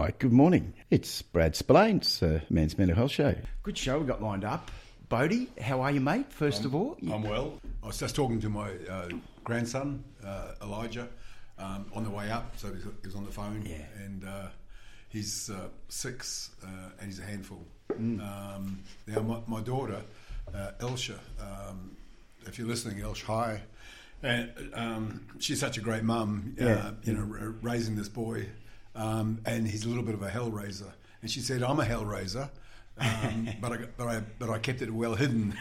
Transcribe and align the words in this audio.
Right, 0.00 0.18
good 0.18 0.32
morning. 0.32 0.72
It's 0.88 1.20
Brad 1.20 1.54
Spillane, 1.54 1.98
it's 1.98 2.22
a 2.22 2.42
Men's 2.48 2.78
Mental 2.78 2.96
Health 2.96 3.10
Show. 3.10 3.34
Good 3.62 3.76
show 3.76 3.98
we 3.98 4.06
got 4.06 4.22
lined 4.22 4.46
up. 4.46 4.70
Boudi, 5.10 5.46
how 5.60 5.82
are 5.82 5.90
you, 5.90 6.00
mate, 6.00 6.32
first 6.32 6.64
of 6.64 6.74
all? 6.74 6.96
I'm 7.02 7.22
well. 7.22 7.60
I 7.82 7.88
was 7.88 7.98
just 7.98 8.16
talking 8.16 8.40
to 8.40 8.48
my 8.48 8.70
uh, 8.88 9.10
grandson, 9.44 10.02
uh, 10.24 10.52
Elijah, 10.62 11.06
um, 11.58 11.84
on 11.94 12.04
the 12.04 12.08
way 12.08 12.30
up. 12.30 12.56
So 12.56 12.68
he 12.68 12.82
was, 13.06 13.14
on 13.14 13.26
the 13.26 13.30
phone. 13.30 13.62
Yeah. 13.66 13.82
And 14.02 14.24
uh, 14.24 14.46
he's 15.10 15.50
uh, 15.50 15.68
six 15.90 16.52
uh, 16.64 16.92
and 16.98 17.06
he's 17.06 17.18
a 17.18 17.24
handful. 17.24 17.62
Mm. 17.92 18.22
Um, 18.22 18.82
now, 19.06 19.20
my, 19.20 19.40
my 19.46 19.60
daughter, 19.60 20.00
uh, 20.54 20.70
Elsha, 20.80 21.20
um, 21.38 21.94
if 22.46 22.58
you're 22.58 22.68
listening, 22.68 23.02
Elsh, 23.02 23.22
hi. 23.24 23.60
And 24.22 24.50
um, 24.72 25.26
she's 25.40 25.60
such 25.60 25.76
a 25.76 25.82
great 25.82 26.04
mum, 26.04 26.56
uh, 26.58 26.64
Yeah. 26.64 26.90
you 27.02 27.12
know, 27.12 27.28
r- 27.38 27.54
raising 27.60 27.96
this 27.96 28.08
boy. 28.08 28.46
Um, 28.94 29.40
and 29.46 29.66
he's 29.68 29.84
a 29.84 29.88
little 29.88 30.02
bit 30.04 30.14
of 30.14 30.22
a 30.22 30.28
hellraiser. 30.30 30.90
And 31.22 31.30
she 31.30 31.40
said, 31.40 31.62
I'm 31.62 31.78
a 31.80 31.84
hellraiser. 31.84 32.50
Um, 32.98 33.48
but 33.60 33.72
I 33.72 33.76
but 33.96 34.08
I 34.08 34.20
but 34.38 34.50
I 34.50 34.58
kept 34.58 34.82
it 34.82 34.90
well 34.90 35.14
hidden. 35.14 35.54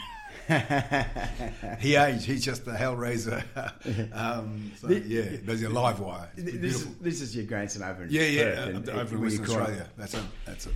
he 1.79 1.95
aged. 1.95 2.23
He's 2.25 2.43
just 2.43 2.65
a 2.67 2.71
hellraiser. 2.71 3.43
um, 4.15 4.71
so, 4.79 4.89
yeah, 4.89 5.37
there's 5.43 5.61
a 5.63 5.69
live 5.69 5.99
wire. 5.99 6.29
This 6.35 6.75
is, 6.81 6.95
this 6.97 7.21
is 7.21 7.35
your 7.35 7.45
grandson 7.45 7.83
over 7.83 8.03
in 8.03 8.09
Yeah, 8.09 8.21
yeah, 8.23 8.43
Perth, 8.43 8.67
uh, 8.67 8.77
and- 8.77 8.89
over 8.89 9.15
in 9.15 9.21
Western. 9.21 9.45
Australia. 9.45 9.89
That's 9.97 10.13
it. 10.15 10.23
That's 10.45 10.67
it. 10.67 10.73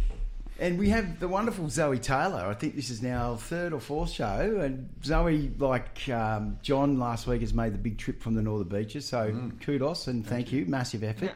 And 0.59 0.77
we 0.77 0.89
have 0.89 1.20
the 1.20 1.27
wonderful 1.27 1.67
Zoe 1.67 1.97
Taylor. 1.97 2.45
I 2.45 2.53
think 2.53 2.75
this 2.75 2.91
is 2.91 3.02
now 3.02 3.35
third 3.35 3.73
or 3.73 3.80
fourth 3.80 4.11
show. 4.11 4.59
And 4.61 4.88
Zoe, 5.03 5.52
like 5.58 6.08
um, 6.09 6.59
John 6.61 6.99
last 6.99 7.25
week, 7.25 7.41
has 7.41 7.53
made 7.55 7.73
the 7.73 7.80
big 7.80 7.97
trip 7.97 8.22
from 8.22 8.35
the 8.35 8.41
Northern 8.44 8.67
Beaches. 8.70 9.05
So 9.08 9.31
Mm. 9.31 9.59
kudos 9.59 10.05
and 10.08 10.25
thank, 10.25 10.52
you. 10.52 10.66
Massive 10.67 11.03
effort. 11.03 11.31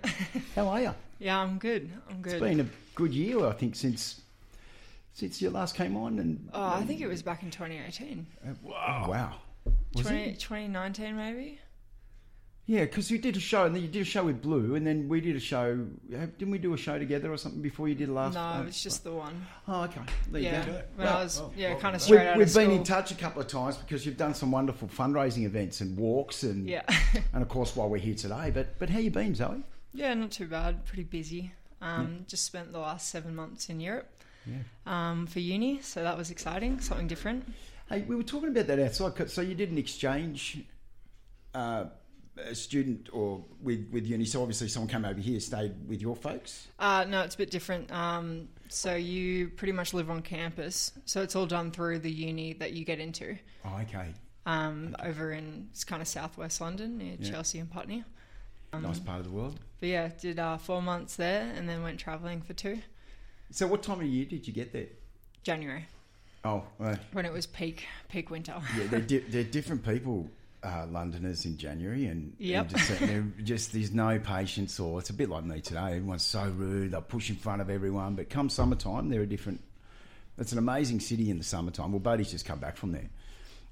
How 0.55 0.67
are 0.67 0.81
you? 0.81 0.95
Yeah, 1.19 1.39
I'm 1.39 1.57
good. 1.57 1.89
I'm 2.09 2.21
good. 2.21 2.33
It's 2.33 2.41
been 2.41 2.59
a 2.59 2.67
good 2.95 3.13
year, 3.13 3.45
I 3.45 3.51
think, 3.53 3.75
since 3.75 4.21
since 5.13 5.41
you 5.41 5.49
last 5.49 5.75
came 5.75 5.95
on. 5.97 6.19
And 6.19 6.49
oh, 6.53 6.63
I 6.63 6.83
think 6.83 7.01
it 7.01 7.07
was 7.07 7.21
back 7.23 7.41
in 7.43 7.49
2018. 7.51 8.25
wow, 8.63 9.05
wow. 9.09 9.33
Was 9.95 10.05
20, 10.05 10.23
it? 10.23 10.39
2019 10.39 11.15
maybe? 11.17 11.59
Yeah, 12.67 12.81
because 12.81 13.09
you 13.09 13.17
did 13.17 13.37
a 13.37 13.39
show, 13.39 13.63
and 13.63 13.73
then 13.73 13.81
you 13.81 13.87
did 13.87 14.01
a 14.01 14.05
show 14.05 14.25
with 14.25 14.41
Blue, 14.41 14.75
and 14.75 14.85
then 14.85 15.07
we 15.07 15.21
did 15.21 15.37
a 15.37 15.39
show. 15.39 15.87
Didn't 16.09 16.51
we 16.51 16.57
do 16.57 16.73
a 16.73 16.77
show 16.77 16.99
together 16.99 17.31
or 17.31 17.37
something 17.37 17.61
before 17.61 17.87
you 17.87 17.95
did 17.95 18.09
last? 18.09 18.33
no, 18.33 18.41
uh, 18.41 18.61
it 18.61 18.65
was 18.65 18.83
just 18.83 19.05
the 19.05 19.13
one. 19.13 19.45
Oh, 19.69 19.83
okay. 19.83 20.01
There 20.29 20.41
Yeah, 20.41 20.59
you 20.59 20.65
go. 20.65 20.81
when 20.97 21.07
Well, 21.07 21.17
I 21.17 21.23
was 21.23 21.39
oh, 21.39 21.51
yeah, 21.55 21.71
well, 21.71 21.79
kind 21.79 21.95
of 21.95 22.01
straight 22.01 22.19
We've, 22.19 22.27
out 22.27 22.37
we've 22.37 22.47
of 22.47 22.53
been 22.53 22.65
school. 22.65 22.77
in 22.77 22.83
touch 22.83 23.11
a 23.11 23.15
couple 23.15 23.41
of 23.41 23.47
times 23.47 23.77
because 23.77 24.05
you've 24.05 24.17
done 24.17 24.33
some 24.33 24.51
wonderful 24.51 24.89
fundraising 24.89 25.45
events 25.45 25.79
and 25.79 25.97
walks, 25.97 26.43
and 26.43 26.67
Yeah, 26.67 26.81
and 27.33 27.41
of 27.41 27.47
course 27.47 27.73
while 27.73 27.87
we're 27.89 27.99
here 27.99 28.15
today. 28.15 28.51
But 28.53 28.77
but 28.79 28.89
how 28.89 28.99
you 28.99 29.11
been, 29.11 29.33
Zoe? 29.33 29.63
Yeah, 29.97 30.13
not 30.13 30.31
too 30.31 30.47
bad. 30.47 30.85
Pretty 30.85 31.03
busy. 31.03 31.51
Um, 31.81 32.25
Just 32.27 32.45
spent 32.45 32.71
the 32.71 32.79
last 32.79 33.09
seven 33.09 33.35
months 33.35 33.69
in 33.69 33.79
Europe 33.79 34.09
Yeah. 34.45 34.55
um, 34.85 35.27
for 35.27 35.39
uni, 35.39 35.81
so 35.81 36.03
that 36.03 36.17
was 36.17 36.31
exciting. 36.31 36.79
Something 36.79 37.07
different. 37.07 37.51
Hey, 37.89 38.01
we 38.01 38.15
were 38.15 38.23
talking 38.23 38.49
about 38.49 38.67
that 38.67 38.79
outside. 38.79 39.15
'cause- 39.15 39.33
So 39.33 39.41
you 39.41 39.55
did 39.55 39.71
an 39.71 39.77
exchange, 39.77 40.59
uh, 41.53 41.85
a 42.37 42.53
student 42.53 43.09
or 43.13 43.43
with 43.61 43.89
with 43.91 44.05
uni. 44.05 44.25
So 44.25 44.41
obviously 44.41 44.67
someone 44.69 44.89
came 44.89 45.05
over 45.05 45.19
here, 45.19 45.39
stayed 45.39 45.87
with 45.87 46.01
your 46.01 46.15
folks. 46.15 46.67
Uh, 46.77 47.03
no, 47.07 47.21
it's 47.21 47.33
a 47.35 47.37
bit 47.39 47.49
different. 47.49 47.91
Um, 47.91 48.49
so 48.69 48.95
you 48.95 49.49
pretty 49.49 49.71
much 49.73 49.93
live 49.93 50.09
on 50.11 50.21
campus, 50.21 50.91
so 51.05 51.23
it's 51.23 51.35
all 51.35 51.47
done 51.47 51.71
through 51.71 51.99
the 51.99 52.11
uni 52.11 52.53
that 52.53 52.73
you 52.73 52.85
get 52.85 52.99
into. 52.99 53.37
Oh, 53.65 53.77
okay. 53.81 54.13
Um, 54.45 54.95
over 54.99 55.31
in 55.31 55.67
it's 55.71 55.83
kind 55.83 56.01
of 56.01 56.07
southwest 56.07 56.61
London 56.61 56.97
near 56.99 57.17
Yeah. 57.19 57.31
Chelsea 57.31 57.57
and 57.59 57.69
Putney. 57.71 58.03
Um, 58.77 58.91
nice 58.91 58.99
part 58.99 59.19
of 59.19 59.25
the 59.25 59.31
world. 59.31 59.59
But 59.79 59.89
yeah, 59.89 60.09
did 60.19 60.39
uh, 60.39 60.57
four 60.57 60.81
months 60.81 61.15
there 61.15 61.51
and 61.55 61.67
then 61.69 61.83
went 61.83 61.99
travelling 61.99 62.41
for 62.41 62.53
two. 62.53 62.79
So 63.51 63.67
what 63.67 63.83
time 63.83 63.99
of 64.01 64.05
year 64.07 64.25
did 64.25 64.47
you 64.47 64.53
get 64.53 64.73
there? 64.73 64.87
January 65.43 65.85
Oh, 66.43 66.63
well, 66.79 66.97
when 67.13 67.25
it 67.25 67.33
was 67.33 67.45
peak 67.45 67.85
peak 68.09 68.29
winter. 68.29 68.55
yeah, 68.77 68.87
they're, 68.87 68.99
di- 69.01 69.17
they're 69.29 69.43
different 69.43 69.85
people. 69.85 70.29
Uh, 70.63 70.85
Londoners 70.89 71.45
in 71.45 71.55
January, 71.55 72.07
and 72.07 72.33
Yep. 72.39 72.61
and 72.71 72.77
just, 72.77 72.99
they're 72.99 73.25
just 73.43 73.73
there's 73.73 73.91
no 73.93 74.17
patience, 74.19 74.79
or 74.79 74.99
it's 74.99 75.11
a 75.11 75.13
bit 75.13 75.29
like 75.29 75.43
me 75.45 75.61
today. 75.61 75.95
Everyone's 75.97 76.25
so 76.25 76.43
rude; 76.49 76.91
they 76.91 76.99
push 77.01 77.29
in 77.29 77.35
front 77.35 77.61
of 77.61 77.69
everyone. 77.69 78.15
But 78.15 78.29
come 78.31 78.49
summertime, 78.49 79.07
they're 79.09 79.21
a 79.21 79.27
different. 79.27 79.61
It's 80.39 80.51
an 80.53 80.57
amazing 80.57 80.99
city 80.99 81.29
in 81.29 81.37
the 81.37 81.43
summertime. 81.43 81.91
Well, 81.91 81.99
Boudi's 82.01 82.31
just 82.31 82.45
come 82.45 82.57
back 82.59 82.75
from 82.75 82.91
there, 82.91 83.07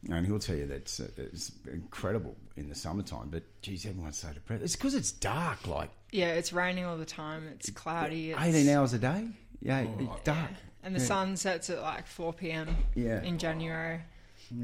and 0.09 0.25
he'll 0.25 0.39
tell 0.39 0.55
you 0.55 0.67
that 0.67 0.75
it's, 0.75 0.99
it's 0.99 1.51
incredible 1.71 2.35
in 2.57 2.69
the 2.69 2.75
summertime. 2.75 3.29
But 3.29 3.43
geez, 3.61 3.85
everyone's 3.85 4.17
so 4.17 4.29
depressed. 4.29 4.63
It's 4.63 4.75
because 4.75 4.93
it's 4.95 5.11
dark, 5.11 5.67
like 5.67 5.89
Yeah, 6.11 6.33
it's 6.33 6.53
raining 6.53 6.85
all 6.85 6.97
the 6.97 7.05
time. 7.05 7.47
It's 7.55 7.69
cloudy. 7.71 8.31
It's, 8.31 8.41
eighteen 8.41 8.69
hours 8.69 8.93
a 8.93 8.99
day. 8.99 9.27
Yeah, 9.61 9.85
Oh, 9.87 9.95
it's 10.13 10.23
dark. 10.23 10.51
and 10.83 10.95
the 10.95 10.99
Yeah. 10.99 11.05
sun 11.05 11.37
sets 11.37 11.69
at 11.69 11.81
like 11.81 12.05
four 12.07 12.33
p.m. 12.33 12.75
Yeah. 12.93 13.21
in 13.23 13.37
January, 13.39 14.01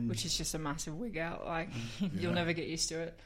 which 0.07 0.25
is 0.25 0.37
just 0.37 0.53
a 0.53 0.59
massive 0.59 0.97
wig 0.99 1.17
out. 1.17 1.45
Like 1.45 1.69
you'll 2.15 2.33
never 2.33 2.53
get 2.53 2.67
used 2.67 2.89
to 2.89 2.99
it. 2.99 3.19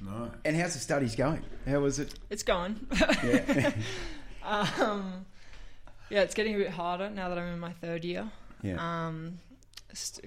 No. 0.00 0.30
And 0.44 0.56
how's 0.56 0.74
the 0.74 0.80
studies 0.80 1.14
going? 1.14 1.42
How 1.66 1.78
was 1.80 1.98
it? 2.00 2.14
It's 2.30 2.42
going. 2.42 2.84
Yeah, 3.22 3.72
um, 4.42 5.24
yeah, 6.10 6.20
it's 6.22 6.34
getting 6.34 6.54
a 6.56 6.58
bit 6.58 6.70
harder 6.70 7.08
now 7.10 7.28
that 7.28 7.38
I'm 7.38 7.52
in 7.54 7.58
my 7.60 7.72
third 7.72 8.04
year. 8.04 8.28
yeah. 8.62 8.76
Um, 9.06 9.38
st- 9.43 9.43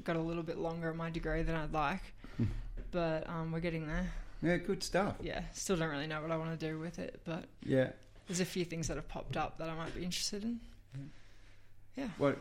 got 0.03 0.15
a 0.15 0.21
little 0.21 0.43
bit 0.43 0.57
longer 0.57 0.89
in 0.91 0.97
my 0.97 1.09
degree 1.09 1.41
than 1.43 1.55
I'd 1.55 1.73
like, 1.73 2.01
but 2.91 3.29
um, 3.29 3.51
we're 3.51 3.59
getting 3.59 3.87
there. 3.87 4.11
yeah, 4.41 4.57
good 4.57 4.83
stuff. 4.83 5.15
Yeah, 5.21 5.41
still 5.53 5.75
don't 5.77 5.89
really 5.89 6.07
know 6.07 6.21
what 6.21 6.31
I 6.31 6.37
want 6.37 6.57
to 6.59 6.67
do 6.69 6.79
with 6.79 6.99
it, 6.99 7.21
but 7.25 7.45
Yeah. 7.63 7.89
there's 8.27 8.39
a 8.39 8.45
few 8.45 8.65
things 8.65 8.87
that 8.87 8.95
have 8.97 9.07
popped 9.07 9.37
up 9.37 9.57
that 9.59 9.69
I 9.69 9.75
might 9.75 9.95
be 9.95 10.03
interested 10.03 10.43
in. 10.43 10.59
Yeah. 11.95 12.07
What, 12.17 12.37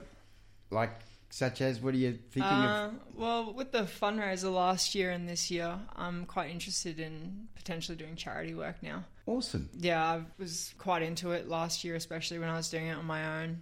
like, 0.71 0.91
such 1.31 1.61
as, 1.61 1.81
what 1.81 1.95
are 1.95 1.99
you 1.99 2.19
thinking 2.31 2.53
of? 2.53 2.71
Uh, 2.71 2.91
well, 3.15 3.53
with 3.53 3.73
the 3.73 3.83
fundraiser 3.83 4.53
last 4.53 4.95
year 4.95 5.11
and 5.11 5.29
this 5.29 5.51
year, 5.51 5.79
I'm 5.97 6.25
quite 6.27 6.51
interested 6.51 7.01
in 7.01 7.49
potentially 7.55 7.97
doing 7.97 8.17
charity 8.17 8.55
work 8.55 8.83
now. 8.83 9.05
Awesome. 9.27 9.69
Yeah, 9.77 10.03
I 10.05 10.23
was 10.39 10.75
quite 10.79 11.03
into 11.03 11.33
it 11.33 11.49
last 11.49 11.83
year, 11.85 11.95
especially 11.97 12.39
when 12.39 12.49
I 12.49 12.57
was 12.57 12.69
doing 12.71 12.87
it 12.87 12.97
on 12.97 13.05
my 13.07 13.43
own. 13.43 13.61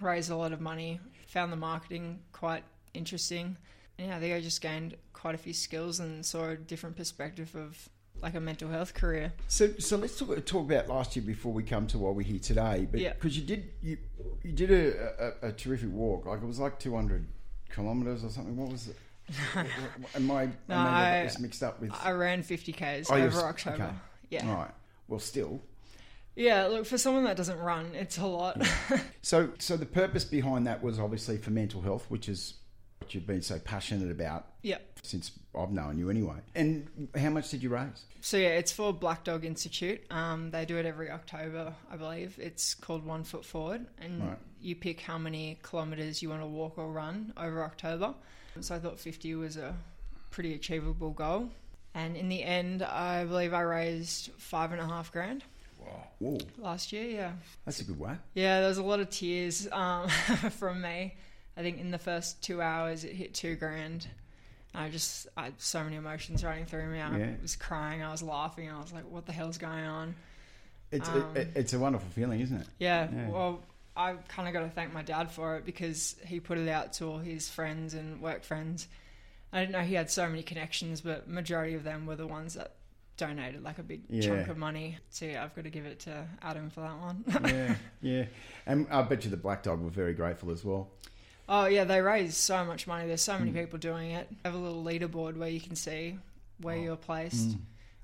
Raised 0.00 0.30
a 0.30 0.36
lot 0.36 0.52
of 0.52 0.60
money, 0.60 1.00
found 1.28 1.50
the 1.52 1.56
marketing 1.56 2.18
quite 2.32 2.64
interesting. 2.96 3.56
Yeah, 3.98 4.16
I 4.16 4.20
think 4.20 4.34
I 4.34 4.40
just 4.40 4.60
gained 4.60 4.96
quite 5.12 5.34
a 5.34 5.38
few 5.38 5.52
skills 5.54 6.00
and 6.00 6.24
saw 6.24 6.50
a 6.50 6.56
different 6.56 6.96
perspective 6.96 7.54
of 7.54 7.88
like 8.22 8.34
a 8.34 8.40
mental 8.40 8.68
health 8.70 8.94
career. 8.94 9.32
So, 9.48 9.70
so 9.78 9.96
let's 9.96 10.18
talk, 10.18 10.28
talk 10.46 10.64
about 10.70 10.88
last 10.88 11.16
year 11.16 11.24
before 11.24 11.52
we 11.52 11.62
come 11.62 11.86
to 11.88 11.98
why 11.98 12.10
we're 12.10 12.22
here 12.22 12.38
today. 12.38 12.86
But 12.90 13.00
Yeah. 13.00 13.12
because 13.14 13.36
you 13.38 13.44
did, 13.44 13.70
you 13.82 13.98
you 14.42 14.52
did 14.52 14.70
a, 14.70 15.34
a, 15.44 15.48
a 15.48 15.52
terrific 15.52 15.90
walk. 15.90 16.26
Like 16.26 16.42
it 16.42 16.46
was 16.46 16.58
like 16.58 16.78
two 16.78 16.94
hundred 16.94 17.26
kilometers 17.68 18.24
or 18.24 18.30
something. 18.30 18.56
What 18.56 18.70
was 18.72 18.88
it? 18.88 18.96
What- 19.54 19.66
what- 20.00 20.16
Am 20.16 20.30
I? 20.30 20.46
No, 20.68 20.76
I 20.76 21.30
mixed 21.40 21.62
up 21.62 21.80
with. 21.80 21.92
I 22.02 22.12
ran 22.12 22.42
50Ks 22.42 23.06
Oh, 23.10 23.16
over 23.16 23.40
October. 23.40 23.84
okay. 23.84 23.92
Yeah. 24.30 24.52
Right. 24.54 24.70
Well, 25.08 25.20
still. 25.20 25.60
Yeah, 26.34 26.66
look, 26.66 26.84
for 26.84 26.98
someone 26.98 27.24
that 27.24 27.36
doesn't 27.36 27.58
run, 27.58 27.94
it's 27.94 28.18
a 28.18 28.26
lot. 28.26 28.60
So, 29.22 29.50
so 29.58 29.76
the 29.76 29.86
purpose 29.86 30.24
behind 30.24 30.68
that 30.68 30.82
was 30.84 31.00
obviously 31.00 31.36
for 31.38 31.50
mental 31.50 31.80
health, 31.80 32.06
which 32.08 32.28
is 32.28 32.54
what 32.98 33.14
you've 33.14 33.26
been 33.26 33.42
so 33.42 33.58
passionate 33.58 34.10
about 34.10 34.46
yeah. 34.62 34.78
since 35.02 35.32
I've 35.58 35.70
known 35.70 35.98
you, 35.98 36.10
anyway. 36.10 36.36
And 36.54 37.08
how 37.16 37.30
much 37.30 37.50
did 37.50 37.62
you 37.62 37.68
raise? 37.70 38.04
So 38.20 38.36
yeah, 38.36 38.48
it's 38.48 38.72
for 38.72 38.92
Black 38.92 39.24
Dog 39.24 39.44
Institute. 39.44 40.00
Um, 40.10 40.50
they 40.50 40.64
do 40.64 40.76
it 40.78 40.86
every 40.86 41.10
October, 41.10 41.74
I 41.90 41.96
believe. 41.96 42.38
It's 42.40 42.74
called 42.74 43.04
One 43.04 43.22
Foot 43.24 43.44
Forward, 43.44 43.86
and 44.00 44.22
Right. 44.22 44.38
you 44.60 44.74
pick 44.74 45.00
how 45.00 45.18
many 45.18 45.58
kilometres 45.68 46.22
you 46.22 46.30
want 46.30 46.42
to 46.42 46.46
walk 46.46 46.78
or 46.78 46.90
run 46.90 47.32
over 47.36 47.62
October. 47.62 48.14
So 48.60 48.74
I 48.74 48.78
thought 48.78 48.98
50 48.98 49.34
was 49.34 49.56
a 49.56 49.76
pretty 50.30 50.54
achievable 50.54 51.10
goal. 51.10 51.50
And 51.94 52.16
in 52.16 52.28
the 52.28 52.42
end, 52.42 52.82
I 52.82 53.24
believe 53.24 53.54
I 53.54 53.60
raised 53.62 54.30
five 54.38 54.72
and 54.72 54.80
a 54.80 54.86
half 54.86 55.12
grand 55.12 55.44
Wow. 56.20 56.38
Last 56.58 56.92
year. 56.92 57.04
Yeah, 57.08 57.32
that's 57.64 57.80
a 57.80 57.84
good 57.84 57.98
one. 57.98 58.18
yeah. 58.34 58.60
There 58.60 58.68
was 58.68 58.78
a 58.78 58.82
lot 58.82 58.98
of 59.00 59.08
tears 59.10 59.68
um, 59.70 60.08
from 60.58 60.80
me. 60.80 61.14
I 61.56 61.62
think 61.62 61.80
in 61.80 61.90
the 61.90 61.98
first 61.98 62.42
two 62.42 62.60
hours, 62.60 63.04
it 63.04 63.12
hit 63.12 63.34
two 63.34 63.56
grand. 63.56 64.06
I 64.74 64.90
just, 64.90 65.26
I 65.36 65.44
had 65.44 65.54
so 65.60 65.82
many 65.82 65.96
emotions 65.96 66.44
running 66.44 66.66
through 66.66 66.86
me. 66.88 67.00
I 67.00 67.16
Yeah. 67.18 67.30
was 67.40 67.56
crying, 67.56 68.02
I 68.02 68.10
was 68.10 68.22
laughing, 68.22 68.70
I 68.70 68.78
was 68.78 68.92
like, 68.92 69.08
"What 69.10 69.24
the 69.24 69.32
hell's 69.32 69.56
going 69.56 69.84
on?" 69.84 70.14
It's 70.92 71.08
Um, 71.08 71.34
it, 71.34 71.48
it's 71.54 71.72
a 71.72 71.78
wonderful 71.78 72.08
feeling, 72.10 72.40
isn't 72.40 72.60
it? 72.60 72.66
Yeah, 72.78 73.08
Yeah. 73.10 73.28
well, 73.30 73.62
I 73.96 74.12
kind 74.28 74.46
of 74.46 74.52
got 74.52 74.60
to 74.60 74.68
thank 74.68 74.92
my 74.92 75.02
dad 75.02 75.30
for 75.30 75.56
it 75.56 75.64
because 75.64 76.14
he 76.26 76.40
put 76.40 76.58
it 76.58 76.68
out 76.68 76.92
to 76.94 77.06
all 77.06 77.18
his 77.18 77.48
friends 77.48 77.94
and 77.94 78.20
work 78.20 78.44
friends. 78.44 78.86
I 79.52 79.60
didn't 79.60 79.72
know 79.72 79.80
he 79.80 79.94
had 79.94 80.10
so 80.10 80.28
many 80.28 80.42
connections, 80.42 81.00
but 81.00 81.26
majority 81.26 81.74
of 81.74 81.82
them 81.82 82.04
were 82.04 82.16
the 82.16 82.26
ones 82.26 82.52
that 82.54 82.72
donated 83.16 83.62
like 83.62 83.78
a 83.78 83.82
big 83.82 84.02
Yeah. 84.10 84.20
chunk 84.20 84.48
of 84.48 84.58
money. 84.58 84.98
So 85.08 85.24
yeah, 85.24 85.42
I've 85.42 85.54
got 85.56 85.64
to 85.64 85.70
give 85.70 85.86
it 85.86 86.00
to 86.00 86.26
Adam 86.42 86.68
for 86.68 86.80
that 86.82 86.98
one. 86.98 87.24
yeah, 87.46 87.74
yeah. 88.02 88.24
And 88.66 88.86
I 88.90 89.00
bet 89.00 89.24
you 89.24 89.30
the 89.30 89.38
Black 89.38 89.62
Dog 89.62 89.80
were 89.80 89.88
very 89.88 90.12
grateful 90.12 90.50
as 90.50 90.62
well. 90.62 90.90
Oh 91.48 91.66
yeah, 91.66 91.84
they 91.84 92.00
raise 92.00 92.36
so 92.36 92.64
much 92.64 92.86
money. 92.86 93.06
There's 93.06 93.22
so 93.22 93.38
many 93.38 93.50
Mm. 93.52 93.54
people 93.62 93.78
doing 93.78 94.10
it. 94.12 94.28
They 94.30 94.48
have 94.50 94.54
a 94.54 94.62
little 94.62 94.82
leaderboard 94.84 95.36
where 95.36 95.48
you 95.48 95.60
can 95.60 95.76
see 95.76 96.18
where 96.60 96.76
Oh. 96.76 96.82
you're 96.82 96.96
placed, 96.96 97.50
Mm. 97.50 97.60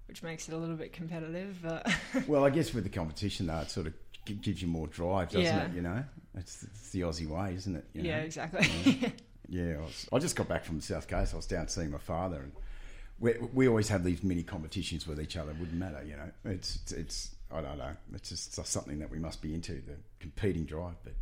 which 0.06 0.22
makes 0.22 0.48
it 0.48 0.54
a 0.54 0.56
little 0.58 0.76
bit 0.76 0.92
competitive. 0.92 1.58
But 1.62 1.90
Well, 2.28 2.44
I 2.44 2.50
guess 2.50 2.72
with 2.74 2.84
the 2.84 2.90
competition 2.90 3.46
though, 3.46 3.58
it 3.60 3.70
sort 3.70 3.86
of 3.86 3.94
gives 4.24 4.62
you 4.62 4.68
more 4.68 4.86
drive, 4.86 5.28
doesn't 5.30 5.42
Yeah. 5.42 5.64
it? 5.66 5.74
You 5.74 5.82
know, 5.82 6.04
it's, 6.34 6.62
it's 6.62 6.90
the 6.90 7.00
Aussie 7.00 7.26
way, 7.28 7.54
isn't 7.54 7.74
it? 7.74 7.84
you 7.94 8.02
yeah, 8.02 8.18
know? 8.18 8.24
exactly. 8.24 9.12
Yeah, 9.48 9.74
I, 9.78 9.80
was, 9.80 10.08
I 10.12 10.18
just 10.18 10.36
got 10.36 10.48
back 10.48 10.64
from 10.64 10.76
the 10.76 10.82
South 10.82 11.08
Coast. 11.08 11.32
I 11.34 11.36
was 11.36 11.46
down 11.46 11.66
seeing 11.68 11.90
my 11.90 11.98
father, 11.98 12.36
and 12.42 12.52
we, 13.18 13.34
we 13.52 13.68
always 13.68 13.88
have 13.88 14.04
these 14.04 14.22
mini 14.22 14.42
competitions 14.44 15.06
with 15.06 15.20
each 15.20 15.36
other. 15.36 15.50
It 15.50 15.58
wouldn't 15.58 15.76
matter, 15.78 16.02
you 16.04 16.16
know. 16.16 16.30
It's, 16.44 16.76
it's 16.76 16.92
it's 16.92 17.34
I 17.50 17.60
don't 17.60 17.76
know. 17.78 17.94
It's 18.14 18.28
just 18.30 18.54
something 18.66 18.98
that 19.00 19.10
we 19.10 19.18
must 19.18 19.42
be 19.42 19.52
into 19.54 19.72
the 19.74 19.96
competing 20.20 20.64
drive. 20.64 20.94
But 21.04 21.12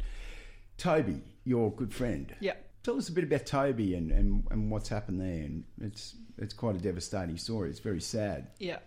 Toby, 0.80 1.20
your 1.44 1.70
good 1.72 1.92
friend, 1.92 2.34
yeah. 2.40 2.54
tell 2.82 2.96
us 2.96 3.10
a 3.10 3.12
bit 3.12 3.24
about 3.24 3.44
Toby 3.44 3.94
and, 3.94 4.10
and, 4.10 4.44
and 4.50 4.70
what's 4.70 4.88
happened 4.88 5.20
there. 5.20 5.44
And 5.44 5.62
it's 5.80 6.16
it's 6.38 6.54
quite 6.54 6.74
a 6.74 6.78
devastating 6.78 7.36
story. 7.36 7.68
It's 7.68 7.80
very 7.80 8.00
sad. 8.00 8.46
Yeah. 8.58 8.78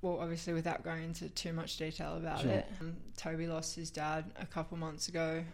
Well, 0.00 0.18
obviously, 0.20 0.54
without 0.54 0.82
going 0.82 1.04
into 1.04 1.28
too 1.28 1.52
much 1.52 1.76
detail 1.76 2.16
about 2.16 2.40
Sure. 2.40 2.50
it, 2.50 2.66
um, 2.80 2.96
Toby 3.16 3.46
lost 3.46 3.76
his 3.76 3.90
dad 3.90 4.24
a 4.40 4.46
couple 4.46 4.78
months 4.78 5.08
ago, 5.08 5.44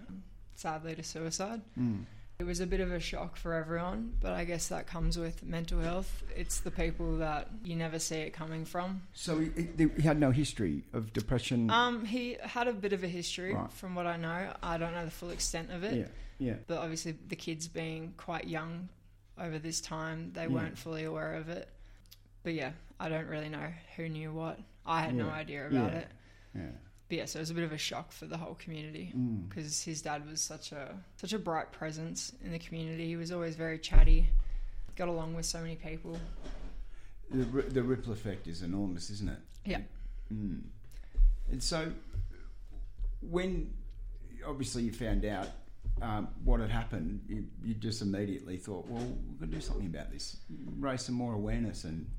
sadly 0.55 0.95
to 0.95 1.03
suicide. 1.03 1.61
Mm. 1.79 2.05
It 2.43 2.47
was 2.47 2.59
a 2.59 2.67
bit 2.67 2.81
of 2.81 2.91
a 2.91 2.99
shock 2.99 3.37
for 3.37 3.55
everyone, 3.55 4.15
but 4.21 4.33
I 4.33 4.43
guess 4.43 4.67
that 4.67 4.89
comes 4.89 5.17
with 5.17 5.45
mental 5.45 5.79
health. 5.79 6.25
It's 6.35 6.59
the 6.59 6.73
people 6.73 7.19
that 7.19 7.47
you 7.63 7.77
never 7.77 8.01
see 8.01 8.17
it 8.17 8.33
coming 8.33 8.65
from. 8.65 9.03
So 9.13 9.39
he, 9.39 9.69
he, 9.79 10.03
had 10.03 10.19
no 10.19 10.33
history 10.33 10.83
of 10.93 11.13
depression. 11.13 11.71
Um, 11.71 12.05
he 12.05 12.37
had 12.43 12.67
a 12.67 12.73
bit 12.73 12.93
of 12.93 13.05
a 13.05 13.07
history, 13.07 13.55
Right. 13.55 13.71
from 13.73 13.95
what 13.95 14.09
I 14.09 14.17
know. 14.17 14.53
I 14.61 14.77
don't 14.77 14.93
know 14.93 15.05
the 15.05 15.11
full 15.13 15.31
extent 15.31 15.71
of 15.71 15.85
it, 15.85 16.11
yeah, 16.41 16.49
yeah. 16.49 16.55
but 16.67 16.79
obviously, 16.79 17.13
the 17.29 17.37
kids 17.37 17.69
being 17.69 18.13
quite 18.17 18.49
young 18.49 18.89
over 19.39 19.61
this 19.61 19.81
time, 19.81 20.33
they 20.35 20.43
Yeah. 20.43 20.49
weren't 20.49 20.77
fully 20.77 21.05
aware 21.05 21.35
of 21.35 21.49
it. 21.49 21.69
But 22.43 22.55
yeah, 22.55 22.73
I 22.99 23.09
don't 23.09 23.29
really 23.29 23.51
know 23.51 23.69
who 23.95 24.09
knew 24.09 24.33
what. 24.33 24.59
I 24.85 25.03
had 25.03 25.15
no 25.15 25.29
idea 25.29 25.69
about 25.69 25.93
Yeah. 25.93 25.99
it. 25.99 26.09
yeah. 26.57 26.71
But 27.13 27.19
yeah, 27.19 27.25
so 27.27 27.41
it 27.41 27.43
was 27.43 27.51
a 27.51 27.55
bit 27.55 27.65
of 27.65 27.73
a 27.73 27.77
shock 27.77 28.11
for 28.11 28.25
the 28.25 28.39
whole 28.39 28.55
community 28.55 29.13
Mm. 29.15 29.47
because 29.47 29.83
his 29.83 30.01
dad 30.01 30.27
was 30.27 30.41
such 30.41 30.73
a 30.73 30.95
such 31.17 31.35
a 31.35 31.39
bright 31.39 31.71
presence 31.71 32.33
in 32.43 32.53
the 32.53 32.59
community. 32.59 33.07
He 33.07 33.17
was 33.17 33.31
always 33.31 33.55
very 33.55 33.79
chatty, 33.79 34.31
got 34.97 35.09
along 35.09 35.35
with 35.35 35.45
so 35.45 35.61
many 35.61 35.77
people. 35.77 36.17
The, 37.31 37.45
the 37.45 37.83
ripple 37.83 38.15
effect 38.15 38.47
is 38.47 38.63
enormous, 38.63 39.11
isn't 39.11 39.29
it? 39.29 39.39
Yeah. 39.67 39.81
Mm. 40.33 40.63
And 41.51 41.63
so, 41.63 41.93
when 43.21 43.75
obviously 44.47 44.85
you 44.85 44.93
found 44.93 45.27
out 45.27 45.49
um, 46.01 46.29
what 46.45 46.61
had 46.61 46.71
happened, 46.71 47.21
you, 47.29 47.45
you 47.63 47.75
just 47.75 48.01
immediately 48.01 48.57
thought, 48.57 48.87
well, 48.89 49.03
we're 49.05 49.37
going 49.39 49.51
to 49.51 49.57
do 49.57 49.61
something 49.61 49.85
about 49.87 50.11
this, 50.11 50.39
raise 50.81 51.03
some 51.03 51.15
more 51.15 51.35
awareness. 51.35 51.85
And 51.85 52.11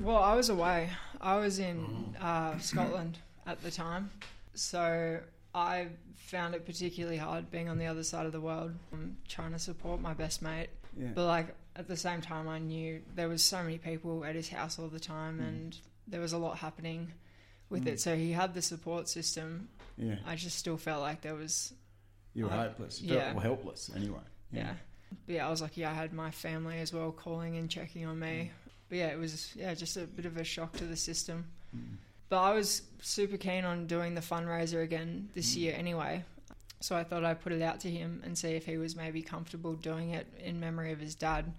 Well, 0.00 0.16
I 0.16 0.34
was 0.34 0.48
away. 0.48 0.88
I 1.20 1.36
was 1.36 1.58
in 1.58 2.14
uh, 2.18 2.58
Scotland 2.60 3.18
at 3.46 3.62
the 3.62 3.70
time, 3.70 4.10
so 4.54 5.20
I 5.54 5.88
found 6.16 6.54
it 6.54 6.66
particularly 6.66 7.16
hard 7.16 7.50
being 7.50 7.68
on 7.68 7.78
the 7.78 7.86
other 7.86 8.02
side 8.02 8.26
of 8.26 8.32
the 8.32 8.40
world, 8.40 8.72
um, 8.92 9.16
trying 9.28 9.52
to 9.52 9.58
support 9.58 10.00
my 10.00 10.14
best 10.14 10.42
mate. 10.42 10.68
yeah, 10.96 11.08
But 11.14 11.26
like 11.26 11.54
at 11.76 11.88
the 11.88 11.96
same 11.96 12.20
time, 12.20 12.48
I 12.48 12.58
knew 12.58 13.02
there 13.14 13.28
was 13.28 13.42
so 13.44 13.62
many 13.62 13.78
people 13.78 14.24
at 14.24 14.34
his 14.34 14.48
house 14.48 14.78
all 14.78 14.88
the 14.88 15.00
time, 15.00 15.38
Mm. 15.38 15.48
and 15.48 15.78
there 16.06 16.20
was 16.20 16.32
a 16.32 16.38
lot 16.38 16.58
happening 16.58 17.12
with 17.70 17.84
Mm. 17.84 17.88
it. 17.92 18.00
So 18.00 18.16
he 18.16 18.32
had 18.32 18.54
the 18.54 18.62
support 18.62 19.08
system. 19.08 19.68
yeah, 19.96 20.16
I 20.26 20.36
just 20.36 20.56
still 20.58 20.76
felt 20.76 21.00
like 21.00 21.22
there 21.22 21.34
was 21.34 21.72
you 22.34 22.44
were 22.44 22.52
I- 22.52 22.68
hopeless, 22.68 23.00
yeah. 23.00 23.32
well, 23.32 23.40
helpless 23.42 23.90
anyway. 23.96 24.20
yeah. 24.52 24.74
But 25.26 25.34
yeah, 25.36 25.46
I 25.46 25.50
was 25.50 25.60
lucky 25.62 25.84
I 25.84 25.92
had 25.94 26.12
my 26.12 26.30
family 26.30 26.78
as 26.80 26.92
well 26.92 27.10
calling 27.10 27.56
and 27.56 27.68
checking 27.70 28.04
on 28.06 28.18
me. 28.18 28.52
But 28.88 28.98
yeah, 28.98 29.08
it 29.08 29.18
was 29.18 29.54
yeah 29.56 29.74
just 29.74 29.96
a 29.96 30.06
bit 30.06 30.24
of 30.26 30.36
a 30.36 30.44
shock 30.44 30.72
to 30.74 30.84
the 30.84 30.96
system. 30.96 31.46
But 32.28 32.42
I 32.42 32.52
was 32.54 32.82
super 33.00 33.36
keen 33.36 33.64
on 33.64 33.86
doing 33.86 34.14
the 34.14 34.20
fundraiser 34.20 34.82
again 34.82 35.30
this 35.34 35.54
Mm. 35.54 35.58
year 35.58 35.74
anyway. 35.76 36.24
So 36.80 36.94
I 36.96 37.02
thought 37.04 37.24
I'd 37.24 37.40
put 37.40 37.52
it 37.52 37.62
out 37.62 37.80
to 37.80 37.90
him 37.90 38.20
and 38.24 38.36
see 38.38 38.50
if 38.50 38.64
he 38.66 38.76
was 38.78 38.94
maybe 38.94 39.22
comfortable 39.22 39.74
doing 39.74 40.10
it 40.10 40.26
in 40.38 40.60
memory 40.60 40.92
of 40.92 41.00
his 41.00 41.14
dad 41.16 41.52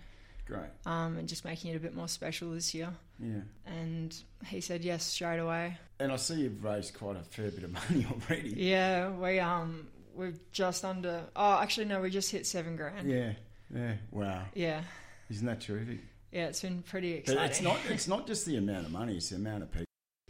Great, 0.46 0.70
um, 0.86 1.18
and 1.18 1.28
just 1.28 1.44
making 1.46 1.72
it 1.74 1.76
a 1.76 1.80
bit 1.80 1.94
more 1.94 2.08
special 2.08 2.52
this 2.52 2.74
year. 2.74 2.90
yeah. 3.20 3.42
And 3.66 4.16
he 4.48 4.62
said 4.62 4.84
yes 4.86 5.04
straight 5.04 5.40
away. 5.40 5.78
And 6.00 6.12
I 6.12 6.16
see 6.16 6.36
you've 6.42 6.64
raised 6.64 6.94
quite 6.94 7.18
a 7.18 7.24
fair 7.24 7.52
bit 7.52 7.64
of 7.66 7.72
money 7.90 8.08
already. 8.10 8.50
Yeah, 8.56 9.10
we 9.12 9.40
um 9.40 9.88
we're 10.16 10.34
just 10.52 10.84
under. 10.86 11.24
Oh, 11.36 11.60
actually 11.60 11.86
no, 11.86 12.02
we 12.02 12.10
just 12.10 12.32
hit 12.32 12.46
seven 12.48 12.76
grand. 12.78 13.10
Yeah, 13.10 13.34
yeah. 13.74 13.96
Wow, 14.12 14.46
Yeah, 14.54 14.84
isn't 15.30 15.46
that 15.46 15.62
terrific? 15.62 16.00
yeah, 16.32 16.46
it's 16.48 16.62
been 16.62 16.82
pretty 16.84 17.14
exciting. 17.14 17.42
But 17.42 17.50
it's 17.52 17.62
not. 17.62 17.80
It's 17.90 18.08
not 18.08 18.26
just 18.28 18.46
the 18.46 18.56
amount 18.58 18.86
of 18.86 18.92
money; 18.92 19.18
it's 19.18 19.30
the 19.30 19.36
amount 19.36 19.64
of 19.64 19.72
people 19.72 19.86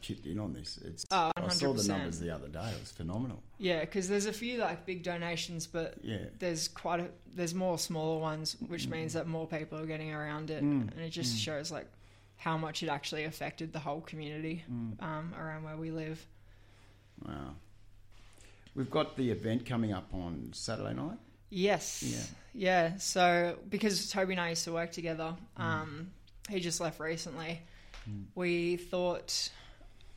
chipped 0.10 0.26
in 0.26 0.40
on 0.40 0.54
this. 0.54 0.80
It's. 0.84 1.06
Oh, 1.12 1.32
I 1.36 1.48
saw 1.50 1.74
the 1.74 1.88
numbers 1.88 2.20
the 2.20 2.32
other 2.34 2.48
day. 2.48 2.68
It 2.76 2.80
was 2.80 2.92
phenomenal. 2.92 3.42
Yeah, 3.60 3.82
because 3.82 4.08
there's 4.10 4.26
a 4.26 4.34
few 4.34 4.58
like 4.58 4.86
big 4.86 5.04
donations, 5.04 5.68
but 5.68 5.96
Yeah. 6.04 6.26
there's 6.40 6.68
quite 6.68 7.00
a 7.00 7.10
there's 7.36 7.54
more 7.54 7.78
smaller 7.78 8.20
ones, 8.20 8.58
which 8.68 8.88
means 8.88 9.14
that 9.14 9.28
more 9.28 9.48
people 9.48 9.78
are 9.78 9.86
getting 9.86 10.12
around 10.12 10.50
it, 10.50 10.64
Mm, 10.64 10.92
and 10.92 11.00
it 11.00 11.12
just 11.12 11.36
mm. 11.36 11.40
shows 11.40 11.72
like 11.72 11.88
how 12.38 12.58
much 12.58 12.82
it 12.84 12.90
actually 12.90 13.26
affected 13.26 13.72
the 13.72 13.80
whole 13.80 14.02
community 14.02 14.64
Mm. 14.72 15.02
um, 15.04 15.34
around 15.38 15.64
where 15.64 15.78
we 15.78 15.92
live. 15.92 16.26
Wow. 17.26 17.54
We've 18.76 18.90
got 18.90 19.16
the 19.16 19.30
event 19.32 19.66
coming 19.66 19.92
up 19.94 20.08
on 20.14 20.52
Saturday 20.54 20.94
night. 20.94 21.18
Yes. 21.50 22.02
Yeah. 22.04 22.24
Yeah. 22.54 22.98
So 22.98 23.58
because 23.70 24.10
Toby 24.10 24.34
and 24.34 24.42
I 24.42 24.50
used 24.50 24.64
to 24.64 24.72
work 24.72 24.92
together, 24.92 25.36
Mm. 25.58 25.64
um, 25.64 26.12
he 26.50 26.60
just 26.60 26.80
left 26.82 27.00
recently. 27.00 27.62
We 28.34 28.78
thought 28.78 29.52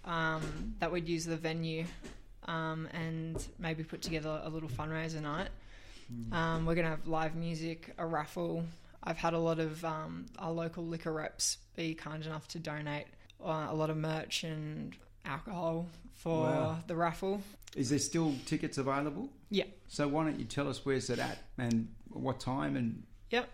um, 0.04 0.74
that 0.80 0.90
we'd 0.92 1.08
use 1.08 1.24
the 1.24 1.36
venue 1.36 1.84
um, 2.46 2.88
and 2.92 3.44
maybe 3.58 3.84
put 3.84 4.02
together 4.02 4.40
a 4.44 4.48
little 4.48 4.68
fundraiser 4.68 5.20
night. 5.22 5.48
Mm. 6.12 6.32
Um, 6.32 6.66
we're 6.66 6.74
going 6.74 6.84
to 6.84 6.90
have 6.90 7.06
live 7.06 7.34
music, 7.36 7.94
a 7.98 8.04
raffle. 8.06 8.64
I've 9.04 9.16
had 9.18 9.32
a 9.34 9.38
lot 9.38 9.58
of 9.58 9.84
um, 9.84 10.26
our 10.38 10.50
local 10.52 10.84
liquor 10.86 11.12
reps 11.12 11.58
be 11.76 11.94
kind 11.94 12.24
enough 12.24 12.48
to 12.48 12.58
donate 12.58 13.06
uh, 13.44 13.68
a 13.70 13.74
lot 13.74 13.90
of 13.90 13.96
merch 13.96 14.44
and 14.44 14.94
alcohol 15.24 15.88
for 16.14 16.44
Wow. 16.46 16.78
the 16.86 16.94
raffle. 16.96 17.40
Is 17.76 17.90
there 17.90 17.98
still 17.98 18.34
tickets 18.46 18.78
available? 18.78 19.28
Yeah. 19.50 19.64
So 19.88 20.06
why 20.08 20.24
don't 20.24 20.38
you 20.38 20.44
tell 20.44 20.68
us 20.68 20.84
where's 20.84 21.10
it 21.10 21.18
at 21.18 21.38
and 21.58 21.88
what 22.10 22.38
time 22.40 22.76
and 22.76 23.02
Yep. 23.30 23.48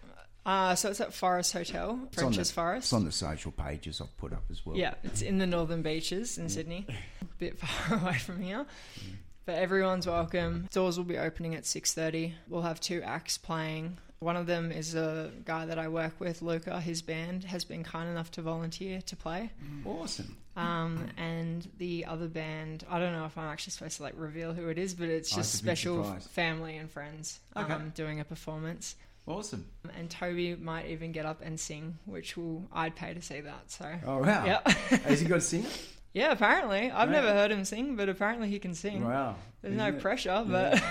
Uh, 0.49 0.75
so 0.75 0.89
it's 0.89 1.01
at 1.01 1.13
Forest 1.13 1.53
Hotel, 1.53 2.01
French's 2.13 2.51
Forest. 2.51 2.87
it's 2.87 2.93
on 2.95 3.05
the 3.05 3.13
social 3.13 3.53
pages 3.53 4.01
I've 4.01 4.17
put 4.17 4.33
up 4.33 4.45
as 4.51 4.65
well. 4.65 4.79
Yeah, 4.79 4.95
it's 5.05 5.21
in 5.21 5.37
the 5.37 5.47
northern 5.47 5.83
beaches 5.83 6.39
in 6.39 6.49
Sydney, 6.49 6.87
a 7.21 7.25
bit 7.39 7.59
far 7.59 7.99
away 8.03 8.15
from 8.17 8.41
here. 8.41 8.65
Mm. 8.99 9.13
But 9.45 9.57
everyone's 9.57 10.07
welcome. 10.07 10.67
Doors 10.73 10.97
will 10.97 11.05
be 11.05 11.19
opening 11.19 11.55
at 11.55 11.67
six 11.67 11.93
thirty. 11.93 12.35
We'll 12.49 12.63
have 12.63 12.81
two 12.81 13.03
acts 13.03 13.37
playing. 13.37 13.99
One 14.21 14.37
of 14.37 14.47
them 14.47 14.73
is 14.73 14.95
a 14.95 15.31
guy 15.45 15.67
that 15.67 15.79
I 15.79 15.89
work 15.89 16.19
with, 16.19 16.41
Luca. 16.41 16.81
His 16.81 17.03
band 17.03 17.45
has 17.45 17.65
been 17.65 17.85
kind 17.85 18.09
enough 18.09 18.31
to 18.33 18.43
volunteer 18.43 19.01
to 19.03 19.17
play. 19.17 19.51
Awesome. 19.85 20.35
Um, 20.57 21.07
and 21.17 21.69
the 21.79 22.05
other 22.07 22.27
band, 22.27 22.85
I 22.91 22.99
don't 22.99 23.13
know 23.13 23.27
if 23.27 23.39
I'm 23.39 23.47
actually 23.47 23.73
supposed 23.73 23.99
to 23.99 24.03
like 24.03 24.15
reveal 24.17 24.55
who 24.55 24.69
it 24.69 24.79
is, 24.79 24.95
but 24.95 25.09
it's 25.09 25.29
just 25.29 25.55
it's 25.55 25.61
a 25.61 25.65
big 25.65 25.77
special 25.77 26.05
family 26.33 26.79
and 26.79 26.91
friends 26.91 27.39
Okay. 27.57 27.73
um, 27.73 27.93
doing 27.95 28.19
a 28.19 28.25
performance. 28.25 28.97
Awesome. 29.29 29.67
And 29.97 30.11
Toby 30.11 30.57
might 30.57 30.87
even 30.89 31.13
get 31.13 31.27
up 31.27 31.41
and 31.43 31.59
sing, 31.61 31.99
which 32.07 32.37
will 32.37 32.67
I'd 32.73 32.97
pay 32.97 33.15
to 33.15 33.23
see 33.23 33.41
that. 33.41 33.71
So 33.71 33.85
Oh 34.07 34.19
wow. 34.19 34.45
yeah. 34.45 34.71
Has 35.05 35.21
he 35.21 35.27
got 35.27 35.39
a 35.39 35.41
singer? 35.41 35.69
Yeah, 36.15 36.33
apparently. 36.33 36.91
I've 36.91 37.11
never 37.11 37.29
heard 37.29 37.51
him 37.53 37.65
sing, 37.67 37.95
but 37.95 38.09
apparently 38.09 38.49
he 38.49 38.59
can 38.59 38.75
sing. 38.75 39.05
Wow. 39.05 39.37
There's 39.61 39.75
Isn't 39.75 39.87
no 39.93 39.97
it? 39.97 40.01
pressure, 40.03 40.45
but 40.49 40.83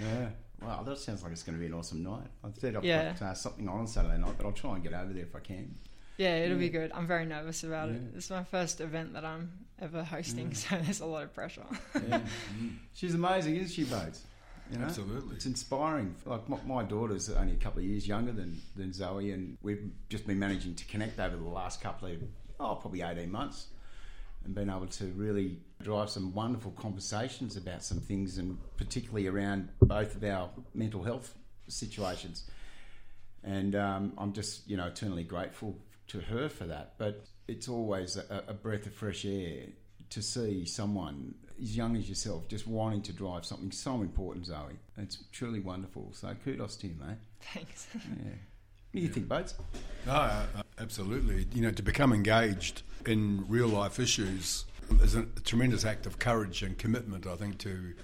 Yeah. 0.00 0.28
Wow, 0.62 0.84
that 0.84 0.96
sounds 0.98 1.24
like 1.24 1.32
it's 1.32 1.42
going 1.42 1.58
to 1.58 1.60
be 1.60 1.66
an 1.66 1.74
awesome 1.74 2.04
night. 2.04 2.28
I've 2.44 2.54
said 2.56 2.76
I've 2.76 2.84
Yeah. 2.84 3.12
got 3.14 3.22
uh, 3.22 3.34
something 3.34 3.68
on 3.68 3.88
Saturday 3.88 4.16
night, 4.18 4.34
but 4.38 4.46
I'll 4.46 4.52
try 4.52 4.74
and 4.76 4.82
get 4.82 4.92
over 4.94 5.12
there 5.12 5.24
if 5.24 5.34
I 5.34 5.40
can. 5.40 5.74
yeah, 6.16 6.36
it'll 6.36 6.56
be 6.58 6.68
good. 6.68 6.92
I'm 6.94 7.08
very 7.08 7.26
nervous 7.26 7.64
about 7.64 7.88
it. 7.88 7.94
Yeah. 8.00 8.16
It's 8.16 8.30
my 8.30 8.44
first 8.44 8.80
event 8.80 9.12
that 9.14 9.24
I'm 9.24 9.50
ever 9.80 10.04
hosting, 10.04 10.50
Yeah. 10.50 10.54
so 10.56 10.76
there's 10.76 11.00
a 11.00 11.06
lot 11.06 11.24
of 11.24 11.34
pressure. 11.34 11.66
Yeah. 12.08 12.20
She's 12.94 13.14
amazing, 13.14 13.56
isn't 13.56 13.72
she, 13.74 13.82
Bodes? 13.84 14.22
You 14.72 14.78
know? 14.78 14.86
Absolutely. 14.86 15.36
It's 15.36 15.44
inspiring. 15.44 16.14
Like 16.24 16.48
my, 16.48 16.56
my 16.66 16.82
daughter's 16.82 17.28
only 17.28 17.52
a 17.52 17.56
couple 17.56 17.80
of 17.80 17.84
years 17.84 18.08
younger 18.08 18.32
than, 18.32 18.58
than 18.74 18.92
Zoe, 18.92 19.30
and 19.30 19.58
we've 19.62 19.90
just 20.08 20.26
been 20.26 20.38
managing 20.38 20.74
to 20.76 20.84
connect 20.86 21.20
over 21.20 21.36
the 21.36 21.42
last 21.42 21.82
couple 21.82 22.08
of, 22.08 22.22
oh, 22.58 22.76
probably 22.76 23.02
18 23.02 23.30
months, 23.30 23.66
and 24.44 24.54
been 24.54 24.70
able 24.70 24.86
to 24.86 25.04
really 25.08 25.58
drive 25.82 26.08
some 26.08 26.32
wonderful 26.32 26.70
conversations 26.72 27.56
about 27.56 27.84
some 27.84 28.00
things, 28.00 28.38
and 28.38 28.56
particularly 28.78 29.26
around 29.26 29.68
both 29.82 30.14
of 30.16 30.24
our 30.24 30.48
mental 30.74 31.02
health 31.02 31.34
situations. 31.68 32.50
And 33.44 33.76
um, 33.76 34.14
I'm 34.16 34.32
just, 34.32 34.68
you 34.70 34.78
know, 34.78 34.86
eternally 34.86 35.24
grateful 35.24 35.76
to 36.08 36.20
her 36.20 36.48
for 36.48 36.64
that. 36.64 36.94
But 36.96 37.26
it's 37.46 37.68
always 37.68 38.16
a, 38.16 38.44
a 38.48 38.54
breath 38.54 38.86
of 38.86 38.94
fresh 38.94 39.26
air 39.26 39.66
to 40.12 40.22
see 40.22 40.64
someone 40.66 41.34
as 41.60 41.76
young 41.76 41.96
as 41.96 42.08
yourself 42.08 42.46
just 42.48 42.66
wanting 42.66 43.02
to 43.02 43.12
drive 43.12 43.44
something 43.46 43.70
so 43.70 44.02
important, 44.02 44.46
Zoe. 44.46 44.78
It's 44.98 45.24
truly 45.32 45.60
wonderful. 45.60 46.10
So 46.12 46.34
kudos 46.44 46.76
to 46.76 46.88
you, 46.88 46.94
mate. 47.00 47.16
Thanks. 47.40 47.86
Yeah. 47.94 48.32
What 48.92 49.00
do 49.00 49.06
you 49.06 49.08
think, 49.08 49.26
Boats? 49.26 49.54
No, 50.04 50.12
uh, 50.12 50.44
absolutely. 50.78 51.46
You 51.54 51.62
know, 51.62 51.70
to 51.70 51.82
become 51.82 52.12
engaged 52.12 52.82
in 53.06 53.46
real 53.48 53.68
life 53.68 53.98
issues 53.98 54.66
is 55.00 55.14
a 55.14 55.22
tremendous 55.44 55.86
act 55.86 56.04
of 56.04 56.18
courage 56.18 56.62
and 56.62 56.76
commitment, 56.76 57.26
I 57.26 57.36
think, 57.36 57.56
to 57.60 57.94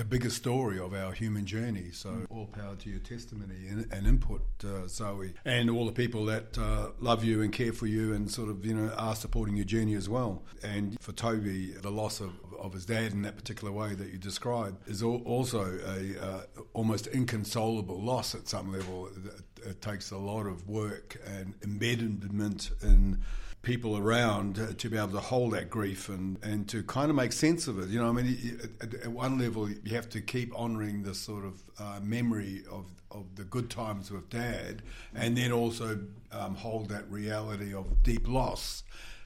the 0.00 0.04
biggest 0.06 0.34
story 0.34 0.78
of 0.78 0.94
our 0.94 1.12
human 1.12 1.44
journey. 1.44 1.90
So, 1.92 2.24
all 2.30 2.46
power 2.46 2.74
to 2.74 2.88
your 2.88 3.00
testimony 3.00 3.68
and, 3.68 3.86
and 3.92 4.06
input, 4.06 4.40
uh, 4.64 4.88
Zoe, 4.88 5.34
and 5.44 5.68
all 5.68 5.84
the 5.84 5.92
people 5.92 6.24
that 6.24 6.56
uh, 6.56 6.92
love 7.00 7.22
you 7.22 7.42
and 7.42 7.52
care 7.52 7.74
for 7.74 7.86
you 7.86 8.14
and 8.14 8.30
sort 8.30 8.48
of, 8.48 8.64
you 8.64 8.72
know, 8.72 8.90
are 8.94 9.14
supporting 9.14 9.56
your 9.56 9.66
journey 9.66 9.92
as 9.92 10.08
well. 10.08 10.42
And 10.62 10.98
for 11.02 11.12
Toby, 11.12 11.72
the 11.72 11.90
loss 11.90 12.20
of, 12.20 12.32
of 12.58 12.72
his 12.72 12.86
dad 12.86 13.12
in 13.12 13.20
that 13.22 13.36
particular 13.36 13.70
way 13.70 13.94
that 13.94 14.10
you 14.10 14.16
described 14.16 14.88
is 14.88 15.02
al- 15.02 15.20
also 15.26 15.78
a 15.86 16.24
uh, 16.24 16.40
almost 16.72 17.06
inconsolable 17.08 18.00
loss 18.00 18.34
at 18.34 18.48
some 18.48 18.72
level. 18.72 19.08
It, 19.08 19.66
it 19.66 19.82
takes 19.82 20.12
a 20.12 20.16
lot 20.16 20.46
of 20.46 20.66
work 20.66 21.20
and 21.26 21.52
embedment 21.62 22.70
in 22.82 23.22
people 23.62 23.98
around 23.98 24.78
to 24.78 24.88
be 24.88 24.96
able 24.96 25.08
to 25.08 25.20
hold 25.20 25.52
that 25.52 25.68
grief 25.68 26.08
and, 26.08 26.42
and 26.42 26.66
to 26.68 26.82
kind 26.84 27.10
of 27.10 27.16
make 27.16 27.32
sense 27.32 27.68
of 27.68 27.78
it. 27.78 27.88
You 27.88 28.00
know, 28.00 28.08
I 28.08 28.12
mean, 28.12 28.58
at, 28.80 28.94
at 28.94 29.08
one 29.08 29.38
level, 29.38 29.68
you 29.68 29.94
have 29.94 30.08
to 30.10 30.20
keep 30.20 30.54
honouring 30.54 31.02
the 31.02 31.14
sort 31.14 31.44
of 31.44 31.62
uh, 31.78 32.00
memory 32.02 32.62
of, 32.70 32.86
of 33.10 33.26
the 33.36 33.44
good 33.44 33.68
times 33.68 34.10
with 34.10 34.30
dad, 34.30 34.82
and 35.14 35.36
then 35.36 35.52
also 35.52 36.00
um, 36.32 36.54
hold 36.54 36.88
that 36.88 37.10
reality 37.10 37.74
of 37.74 38.02
deep 38.02 38.26
loss. 38.26 38.82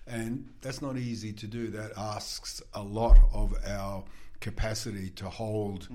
And 0.07 0.49
that's 0.61 0.83
not 0.83 0.97
easy 0.97 1.33
to 1.33 1.47
do. 1.47 1.69
That 1.69 1.93
asks 1.97 2.61
a 2.75 2.83
lot 2.83 3.19
of 3.33 3.55
our 3.67 4.05
capacity 4.41 5.11
to 5.11 5.31
hold 5.31 5.89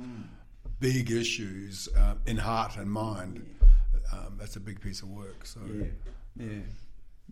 big 0.80 1.12
issues 1.12 1.90
uh, 1.96 2.16
in 2.26 2.38
heart 2.38 2.78
and 2.78 2.90
mind. 2.90 3.46
Um, 4.12 4.38
that's 4.40 4.56
a 4.56 4.60
big 4.60 4.80
piece 4.80 5.02
of 5.02 5.10
work. 5.10 5.46
So. 5.46 5.60
Yeah, 5.72 5.86
yeah, 6.38 6.60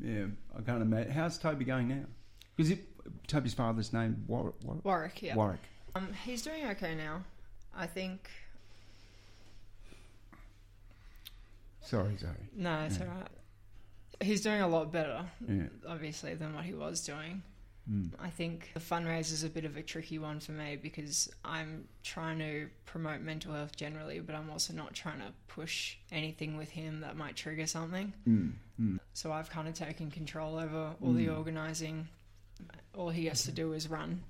yeah. 0.01 0.25
I 0.57 0.61
can't 0.61 0.81
imagine. 0.81 1.11
How's 1.11 1.37
Toby 1.37 1.65
going 1.65 1.87
now? 1.87 2.03
Because 2.55 2.71
it 2.71 2.79
Toby's 3.27 3.53
father's 3.53 3.93
name 3.93 4.23
Warrick? 4.27 4.55
Warrick. 4.63 4.85
Warrick, 4.85 5.21
yeah. 5.21 5.35
Warrick. 5.35 5.61
Um, 5.95 6.09
he's 6.25 6.41
doing 6.41 6.65
okay 6.67 6.95
now. 6.95 7.23
I 7.75 7.87
think. 7.87 8.29
Sorry, 11.81 12.17
sorry. 12.17 12.33
No, 12.55 12.81
it's 12.81 12.97
Yeah. 12.97 13.05
alright. 13.05 13.27
He's 14.21 14.41
doing 14.41 14.61
a 14.61 14.67
lot 14.67 14.91
better, 14.91 15.29
Yeah. 15.47 15.67
obviously, 15.87 16.33
than 16.33 16.53
what 16.55 16.65
he 16.65 16.73
was 16.73 17.05
doing. 17.05 17.43
Mm. 17.89 18.09
I 18.19 18.29
think 18.29 18.71
the 18.73 18.79
fundraiser 18.79 19.31
is 19.31 19.43
a 19.43 19.49
bit 19.49 19.63
of 19.63 19.77
a 19.77 19.81
tricky 19.81 20.19
one 20.19 20.39
for 20.41 20.51
me 20.51 20.75
because 20.75 21.29
I'm 21.45 21.87
trying 22.03 22.39
to 22.39 22.67
promote 22.85 23.21
mental 23.21 23.53
health 23.53 23.75
generally, 23.77 24.19
but 24.19 24.35
I'm 24.35 24.49
also 24.49 24.73
not 24.73 24.93
trying 24.93 25.19
to 25.19 25.31
push 25.47 25.95
anything 26.11 26.57
with 26.57 26.69
him 26.69 26.99
that 27.01 27.15
might 27.15 27.35
trigger 27.37 27.65
something. 27.65 28.11
Mm. 28.27 28.51
Mm. 28.79 28.99
So 29.13 29.31
I've 29.31 29.49
kind 29.49 29.67
of 29.69 29.73
taken 29.73 30.11
control 30.11 30.57
over 30.59 30.95
all 31.01 31.13
the 31.13 31.27
Mm. 31.27 31.37
organising. 31.37 32.07
All 32.93 33.09
he 33.09 33.27
has 33.27 33.43
to 33.43 33.51
do 33.51 33.73
is 33.73 33.87
run. 33.87 34.21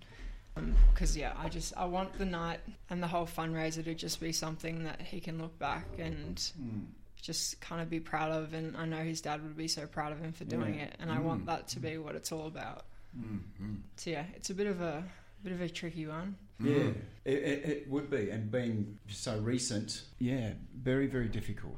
Because 0.93 1.15
yeah, 1.15 1.33
I 1.37 1.49
just 1.49 1.75
I 1.77 1.85
want 1.85 2.17
the 2.17 2.25
night 2.25 2.59
and 2.89 3.01
the 3.01 3.07
whole 3.07 3.27
fundraiser 3.27 3.83
to 3.83 3.93
just 3.93 4.19
be 4.19 4.31
something 4.31 4.83
that 4.85 5.01
he 5.01 5.19
can 5.19 5.39
look 5.39 5.57
back 5.59 5.85
and 5.99 6.35
Mm. 6.35 6.85
just 7.21 7.59
kind 7.61 7.79
of 7.81 7.89
be 7.89 7.99
proud 7.99 8.31
of. 8.31 8.53
And 8.53 8.75
I 8.75 8.85
know 8.85 9.03
his 9.03 9.21
dad 9.21 9.43
would 9.43 9.55
be 9.57 9.67
so 9.67 9.85
proud 9.85 10.11
of 10.13 10.19
him 10.19 10.31
for 10.33 10.45
doing 10.45 10.75
Yeah. 10.75 10.85
it. 10.85 10.95
And 10.99 11.11
I 11.11 11.19
want 11.19 11.43
Mm. 11.43 11.47
that 11.47 11.67
to 11.69 11.79
be 11.79 11.97
what 11.99 12.15
it's 12.15 12.31
all 12.31 12.47
about. 12.47 12.85
Mm, 13.19 13.39
mm. 13.61 13.77
So 13.95 14.09
yeah, 14.11 14.23
it's 14.35 14.49
a 14.49 14.53
bit 14.53 14.67
of 14.67 14.81
a 14.81 15.03
bit 15.43 15.53
of 15.53 15.61
a 15.61 15.69
tricky 15.69 16.05
one. 16.07 16.35
Yeah, 16.59 16.73
Mm. 16.73 16.95
it, 17.25 17.33
it, 17.37 17.65
it 17.69 17.89
would 17.89 18.09
be, 18.09 18.29
and 18.31 18.49
being 18.51 18.97
so 19.09 19.37
recent, 19.39 20.01
yeah, 20.19 20.53
very, 20.75 21.05
very 21.07 21.27
difficult. 21.27 21.75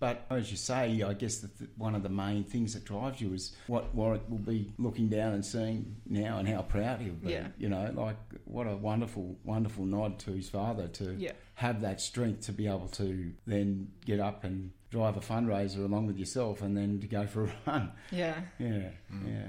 But 0.00 0.26
as 0.30 0.50
you 0.50 0.56
say, 0.56 1.02
I 1.02 1.12
guess 1.14 1.38
that 1.38 1.58
the, 1.58 1.66
one 1.76 1.94
of 1.96 2.02
the 2.04 2.08
main 2.08 2.44
things 2.44 2.74
that 2.74 2.84
drives 2.84 3.20
you 3.20 3.32
is 3.32 3.56
what 3.66 3.92
Warrick 3.96 4.22
will 4.28 4.38
be 4.38 4.70
looking 4.78 5.08
down 5.08 5.32
and 5.32 5.44
seeing 5.44 5.96
now, 6.06 6.38
and 6.38 6.46
how 6.48 6.62
proud 6.62 7.00
he'll 7.00 7.14
be. 7.14 7.32
Yeah. 7.32 7.48
You 7.58 7.68
know, 7.70 7.90
like 7.94 8.16
what 8.44 8.66
a 8.68 8.76
wonderful, 8.76 9.36
wonderful 9.44 9.86
nod 9.86 10.18
to 10.20 10.32
his 10.32 10.48
father 10.48 10.86
to 10.88 11.14
Yeah, 11.18 11.32
have 11.54 11.80
that 11.80 12.00
strength 12.00 12.42
to 12.46 12.52
be 12.52 12.66
able 12.68 12.88
to 12.88 13.32
then 13.46 13.88
get 14.04 14.20
up 14.20 14.44
and 14.44 14.70
drive 14.90 15.16
a 15.16 15.20
fundraiser 15.20 15.84
along 15.84 16.06
with 16.06 16.16
yourself, 16.18 16.62
and 16.62 16.76
then 16.76 17.00
to 17.00 17.06
go 17.08 17.26
for 17.26 17.44
a 17.46 17.50
run. 17.66 17.90
yeah. 18.12 18.34
Yeah, 18.58 18.90
Mm, 19.12 19.26
yeah. 19.26 19.48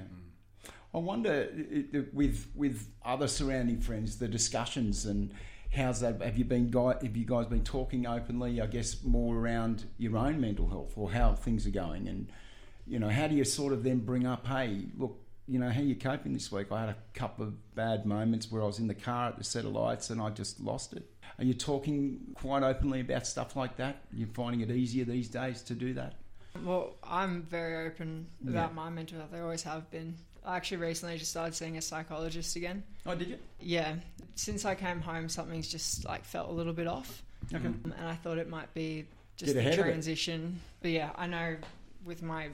I 0.92 0.98
wonder 0.98 1.48
with 2.12 2.48
with 2.54 2.88
other 3.04 3.28
surrounding 3.28 3.80
friends, 3.80 4.18
the 4.18 4.26
discussions 4.28 5.06
and 5.06 5.32
how's 5.74 6.00
that? 6.00 6.20
Have 6.20 6.36
you 6.36 6.44
been? 6.44 6.72
Have 6.72 7.16
you 7.16 7.24
guys 7.24 7.46
been 7.46 7.62
talking 7.64 8.06
openly? 8.06 8.60
I 8.60 8.66
guess 8.66 9.04
more 9.04 9.36
around 9.36 9.84
your 9.98 10.16
own 10.16 10.40
mental 10.40 10.68
health 10.68 10.94
or 10.96 11.10
how 11.12 11.34
things 11.34 11.66
are 11.66 11.70
going, 11.70 12.08
and 12.08 12.28
you 12.86 12.98
know, 12.98 13.08
how 13.08 13.28
do 13.28 13.36
you 13.36 13.44
sort 13.44 13.72
of 13.72 13.84
then 13.84 13.98
bring 14.00 14.26
up, 14.26 14.46
hey, 14.48 14.86
look, 14.98 15.16
you 15.46 15.60
know, 15.60 15.68
how 15.70 15.80
you 15.80 15.94
coping 15.94 16.32
this 16.32 16.50
week? 16.50 16.72
I 16.72 16.80
had 16.80 16.88
a 16.88 16.96
couple 17.14 17.44
of 17.44 17.74
bad 17.76 18.04
moments 18.04 18.50
where 18.50 18.60
I 18.62 18.66
was 18.66 18.80
in 18.80 18.88
the 18.88 18.94
car 18.94 19.28
at 19.28 19.38
the 19.38 19.44
set 19.44 19.64
of 19.64 19.70
lights 19.72 20.10
and 20.10 20.20
I 20.20 20.30
just 20.30 20.58
lost 20.58 20.92
it. 20.94 21.08
Are 21.38 21.44
you 21.44 21.54
talking 21.54 22.18
quite 22.34 22.64
openly 22.64 22.98
about 23.00 23.28
stuff 23.28 23.54
like 23.54 23.76
that? 23.76 24.02
You're 24.12 24.26
finding 24.28 24.60
it 24.62 24.72
easier 24.72 25.04
these 25.04 25.28
days 25.28 25.62
to 25.62 25.74
do 25.74 25.94
that? 25.94 26.14
Well, 26.64 26.96
I'm 27.04 27.42
very 27.42 27.86
open 27.86 28.26
about 28.42 28.70
Yeah. 28.70 28.74
my 28.74 28.90
mental 28.90 29.18
health. 29.18 29.30
I 29.32 29.38
always 29.40 29.62
have 29.62 29.88
been. 29.92 30.16
I 30.44 30.56
actually 30.56 30.78
recently 30.78 31.18
just 31.18 31.30
started 31.30 31.54
seeing 31.54 31.76
a 31.76 31.82
psychologist 31.82 32.56
again. 32.56 32.82
Oh, 33.06 33.14
did 33.14 33.28
you? 33.28 33.38
Yeah, 33.60 33.94
since 34.34 34.64
I 34.64 34.74
came 34.74 35.00
home, 35.00 35.28
something's 35.28 35.68
just 35.68 36.04
like 36.04 36.24
felt 36.24 36.48
a 36.48 36.52
little 36.52 36.72
bit 36.72 36.86
off, 36.86 37.22
Okay. 37.54 37.66
Um, 37.66 37.94
and 37.98 38.08
I 38.08 38.14
thought 38.14 38.38
it 38.38 38.48
might 38.48 38.72
be 38.74 39.06
just 39.36 39.54
Get 39.54 39.54
the 39.54 39.60
ahead 39.60 39.78
of 39.78 39.86
it. 39.86 39.90
transition. 39.90 40.60
But 40.82 40.90
yeah, 40.92 41.10
I 41.16 41.26
know 41.26 41.56
with 42.04 42.22
my 42.22 42.48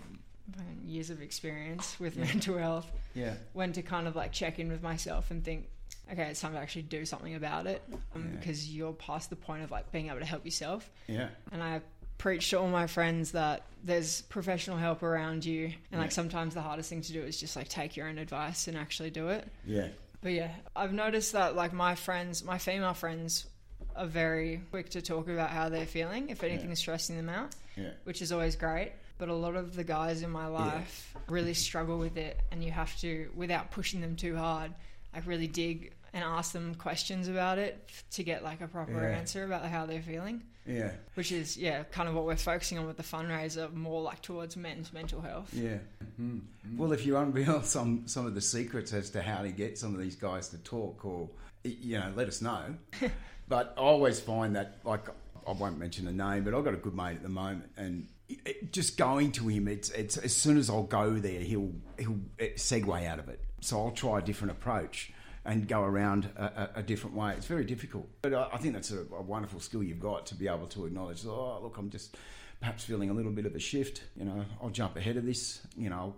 years 0.85 1.11
of 1.11 1.21
experience 1.23 1.99
with 1.99 2.17
mental 2.17 2.57
health, 2.59 2.91
Yeah. 3.15 3.35
when 3.53 3.73
to 3.73 3.83
kind 3.83 4.07
of 4.07 4.15
like 4.17 4.33
check 4.33 4.59
in 4.59 4.69
with 4.69 4.83
myself 4.83 5.31
and 5.31 5.45
think, 5.45 5.69
okay, 6.13 6.25
it's 6.31 6.41
time 6.41 6.53
to 6.53 6.59
actually 6.59 6.83
do 6.83 7.05
something 7.05 7.35
about 7.35 7.67
it, 7.67 7.83
um, 8.15 8.25
Yeah. 8.33 8.39
because 8.39 8.73
you're 8.73 8.93
past 8.93 9.31
the 9.31 9.37
point 9.37 9.63
of 9.65 9.71
like 9.71 9.91
being 9.93 10.07
able 10.09 10.21
to 10.21 10.25
help 10.25 10.45
yourself. 10.45 10.89
Yeah. 11.09 11.29
And 11.53 11.63
I 11.63 11.81
preach 12.19 12.51
to 12.51 12.59
all 12.59 12.69
my 12.69 12.87
friends 12.87 13.33
that 13.33 13.63
there's 13.85 14.23
professional 14.23 14.77
help 14.77 15.03
around 15.03 15.45
you, 15.45 15.73
and 15.93 16.01
like 16.01 16.13
sometimes 16.13 16.55
the 16.55 16.63
hardest 16.63 16.89
thing 16.89 17.03
to 17.03 17.13
do 17.13 17.23
is 17.23 17.39
just 17.39 17.57
like 17.57 17.69
take 17.69 17.97
your 17.97 18.09
own 18.09 18.19
advice 18.19 18.69
and 18.69 18.77
actually 18.77 19.11
do 19.11 19.29
it. 19.29 19.47
Yeah. 19.65 19.89
But 20.23 20.33
yeah, 20.33 20.51
I've 20.75 20.93
noticed 20.93 21.33
that 21.33 21.55
like 21.55 21.73
my 21.73 21.95
friends, 21.95 22.43
my 22.43 22.59
female 22.59 22.95
friends, 22.95 23.47
are 23.95 24.07
very 24.07 24.61
quick 24.71 24.91
to 24.91 25.03
talk 25.03 25.29
about 25.29 25.51
how 25.51 25.69
they're 25.69 25.87
feeling 25.87 26.29
if 26.31 26.43
anything 26.43 26.67
Yeah. 26.67 26.73
is 26.73 26.79
stressing 26.79 27.17
them 27.17 27.29
out, 27.29 27.55
Yeah. 27.77 27.91
which 28.05 28.21
is 28.23 28.33
always 28.33 28.57
great. 28.57 28.93
But 29.19 29.29
a 29.31 29.35
lot 29.35 29.57
of 29.57 29.75
the 29.77 29.85
guys 29.85 30.23
in 30.23 30.31
my 30.31 30.47
life 30.47 31.15
really 31.29 31.55
struggle 31.55 31.97
with 31.99 32.17
it, 32.19 32.39
and 32.51 32.63
you 32.63 32.71
have 32.73 32.95
to, 33.01 33.31
without 33.35 33.71
pushing 33.71 34.01
them 34.03 34.17
too 34.17 34.37
hard, 34.37 34.73
like 35.15 35.27
really 35.27 35.47
dig 35.47 35.93
and 36.13 36.25
ask 36.25 36.53
them 36.53 36.75
questions 36.77 37.29
about 37.29 37.59
it 37.59 37.89
to 38.13 38.23
get 38.25 38.43
like 38.43 38.61
a 38.61 38.69
proper 38.69 38.93
Yeah. 38.93 39.17
answer 39.19 39.45
about 39.45 39.65
how 39.67 39.87
they're 39.87 40.03
feeling. 40.03 40.43
Yeah. 40.67 40.91
Which 41.15 41.31
is 41.33 41.57
yeah, 41.57 41.85
kind 41.85 42.09
of 42.09 42.15
what 42.15 42.25
we're 42.25 42.37
focusing 42.37 42.79
on 42.79 42.87
with 42.87 42.97
the 42.97 43.03
fundraiser, 43.03 43.73
more 43.73 44.03
like 44.03 44.21
towards 44.23 44.57
men's 44.57 44.93
mental 44.93 45.21
health. 45.21 45.51
Yeah. 45.53 45.79
Mm, 46.21 46.41
mm. 46.67 46.77
Well, 46.77 46.93
if 46.93 47.07
you 47.07 47.17
unveil 47.17 47.63
some 47.77 48.07
some 48.09 48.27
of 48.27 48.35
the 48.35 48.41
secrets 48.41 48.93
as 48.93 49.11
to 49.11 49.23
how 49.23 49.43
to 49.43 49.51
get 49.51 49.79
some 49.79 49.95
of 49.95 50.01
these 50.01 50.17
guys 50.17 50.49
to 50.51 50.59
talk, 50.59 51.05
or 51.05 51.29
you 51.65 51.99
know, 51.99 52.13
let 52.17 52.29
us 52.29 52.41
know. 52.43 52.75
but 53.49 53.75
I 53.77 53.81
always 53.81 54.21
find 54.21 54.55
that, 54.57 54.79
like, 54.85 55.07
I 55.47 55.53
won't 55.53 55.79
mention 55.79 56.05
the 56.05 56.13
name, 56.13 56.45
but 56.45 56.55
I've 56.55 56.65
got 56.65 56.75
a 56.75 56.79
good 56.79 56.95
mate 56.95 57.17
at 57.17 57.23
the 57.23 57.29
moment, 57.29 57.71
and 57.77 58.09
it- 58.29 58.39
it, 58.45 58.73
just 58.73 58.97
going 58.97 59.31
to 59.33 59.47
him, 59.49 59.69
it's 59.69 59.91
it's 59.91 60.17
as 60.17 60.35
soon 60.35 60.59
as 60.59 60.69
I'll 60.69 60.83
go 60.83 61.13
there, 61.15 61.41
he'll 61.41 61.73
he'll 61.99 62.19
eh, 62.41 62.51
segue 62.57 63.07
out 63.07 63.21
of 63.21 63.29
it. 63.29 63.41
So 63.61 63.81
I'll 63.85 63.93
try 63.93 64.19
a 64.19 64.23
different 64.23 64.51
approach 64.53 65.13
and 65.47 65.67
go 65.67 65.83
around 65.83 66.29
a, 66.37 66.45
a, 66.45 66.71
a 66.77 66.83
different 66.83 67.17
way. 67.17 67.33
It's 67.37 67.47
very 67.47 67.65
difficult, 67.65 68.09
but 68.23 68.35
I, 68.35 68.49
I 68.53 68.59
think 68.59 68.75
that's 68.75 68.91
a, 68.91 69.01
a 69.01 69.23
wonderful 69.23 69.61
skill 69.61 69.83
you've 69.83 70.01
got 70.01 70.27
to 70.27 70.35
be 70.35 70.49
able 70.49 70.67
to 70.67 70.87
acknowledge. 70.87 71.25
Oh, 71.25 71.61
look, 71.63 71.79
I'm 71.79 71.89
just 71.89 72.17
perhaps 72.61 72.85
feeling 72.85 73.11
a 73.11 73.15
little 73.15 73.33
bit 73.33 73.47
of 73.47 73.55
a 73.55 73.59
shift. 73.59 74.03
You 74.17 74.25
know, 74.25 74.45
I'll 74.61 74.71
jump 74.71 74.97
ahead 74.97 75.17
of 75.17 75.25
this. 75.25 75.61
You 75.77 75.91
know, 75.91 75.97
I'll 75.97 76.17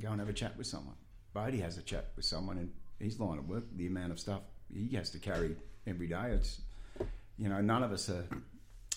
go 0.00 0.10
and 0.10 0.20
have 0.20 0.28
a 0.28 0.32
chat 0.32 0.56
with 0.56 0.66
someone. 0.66 0.94
Boudi 1.34 1.60
has 1.60 1.76
a 1.76 1.82
chat 1.82 2.06
with 2.16 2.24
someone 2.24 2.58
in 2.58 2.70
his 3.04 3.18
line 3.20 3.38
of 3.38 3.48
work. 3.48 3.64
The 3.76 3.86
amount 3.86 4.12
of 4.12 4.20
stuff 4.20 4.40
he 4.72 4.96
has 4.96 5.10
to 5.10 5.18
carry 5.18 5.56
every 5.86 6.06
day. 6.06 6.30
It's 6.32 6.60
you 7.36 7.48
know, 7.48 7.60
none 7.60 7.82
of 7.82 7.92
us 7.92 8.08
are 8.08 8.24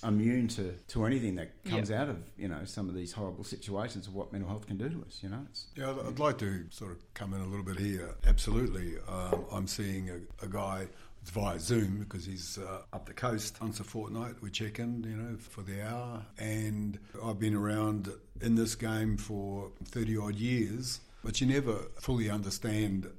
immune 0.03 0.47
to, 0.49 0.73
to 0.89 1.05
anything 1.05 1.35
that 1.35 1.51
comes 1.65 1.91
out 1.91 2.09
of 2.09 2.17
you 2.37 2.47
know 2.47 2.63
some 2.65 2.89
of 2.89 2.95
these 2.95 3.11
horrible 3.11 3.43
situations 3.43 4.07
of 4.07 4.13
what 4.15 4.31
mental 4.31 4.49
health 4.49 4.67
can 4.67 4.77
do 4.77 4.89
to 4.89 5.01
us. 5.07 5.19
You 5.21 5.29
know, 5.29 5.45
it's 5.49 5.67
Yeah, 5.75 5.91
I'd- 5.91 5.99
I'd 6.07 6.19
like 6.19 6.37
to 6.39 6.65
sort 6.69 6.91
of 6.91 6.97
come 7.13 7.33
in 7.33 7.41
a 7.41 7.45
little 7.47 7.65
bit 7.65 7.77
here. 7.79 8.15
Absolutely. 8.25 8.95
Um, 9.07 9.45
I'm 9.51 9.67
seeing 9.67 10.09
a, 10.09 10.45
a 10.45 10.47
guy 10.47 10.87
via 11.25 11.59
Zoom 11.59 11.99
because 11.99 12.25
he's 12.25 12.57
uh, 12.57 12.81
up 12.93 13.05
the 13.05 13.13
coast 13.13 13.61
once 13.61 13.79
a 13.79 13.83
fortnight. 13.83 14.35
We 14.41 14.49
check 14.49 14.79
in, 14.79 15.03
you 15.03 15.15
know, 15.15 15.37
for 15.37 15.61
the 15.61 15.87
hour. 15.87 16.25
And 16.39 16.97
I've 17.23 17.37
been 17.39 17.53
around 17.55 18.09
in 18.41 18.55
this 18.55 18.73
game 18.73 19.17
for 19.17 19.71
30 19.85 20.17
odd 20.17 20.35
years, 20.35 20.99
but 21.23 21.41
you 21.41 21.47
never 21.47 21.75
fully 21.99 22.29
understand 22.29 23.09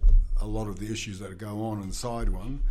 a 0.40 0.46
lot 0.46 0.68
of 0.68 0.78
the 0.78 0.90
issues 0.90 1.18
that 1.20 1.38
go 1.38 1.64
on 1.64 1.82
inside 1.82 2.28
one. 2.28 2.62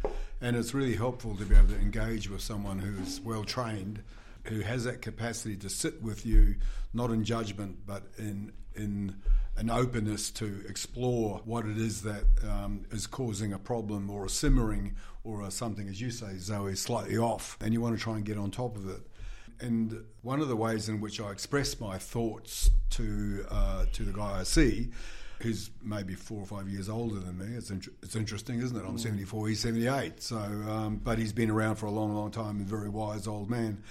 And 0.42 0.56
it's 0.56 0.74
really 0.74 0.96
helpful 0.96 1.36
to 1.38 1.46
be 1.46 1.56
able 1.56 1.68
to 1.68 1.76
engage 1.76 2.30
with 2.30 2.42
someone 2.42 2.80
who's 2.80 3.22
well 3.22 3.44
trained 3.44 4.04
who 4.46 4.62
has 4.62 4.86
that 4.86 5.02
capacity 5.02 5.56
to 5.58 5.70
sit 5.70 6.02
with 6.02 6.26
you, 6.26 6.56
not 6.94 7.12
in 7.12 7.24
judgment, 7.24 7.78
but 7.86 8.04
in 8.18 8.52
in 8.76 9.16
an 9.58 9.70
openness 9.70 10.32
to 10.32 10.64
explore 10.68 11.42
what 11.44 11.66
it 11.66 11.78
is 11.78 12.04
that 12.04 12.24
um, 12.50 12.86
is 12.92 13.06
causing 13.06 13.52
a 13.52 13.60
problem 13.60 14.10
or 14.10 14.26
a 14.26 14.30
simmering 14.30 14.96
or 15.26 15.42
a 15.42 15.52
something, 15.52 15.90
as 15.90 16.00
you 16.00 16.10
say, 16.10 16.38
Zoe, 16.38 16.74
slightly 16.76 17.18
off, 17.18 17.58
and 17.60 17.74
you 17.74 17.82
want 17.82 17.98
to 17.98 18.02
try 18.02 18.16
and 18.16 18.24
get 18.24 18.38
on 18.38 18.50
top 18.50 18.78
of 18.78 18.90
it. 18.90 19.02
And 19.60 20.06
one 20.22 20.40
of 20.40 20.48
the 20.48 20.56
ways 20.56 20.88
in 20.88 21.02
which 21.02 21.20
I 21.20 21.32
express 21.32 21.80
my 21.80 21.98
thoughts 21.98 22.72
to 22.92 23.46
uh, 23.50 23.86
to 23.92 24.04
the 24.04 24.14
guy 24.14 24.40
I 24.40 24.44
see, 24.44 24.92
who's 25.42 25.72
maybe 25.84 26.14
four 26.14 26.40
or 26.40 26.46
five 26.46 26.68
years 26.68 26.90
older 26.90 27.20
than 27.20 27.38
me, 27.38 27.56
it's, 27.56 27.70
int- 27.70 27.90
it's 28.02 28.16
interesting, 28.16 28.62
isn't 28.62 28.78
it? 28.78 28.84
I'm 28.88 28.98
74, 28.98 29.50
he's 29.50 29.60
78. 29.60 30.22
So, 30.22 30.38
um, 30.38 31.02
but 31.04 31.18
he's 31.18 31.34
been 31.34 31.50
around 31.50 31.76
for 31.76 31.88
a 31.88 31.92
long, 31.92 32.14
long 32.16 32.32
time, 32.32 32.58
and 32.58 32.68
very 32.68 32.90
wise 32.90 33.28
old 33.28 33.50
man 33.50 33.84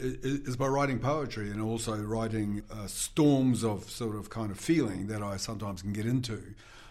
is 0.00 0.56
by 0.56 0.66
writing 0.66 0.98
poetry 0.98 1.50
and 1.50 1.60
also 1.60 1.96
writing 1.96 2.62
uh, 2.70 2.86
storms 2.86 3.64
of 3.64 3.88
sort 3.90 4.16
of 4.16 4.30
kind 4.30 4.50
of 4.50 4.58
feeling 4.58 5.08
that 5.08 5.22
I 5.22 5.36
sometimes 5.36 5.82
can 5.82 5.92
get 5.92 6.06
into. 6.06 6.42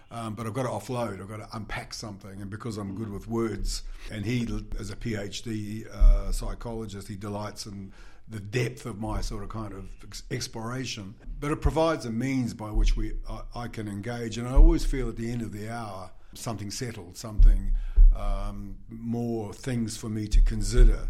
Um, 0.10 0.36
but 0.36 0.46
I've 0.46 0.54
got 0.54 0.64
to 0.64 0.70
offload, 0.70 1.22
I've 1.22 1.28
got 1.28 1.38
to 1.38 1.48
unpack 1.54 1.94
something. 1.94 2.42
And 2.42 2.50
because 2.50 2.78
I'm 2.78 2.96
good 2.96 3.12
with 3.12 3.28
words, 3.28 3.84
and 4.10 4.26
he, 4.26 4.48
as 4.80 4.90
a 4.90 4.96
PhD 4.96 5.88
uh, 5.88 6.32
psychologist, 6.32 7.08
he 7.10 7.16
delights 7.16 7.66
in 7.66 7.92
the 8.30 8.40
depth 8.40 8.86
of 8.86 9.00
my 9.00 9.22
sort 9.22 9.44
of 9.44 9.50
kind 9.50 9.74
of 9.74 9.86
exploration. 10.32 11.16
But 11.40 11.52
it 11.52 11.62
provides 11.62 12.06
a 12.06 12.12
means 12.12 12.54
by 12.54 12.72
which 12.72 12.98
we 12.98 13.14
I, 13.30 13.42
I 13.56 13.68
can 13.68 13.88
engage. 13.88 14.38
And 14.38 14.48
I 14.48 14.54
always 14.54 14.86
feel 14.86 15.10
at 15.10 15.16
the 15.16 15.32
end 15.32 15.42
of 15.42 15.52
the 15.52 15.70
hour, 15.70 16.12
something 16.34 16.72
settled, 16.72 17.18
something 17.18 17.74
um, 18.16 18.78
more 18.90 19.54
things 19.54 19.96
for 19.98 20.10
me 20.10 20.28
to 20.28 20.42
consider 20.42 21.10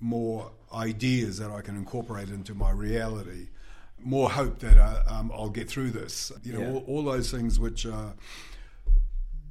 more 0.00 0.50
ideas 0.74 1.38
that 1.38 1.50
I 1.50 1.60
can 1.60 1.76
incorporate 1.76 2.28
into 2.28 2.54
my 2.54 2.70
reality, 2.70 3.48
more 3.98 4.28
hope 4.28 4.58
that 4.58 4.76
I, 4.76 5.02
uh, 5.06 5.20
um, 5.20 5.32
I'll 5.32 5.48
get 5.48 5.68
through 5.68 5.90
this. 5.90 6.32
You 6.42 6.54
know, 6.54 6.60
yeah. 6.60 6.72
all, 6.72 6.84
all, 6.88 7.04
those 7.04 7.30
things 7.30 7.58
which 7.60 7.86
are 7.86 8.14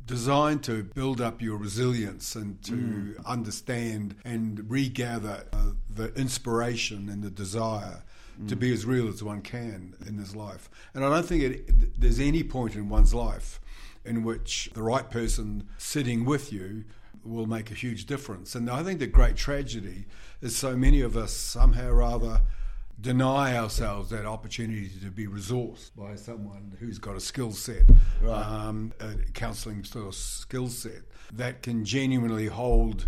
designed 0.06 0.64
to 0.64 0.84
build 0.84 1.22
up 1.22 1.42
your 1.42 1.58
resilience 1.58 2.36
and 2.36 2.62
to 2.64 2.74
mm. 2.74 3.26
understand 3.26 4.16
and 4.26 4.70
regather 4.70 5.46
uh, 5.54 5.72
the 5.90 6.14
inspiration 6.16 7.10
and 7.10 7.24
the 7.24 7.30
desire 7.30 8.04
mm. 8.40 8.48
to 8.48 8.56
be 8.56 8.74
as 8.74 8.86
real 8.86 9.08
as 9.08 9.24
one 9.24 9.42
can 9.42 9.96
in 10.06 10.18
this 10.18 10.36
life. 10.36 10.70
And 10.94 11.06
I 11.06 11.10
don't 11.10 11.26
think 11.26 11.44
it, 11.44 12.00
there's 12.00 12.20
any 12.20 12.44
point 12.44 12.76
in 12.76 12.90
one's 12.90 13.14
life 13.14 13.60
in 14.04 14.24
which 14.24 14.70
the 14.74 14.84
right 14.84 15.10
person 15.10 15.68
sitting 15.78 16.26
with 16.26 16.52
you 16.52 16.84
will 17.24 17.46
make 17.46 17.70
a 17.70 17.76
huge 17.76 18.06
difference. 18.06 18.56
And 18.56 18.70
I 18.70 18.84
think 18.84 19.00
the 19.00 19.08
great 19.08 19.36
tragedy 19.36 20.06
is 20.42 20.56
so 20.56 20.76
many 20.76 21.02
of 21.02 21.16
us 21.16 21.32
somehow 21.32 21.90
or 21.90 22.02
other 22.02 22.42
deny 23.02 23.58
ourselves 23.58 24.10
that 24.12 24.26
opportunity 24.26 24.90
to 25.02 25.10
be 25.10 25.28
resourced 25.28 25.90
by 25.96 26.16
someone 26.16 26.76
who's 26.80 27.00
got 27.00 27.16
a 27.16 27.20
skill 27.20 27.52
set, 27.52 27.84
right. 28.22 28.46
um, 28.46 28.94
a 29.00 29.16
counselling 29.34 29.84
sort 29.84 30.08
of 30.08 30.16
skill 30.16 30.68
set 30.68 31.02
that 31.34 31.64
can 31.64 31.84
genuinely 31.84 32.48
hold 32.48 33.08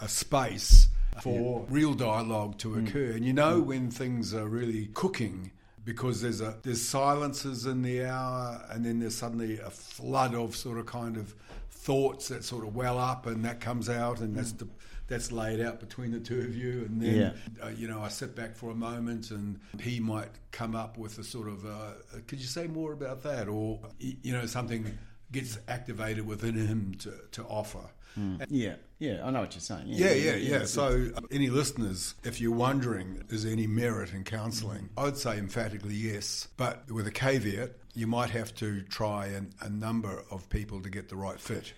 a 0.00 0.08
space 0.08 0.88
for 1.20 1.60
yeah. 1.60 1.66
real 1.68 1.94
dialogue 1.94 2.58
to 2.58 2.68
mm. 2.68 2.88
occur. 2.88 3.12
Mm. 3.12 3.16
And 3.16 3.24
you 3.24 3.32
know 3.32 3.60
mm. 3.60 3.66
when 3.66 3.90
things 3.90 4.34
are 4.34 4.48
really 4.48 4.86
cooking 4.94 5.52
because 5.84 6.22
there's 6.22 6.40
a 6.40 6.56
there's 6.62 6.82
silences 6.82 7.66
in 7.66 7.82
the 7.82 8.04
hour 8.04 8.64
and 8.70 8.84
then 8.84 9.00
there's 9.00 9.16
suddenly 9.16 9.58
a 9.58 9.70
flood 9.70 10.34
of 10.34 10.54
sort 10.54 10.78
of 10.78 10.86
kind 10.86 11.16
of 11.16 11.34
thoughts 11.70 12.28
that 12.28 12.44
sort 12.44 12.64
of 12.64 12.74
well 12.76 12.98
up 12.98 13.26
and 13.26 13.44
that 13.44 13.60
comes 13.60 13.88
out 13.88 14.20
and 14.20 14.36
that's 14.36 14.52
the, 14.52 14.68
that's 15.08 15.32
laid 15.32 15.60
out 15.60 15.80
between 15.80 16.10
the 16.10 16.20
two 16.20 16.40
of 16.40 16.56
you 16.56 16.84
and 16.86 17.00
then 17.00 17.34
yeah. 17.60 17.64
uh, 17.64 17.68
you 17.68 17.88
know 17.88 18.00
I 18.00 18.08
sit 18.08 18.34
back 18.34 18.56
for 18.56 18.70
a 18.70 18.74
moment 18.74 19.30
and 19.30 19.60
he 19.80 20.00
might 20.00 20.30
come 20.50 20.74
up 20.74 20.98
with 20.98 21.18
a 21.18 21.24
sort 21.24 21.48
of 21.48 21.64
uh, 21.64 21.68
uh 21.68 21.92
could 22.26 22.40
you 22.40 22.46
say 22.46 22.66
more 22.66 22.92
about 22.92 23.22
that 23.22 23.48
or 23.48 23.80
you 23.98 24.32
know 24.32 24.46
something 24.46 24.98
gets 25.30 25.58
activated 25.66 26.26
within 26.26 26.54
him 26.54 26.94
to, 26.98 27.12
to 27.32 27.42
offer 27.44 27.90
mm. 28.18 28.44
yeah 28.48 28.74
yeah 28.98 29.24
I 29.24 29.30
know 29.30 29.40
what 29.40 29.54
you're 29.54 29.60
saying 29.60 29.84
yeah 29.86 30.08
yeah 30.08 30.12
yeah, 30.12 30.34
yeah. 30.34 30.58
yeah. 30.58 30.64
so 30.64 31.08
uh, 31.16 31.20
any 31.30 31.48
listeners 31.48 32.14
if 32.24 32.40
you're 32.40 32.52
wondering 32.52 33.24
is 33.28 33.44
there 33.44 33.52
any 33.52 33.66
merit 33.66 34.12
in 34.12 34.24
counselling 34.24 34.90
mm. 34.94 35.06
I'd 35.06 35.16
say 35.16 35.38
emphatically 35.38 35.94
yes 35.94 36.48
but 36.56 36.90
with 36.90 37.06
a 37.06 37.12
caveat 37.12 37.76
you 37.94 38.06
might 38.06 38.30
have 38.30 38.54
to 38.56 38.82
try 38.82 39.26
an, 39.26 39.52
a 39.60 39.68
number 39.68 40.24
of 40.30 40.48
people 40.48 40.80
to 40.80 40.90
get 40.90 41.08
the 41.08 41.16
right 41.16 41.38
fit. 41.38 41.72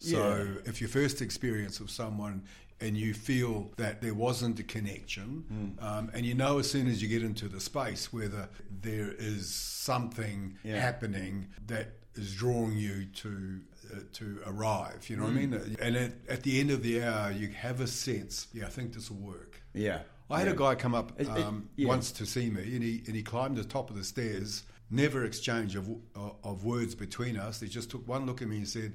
So 0.00 0.34
yeah. 0.36 0.68
if 0.70 0.80
your 0.80 0.88
first 0.88 1.22
experience 1.22 1.78
of 1.78 1.90
someone 1.90 2.42
and 2.80 2.96
you 2.96 3.12
feel 3.12 3.70
that 3.76 4.00
there 4.00 4.14
wasn't 4.14 4.58
a 4.58 4.62
connection, 4.62 5.76
mm. 5.78 5.84
um, 5.84 6.10
and 6.14 6.24
you 6.24 6.34
know 6.34 6.58
as 6.58 6.70
soon 6.70 6.88
as 6.88 7.02
you 7.02 7.08
get 7.08 7.22
into 7.22 7.46
the 7.48 7.60
space 7.60 8.12
whether 8.12 8.48
there 8.80 9.12
is 9.18 9.54
something 9.54 10.56
yeah. 10.64 10.80
happening 10.80 11.48
that 11.66 11.88
is 12.14 12.34
drawing 12.34 12.76
you 12.76 13.04
to 13.04 13.60
uh, 13.92 13.98
to 14.14 14.40
arrive. 14.46 15.08
You 15.10 15.16
know 15.16 15.24
mm. 15.24 15.34
what 15.34 15.36
I 15.36 15.44
hmm. 15.44 15.50
mean? 15.50 15.76
And 15.82 15.96
at, 15.96 16.12
at, 16.28 16.42
the 16.42 16.60
end 16.60 16.70
of 16.70 16.82
the 16.82 17.02
hour, 17.02 17.30
you 17.30 17.48
have 17.48 17.80
a 17.80 17.86
sense. 17.86 18.48
Yeah, 18.52 18.66
I 18.66 18.70
think 18.70 18.94
this 18.94 19.10
will 19.10 19.18
work. 19.18 19.60
Yeah. 19.74 20.00
I 20.30 20.38
had 20.38 20.46
yeah. 20.46 20.54
a 20.54 20.56
guy 20.56 20.74
come 20.76 20.94
up 20.94 21.12
um, 21.28 21.68
it, 21.76 21.82
it, 21.82 21.86
once 21.86 22.12
to 22.12 22.26
see 22.26 22.50
me, 22.50 22.62
and 22.62 22.82
he 22.82 23.02
and 23.06 23.14
he 23.14 23.22
climbed 23.22 23.56
the 23.56 23.64
top 23.64 23.90
of 23.90 23.96
the 23.96 24.04
stairs 24.04 24.64
never 24.90 25.24
exchange 25.24 25.76
of, 25.76 25.88
of 26.14 26.64
words 26.64 26.94
between 26.94 27.36
us. 27.36 27.60
He 27.60 27.68
just 27.68 27.90
took 27.90 28.06
one 28.08 28.26
look 28.26 28.42
at 28.42 28.48
me 28.48 28.56
and 28.56 28.68
said, 28.68 28.94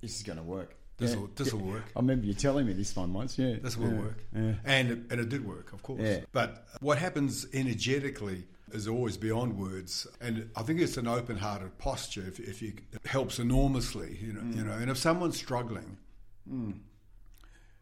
"This 0.00 0.16
is 0.16 0.22
going 0.22 0.38
to 0.38 0.44
work. 0.44 0.76
This 0.98 1.14
will 1.14 1.30
this 1.34 1.52
will 1.52 1.60
work." 1.60 1.84
I 1.94 2.00
remember 2.00 2.26
you 2.26 2.34
telling 2.34 2.66
me 2.66 2.72
this 2.72 2.94
one 2.96 3.12
once. 3.12 3.38
Yeah, 3.38 3.56
this 3.62 3.76
will 3.76 3.92
yeah. 3.92 4.00
work. 4.00 4.18
Yeah. 4.34 4.52
And 4.64 4.90
it, 4.90 4.98
and 5.10 5.20
it 5.20 5.28
did 5.28 5.46
work, 5.46 5.72
of 5.72 5.82
course. 5.82 6.00
Yeah. 6.00 6.20
But 6.32 6.66
what 6.80 6.98
happens 6.98 7.46
energetically 7.52 8.44
is 8.72 8.88
always 8.88 9.16
beyond 9.16 9.58
words, 9.58 10.06
and 10.20 10.50
I 10.56 10.62
think 10.62 10.80
it's 10.80 10.96
an 10.96 11.06
open-hearted 11.06 11.78
posture. 11.78 12.24
If, 12.26 12.40
if 12.40 12.62
you, 12.62 12.74
it 12.92 13.06
helps 13.06 13.38
enormously, 13.38 14.18
you 14.20 14.32
know. 14.32 14.40
Mm. 14.40 14.56
You 14.56 14.64
know, 14.64 14.72
and 14.72 14.90
if 14.90 14.98
someone's 14.98 15.36
struggling. 15.36 15.98
Mm 16.50 16.78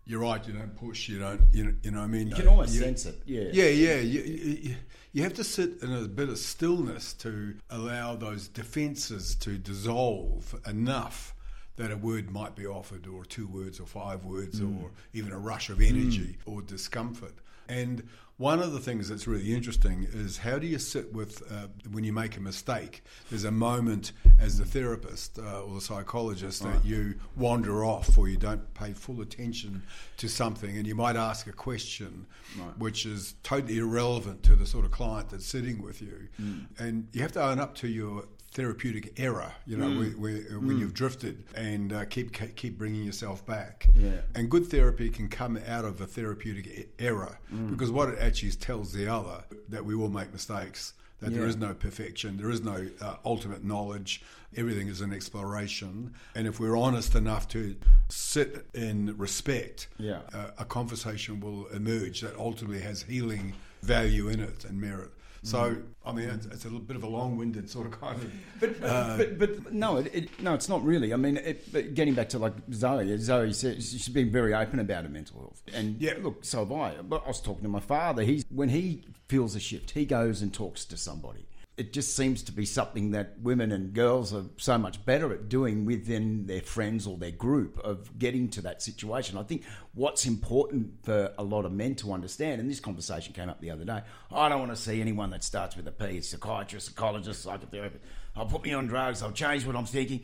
you're 0.06 0.20
right. 0.20 0.46
You 0.46 0.52
don't 0.52 0.76
push. 0.76 1.08
You 1.08 1.18
don't. 1.18 1.42
You 1.52 1.64
know. 1.64 1.74
You 1.82 1.90
know 1.90 2.00
I 2.00 2.06
mean, 2.06 2.28
you 2.28 2.34
can 2.34 2.48
almost 2.48 2.74
you, 2.74 2.80
sense 2.80 3.06
it. 3.06 3.16
Yeah. 3.24 3.44
Yeah. 3.52 3.68
Yeah. 3.68 3.96
You, 4.00 4.20
you, 4.20 4.76
you, 5.12 5.22
have 5.22 5.34
to 5.34 5.44
sit 5.44 5.82
in 5.82 5.92
a 5.92 6.02
bit 6.02 6.28
of 6.28 6.38
stillness 6.38 7.14
to 7.14 7.54
allow 7.70 8.14
those 8.14 8.48
defences 8.48 9.34
to 9.36 9.56
dissolve 9.56 10.54
enough 10.66 11.33
that 11.76 11.90
a 11.90 11.96
word 11.96 12.30
might 12.30 12.54
be 12.54 12.66
offered, 12.66 13.06
or 13.06 13.24
two 13.24 13.46
words, 13.46 13.80
or 13.80 13.86
five 13.86 14.24
words, 14.24 14.60
mm. 14.60 14.82
or 14.82 14.90
even 15.12 15.32
a 15.32 15.38
rush 15.38 15.70
of 15.70 15.80
energy 15.80 16.36
mm. 16.46 16.52
or 16.52 16.62
discomfort. 16.62 17.34
And 17.68 18.08
one 18.36 18.58
of 18.60 18.72
the 18.72 18.80
things 18.80 19.08
that's 19.08 19.26
really 19.28 19.54
interesting 19.54 20.08
is 20.12 20.38
how 20.38 20.58
do 20.58 20.66
you 20.66 20.78
sit 20.78 21.12
with 21.12 21.42
uh, 21.52 21.68
when 21.92 22.02
you 22.02 22.12
make 22.12 22.36
a 22.36 22.40
mistake? 22.40 23.04
There's 23.30 23.44
a 23.44 23.52
moment 23.52 24.12
as 24.40 24.58
the 24.58 24.64
therapist 24.64 25.38
uh, 25.38 25.62
or 25.62 25.74
the 25.74 25.80
psychologist 25.80 26.64
right. 26.64 26.74
that 26.74 26.84
you 26.84 27.14
wander 27.36 27.84
off 27.84 28.18
or 28.18 28.28
you 28.28 28.36
don't 28.36 28.74
pay 28.74 28.92
full 28.92 29.20
attention 29.20 29.82
to 30.16 30.28
something, 30.28 30.76
and 30.76 30.86
you 30.86 30.96
might 30.96 31.16
ask 31.16 31.46
a 31.46 31.52
question 31.52 32.26
right. 32.58 32.76
which 32.78 33.06
is 33.06 33.34
totally 33.44 33.78
irrelevant 33.78 34.42
to 34.44 34.56
the 34.56 34.66
sort 34.66 34.84
of 34.84 34.90
client 34.90 35.30
that's 35.30 35.46
sitting 35.46 35.80
with 35.80 36.02
you. 36.02 36.28
Mm. 36.40 36.66
And 36.78 37.08
you 37.12 37.22
have 37.22 37.32
to 37.32 37.42
own 37.42 37.60
up 37.60 37.76
to 37.76 37.88
your 37.88 38.24
therapeutic 38.54 39.18
error, 39.18 39.52
you 39.66 39.76
know, 39.76 39.88
mm. 39.88 39.98
where, 39.98 40.32
where, 40.32 40.60
when 40.60 40.76
mm. 40.76 40.78
you've 40.78 40.94
drifted 40.94 41.42
and 41.56 41.92
uh, 41.92 42.04
keep 42.04 42.32
keep 42.54 42.78
bringing 42.78 43.02
yourself 43.02 43.44
back. 43.44 43.88
Yeah. 43.96 44.20
And 44.34 44.48
good 44.48 44.66
therapy 44.66 45.10
can 45.10 45.28
come 45.28 45.58
out 45.66 45.84
of 45.84 46.00
a 46.00 46.06
therapeutic 46.06 46.88
error 47.00 47.38
mm. 47.52 47.70
because 47.70 47.90
what 47.90 48.10
it 48.10 48.18
actually 48.24 48.50
tells 48.52 48.92
the 48.92 49.06
other 49.06 49.44
that 49.68 49.84
we 49.84 49.94
will 49.94 50.08
make 50.08 50.32
mistakes, 50.32 50.94
that 51.20 51.30
yeah. 51.30 51.38
there 51.38 51.46
is 51.46 51.56
no 51.56 51.74
perfection, 51.74 52.36
there 52.36 52.50
is 52.50 52.62
no 52.62 52.86
uh, 53.00 53.16
ultimate 53.24 53.64
knowledge. 53.64 54.22
Everything 54.56 54.86
is 54.86 55.00
an 55.00 55.12
exploration, 55.12 56.14
and 56.36 56.46
if 56.46 56.60
we're 56.60 56.76
honest 56.76 57.16
enough 57.16 57.48
to 57.48 57.74
sit 58.08 58.66
in 58.72 59.16
respect, 59.18 59.88
yeah. 59.98 60.20
Uh, 60.32 60.50
a 60.58 60.64
conversation 60.64 61.40
will 61.40 61.66
emerge 61.68 62.20
that 62.20 62.36
ultimately 62.36 62.80
has 62.80 63.02
healing 63.02 63.54
value 63.82 64.28
in 64.28 64.40
it 64.40 64.64
and 64.64 64.80
merit. 64.80 65.10
So 65.44 65.58
mm. 65.58 65.82
I 66.06 66.12
mean, 66.12 66.28
it's, 66.30 66.46
it's, 66.46 66.64
a 66.64 66.68
little 66.68 66.80
bit 66.80 66.96
of 66.96 67.02
a 67.02 67.06
long-winded 67.06 67.68
sort 67.68 67.86
of 67.86 68.00
kind 68.00 68.16
of. 68.16 68.32
But 68.58 68.80
but, 68.80 68.90
uh, 68.90 69.16
but, 69.18 69.38
but, 69.38 69.72
no, 69.74 69.98
it, 69.98 70.10
it, 70.14 70.42
no, 70.42 70.54
it's 70.54 70.70
not 70.70 70.82
really. 70.82 71.12
I 71.12 71.16
mean, 71.16 71.36
it, 71.36 71.94
getting 71.94 72.14
back 72.14 72.30
to 72.30 72.38
like 72.38 72.54
Zoe, 72.72 73.16
Zoe 73.18 73.52
says 73.52 73.90
she's 73.90 74.08
been 74.08 74.30
very 74.30 74.54
open 74.54 74.78
about 74.78 75.04
her 75.04 75.10
mental 75.10 75.40
health, 75.40 75.62
and 75.74 76.00
yeah, 76.00 76.14
look, 76.18 76.44
so 76.44 76.60
have 76.60 76.72
I. 76.72 76.94
But 77.02 77.24
I 77.24 77.28
was 77.28 77.42
talking 77.42 77.62
to 77.62 77.68
my 77.68 77.80
father. 77.80 78.22
He's 78.22 78.44
when 78.48 78.70
he 78.70 79.04
feels 79.28 79.54
a 79.54 79.60
shift, 79.60 79.90
he 79.90 80.06
goes 80.06 80.40
and 80.40 80.52
talks 80.52 80.86
to 80.86 80.96
somebody 80.96 81.46
it 81.76 81.92
just 81.92 82.14
seems 82.14 82.42
to 82.44 82.52
be 82.52 82.64
something 82.64 83.10
that 83.10 83.40
women 83.40 83.72
and 83.72 83.92
girls 83.92 84.32
are 84.32 84.44
so 84.56 84.78
much 84.78 85.04
better 85.04 85.32
at 85.32 85.48
doing 85.48 85.84
within 85.84 86.46
their 86.46 86.60
friends 86.60 87.04
or 87.04 87.18
their 87.18 87.32
group 87.32 87.78
of 87.80 88.16
getting 88.16 88.48
to 88.50 88.60
that 88.60 88.80
situation. 88.80 89.36
I 89.36 89.42
think 89.42 89.64
what's 89.92 90.24
important 90.24 91.04
for 91.04 91.32
a 91.36 91.42
lot 91.42 91.64
of 91.64 91.72
men 91.72 91.96
to 91.96 92.12
understand, 92.12 92.60
and 92.60 92.70
this 92.70 92.78
conversation 92.78 93.32
came 93.32 93.48
up 93.48 93.60
the 93.60 93.72
other 93.72 93.84
day, 93.84 94.02
I 94.30 94.48
don't 94.48 94.60
want 94.60 94.70
to 94.70 94.76
see 94.76 95.00
anyone 95.00 95.30
that 95.30 95.42
starts 95.42 95.76
with 95.76 95.88
a 95.88 95.92
P, 95.92 96.20
psychiatrist, 96.20 96.86
psychologist, 96.86 97.44
psychotherapist. 97.44 97.98
I'll 98.36 98.46
put 98.46 98.62
me 98.62 98.72
on 98.72 98.86
drugs, 98.86 99.20
I'll 99.20 99.32
change 99.32 99.66
what 99.66 99.74
I'm 99.74 99.86
thinking. 99.86 100.20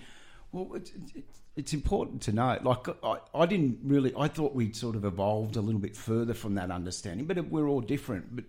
Well, 0.53 0.71
it's, 0.75 0.93
it's, 1.17 1.41
it's 1.57 1.73
important 1.73 2.23
to 2.23 2.33
know. 2.33 2.61
Like, 2.63 2.87
I, 3.03 3.19
I 3.35 3.47
didn't 3.47 3.81
really, 3.83 4.15
I 4.17 4.29
thought 4.29 4.55
we'd 4.55 4.77
sort 4.77 4.95
of 4.95 5.05
evolved 5.05 5.57
a 5.57 5.61
little 5.61 5.81
bit 5.81 5.97
further 5.97 6.35
from 6.35 6.55
that 6.55 6.71
understanding, 6.71 7.27
but 7.27 7.45
we're 7.49 7.67
all 7.67 7.81
different. 7.81 8.37
But 8.37 8.45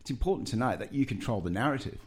it's 0.00 0.10
important 0.10 0.46
to 0.48 0.56
know 0.56 0.76
that 0.76 0.94
you 0.94 1.04
control 1.04 1.40
the 1.40 1.50
narrative 1.50 1.98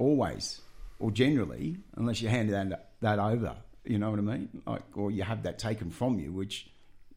always 0.00 0.60
or 0.98 1.10
generally, 1.10 1.76
unless 1.96 2.20
you 2.20 2.28
hand 2.28 2.50
that, 2.50 2.90
that 3.00 3.18
over. 3.18 3.56
You 3.84 3.98
know 3.98 4.10
what 4.10 4.18
I 4.18 4.22
mean? 4.22 4.62
Like, 4.66 4.82
or 4.94 5.10
you 5.10 5.22
have 5.22 5.44
that 5.44 5.58
taken 5.58 5.90
from 5.90 6.18
you, 6.18 6.32
which 6.32 6.70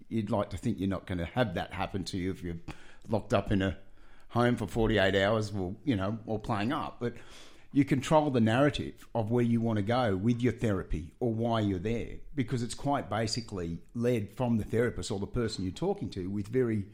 you'd 0.10 0.30
like 0.30 0.50
to 0.52 0.58
think 0.58 0.80
you're 0.80 0.90
not 0.90 1.06
going 1.06 1.18
to 1.18 1.26
have 1.26 1.56
that 1.56 1.74
happen 1.74 2.04
to 2.06 2.18
you 2.18 2.32
if 2.32 2.44
you're 2.44 2.58
locked 3.10 3.34
up 3.34 3.52
in 3.52 3.62
a 3.62 3.78
home 4.30 4.56
for 4.56 4.68
48 4.68 5.16
hours, 5.16 5.54
or 5.54 5.76
you 5.84 5.96
know, 5.96 6.18
or 6.26 6.40
playing 6.40 6.72
up. 6.72 6.98
But 7.00 7.14
you 7.74 7.84
control 7.84 8.30
the 8.30 8.40
narrative 8.40 9.08
of 9.14 9.32
where 9.32 9.44
you 9.44 9.60
want 9.60 9.78
to 9.78 9.84
go 9.84 10.16
with 10.16 10.42
your 10.42 10.54
therapy 10.54 11.12
or 11.20 11.34
why 11.34 11.60
you're 11.60 11.80
there 11.80 12.18
because 12.36 12.62
it's 12.62 12.76
quite 12.76 13.10
basically 13.10 13.80
led 13.96 14.30
from 14.30 14.58
the 14.58 14.64
therapist 14.64 15.10
or 15.10 15.20
the 15.20 15.28
person 15.28 15.64
you're 15.64 15.74
talking 15.74 16.10
to 16.12 16.30
with 16.30 16.48
very 16.48 16.86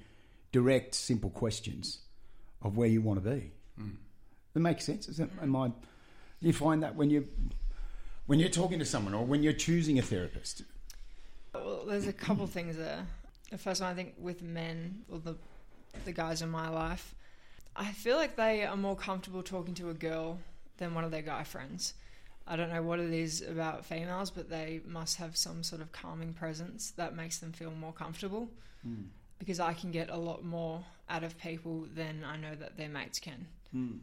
direct, 0.54 0.96
simple 0.96 1.30
questions 1.30 2.00
of 2.62 2.78
where 2.78 2.88
you 2.88 3.02
want 3.02 3.22
to 3.24 3.30
be. 3.30 3.52
Mm. 3.80 3.96
That 4.54 4.60
makes 4.62 4.86
sense. 4.86 5.08
Is 5.08 5.18
that, 5.18 5.30
am 5.42 5.56
I? 5.56 5.72
You 6.42 6.54
find 6.54 6.82
that 6.84 6.96
when 6.96 7.10
you 7.10 7.28
when 8.28 8.40
you're 8.40 8.50
talking 8.50 8.80
to 8.80 8.86
someone 8.86 9.14
or 9.14 9.26
when 9.26 9.44
you're 9.44 9.54
choosing 9.54 10.00
a 10.00 10.02
therapist. 10.02 10.64
Well, 11.54 11.84
there's 11.88 12.08
a 12.08 12.14
couple 12.14 12.46
things 12.48 12.78
there. 12.78 13.06
The 13.50 13.58
first 13.58 13.82
one, 13.82 13.90
I 13.92 13.96
think, 13.96 14.14
with 14.20 14.42
men 14.42 15.04
or 15.12 15.20
the 15.20 15.36
the 16.06 16.12
guys 16.12 16.42
in 16.42 16.50
my 16.50 16.70
life, 16.70 17.16
I 17.76 17.92
feel 17.92 18.16
like 18.16 18.36
they 18.36 18.64
are 18.64 18.78
more 18.78 18.96
comfortable 18.96 19.44
talking 19.44 19.74
to 19.76 19.90
a 19.90 19.94
girl 19.94 20.40
than 20.78 20.94
one 20.94 21.04
of 21.04 21.12
their 21.12 21.22
guy 21.22 21.44
friends. 21.44 21.94
I 22.48 22.56
don't 22.56 22.70
know 22.70 22.82
what 22.82 23.00
it 23.00 23.14
is 23.14 23.42
about 23.42 23.86
females, 23.86 24.32
but 24.32 24.50
they 24.50 24.82
must 24.86 25.18
have 25.18 25.38
some 25.38 25.64
sort 25.64 25.82
of 25.82 25.92
calming 25.92 26.34
presence 26.34 26.92
that 26.92 27.16
makes 27.16 27.38
them 27.38 27.52
feel 27.52 27.72
more 27.72 27.94
comfortable. 27.94 28.50
Mm. 28.88 29.06
Because 29.38 29.60
I 29.60 29.74
can 29.74 29.92
get 29.92 30.10
a 30.10 30.18
lot 30.18 30.44
more 30.44 30.84
out 31.10 31.24
of 31.24 31.38
people 31.38 31.86
than 31.94 32.24
I 32.26 32.38
know 32.38 32.56
that 32.56 32.76
their 32.76 32.90
mates 32.90 33.20
can. 33.20 33.48
Mm. 33.76 34.00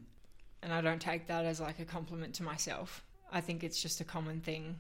And 0.66 0.74
I 0.74 0.81
don't 0.81 1.00
take 1.00 1.29
that 1.29 1.44
as 1.44 1.61
like 1.61 1.79
a 1.79 1.85
compliment 1.85 2.35
to 2.35 2.42
myself. 2.42 3.05
I 3.31 3.40
think 3.40 3.62
it's 3.62 3.81
just 3.81 4.00
a 4.00 4.05
common 4.05 4.40
thing. 4.40 4.74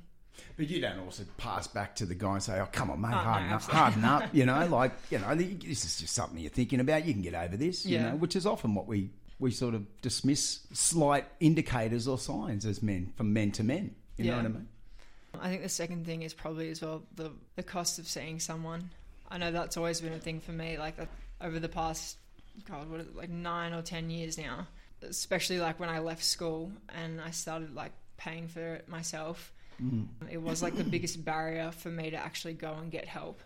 But 0.56 0.68
you 0.68 0.80
don't 0.80 0.98
also 0.98 1.22
pass 1.36 1.68
back 1.68 1.94
to 1.96 2.06
the 2.06 2.14
guy 2.16 2.32
and 2.32 2.42
say, 2.42 2.58
"Oh, 2.58 2.66
come 2.72 2.90
on, 2.90 3.00
mate, 3.00 3.12
oh, 3.12 3.18
harden 3.18 3.50
no, 3.50 3.54
up, 3.54 3.62
harden 3.62 4.04
up." 4.04 4.22
You 4.34 4.46
know, 4.46 4.66
like 4.66 4.90
you 5.10 5.20
know, 5.20 5.32
this 5.36 5.84
is 5.84 6.00
just 6.00 6.12
something 6.12 6.40
you're 6.40 6.50
thinking 6.50 6.80
about. 6.80 7.06
You 7.06 7.12
can 7.12 7.22
get 7.22 7.34
over 7.34 7.56
this. 7.56 7.86
Yeah. 7.86 7.98
You 7.98 8.10
know, 8.10 8.16
which 8.16 8.34
is 8.34 8.46
often 8.46 8.74
what 8.74 8.88
we 8.88 9.10
we 9.38 9.52
sort 9.52 9.76
of 9.76 9.86
dismiss 10.00 10.66
slight 10.72 11.24
indicators 11.38 12.08
or 12.08 12.18
signs 12.18 12.66
as 12.66 12.82
men 12.82 13.12
from 13.14 13.32
men 13.32 13.52
to 13.52 13.62
men. 13.62 13.94
You 14.16 14.24
yeah. 14.24 14.30
know 14.32 14.36
what 14.38 14.46
I 14.46 14.48
mean? 14.48 14.68
I 15.40 15.48
think 15.50 15.62
the 15.62 15.68
second 15.68 16.04
thing 16.04 16.22
is 16.22 16.34
probably 16.34 16.68
as 16.68 16.82
well 16.82 17.04
the 17.14 17.30
the 17.54 17.62
cost 17.62 18.00
of 18.00 18.08
seeing 18.08 18.40
someone. 18.40 18.90
I 19.30 19.38
know 19.38 19.52
that's 19.52 19.76
always 19.76 20.00
been 20.00 20.14
a 20.14 20.18
thing 20.18 20.40
for 20.40 20.52
me. 20.52 20.78
Like 20.78 20.98
uh, 20.98 21.06
over 21.40 21.60
the 21.60 21.68
past, 21.68 22.16
God, 22.68 22.90
what 22.90 22.98
is 22.98 23.06
it, 23.06 23.14
like 23.14 23.30
nine 23.30 23.72
or 23.72 23.82
ten 23.82 24.10
years 24.10 24.36
now. 24.36 24.66
Especially 25.02 25.58
like 25.58 25.78
when 25.78 25.88
I 25.88 25.98
left 25.98 26.24
school 26.24 26.72
and 26.94 27.20
I 27.20 27.30
started 27.30 27.74
like 27.74 27.92
paying 28.16 28.48
for 28.48 28.76
it 28.76 28.88
myself. 28.88 29.52
Mm. 29.82 30.06
It 30.30 30.40
was 30.40 30.62
like 30.62 30.76
the 30.76 30.84
biggest 30.84 31.24
barrier 31.24 31.70
for 31.70 31.90
me 31.90 32.10
to 32.10 32.16
actually 32.16 32.54
go 32.54 32.72
and 32.74 32.90
get 32.90 33.06
help 33.06 33.40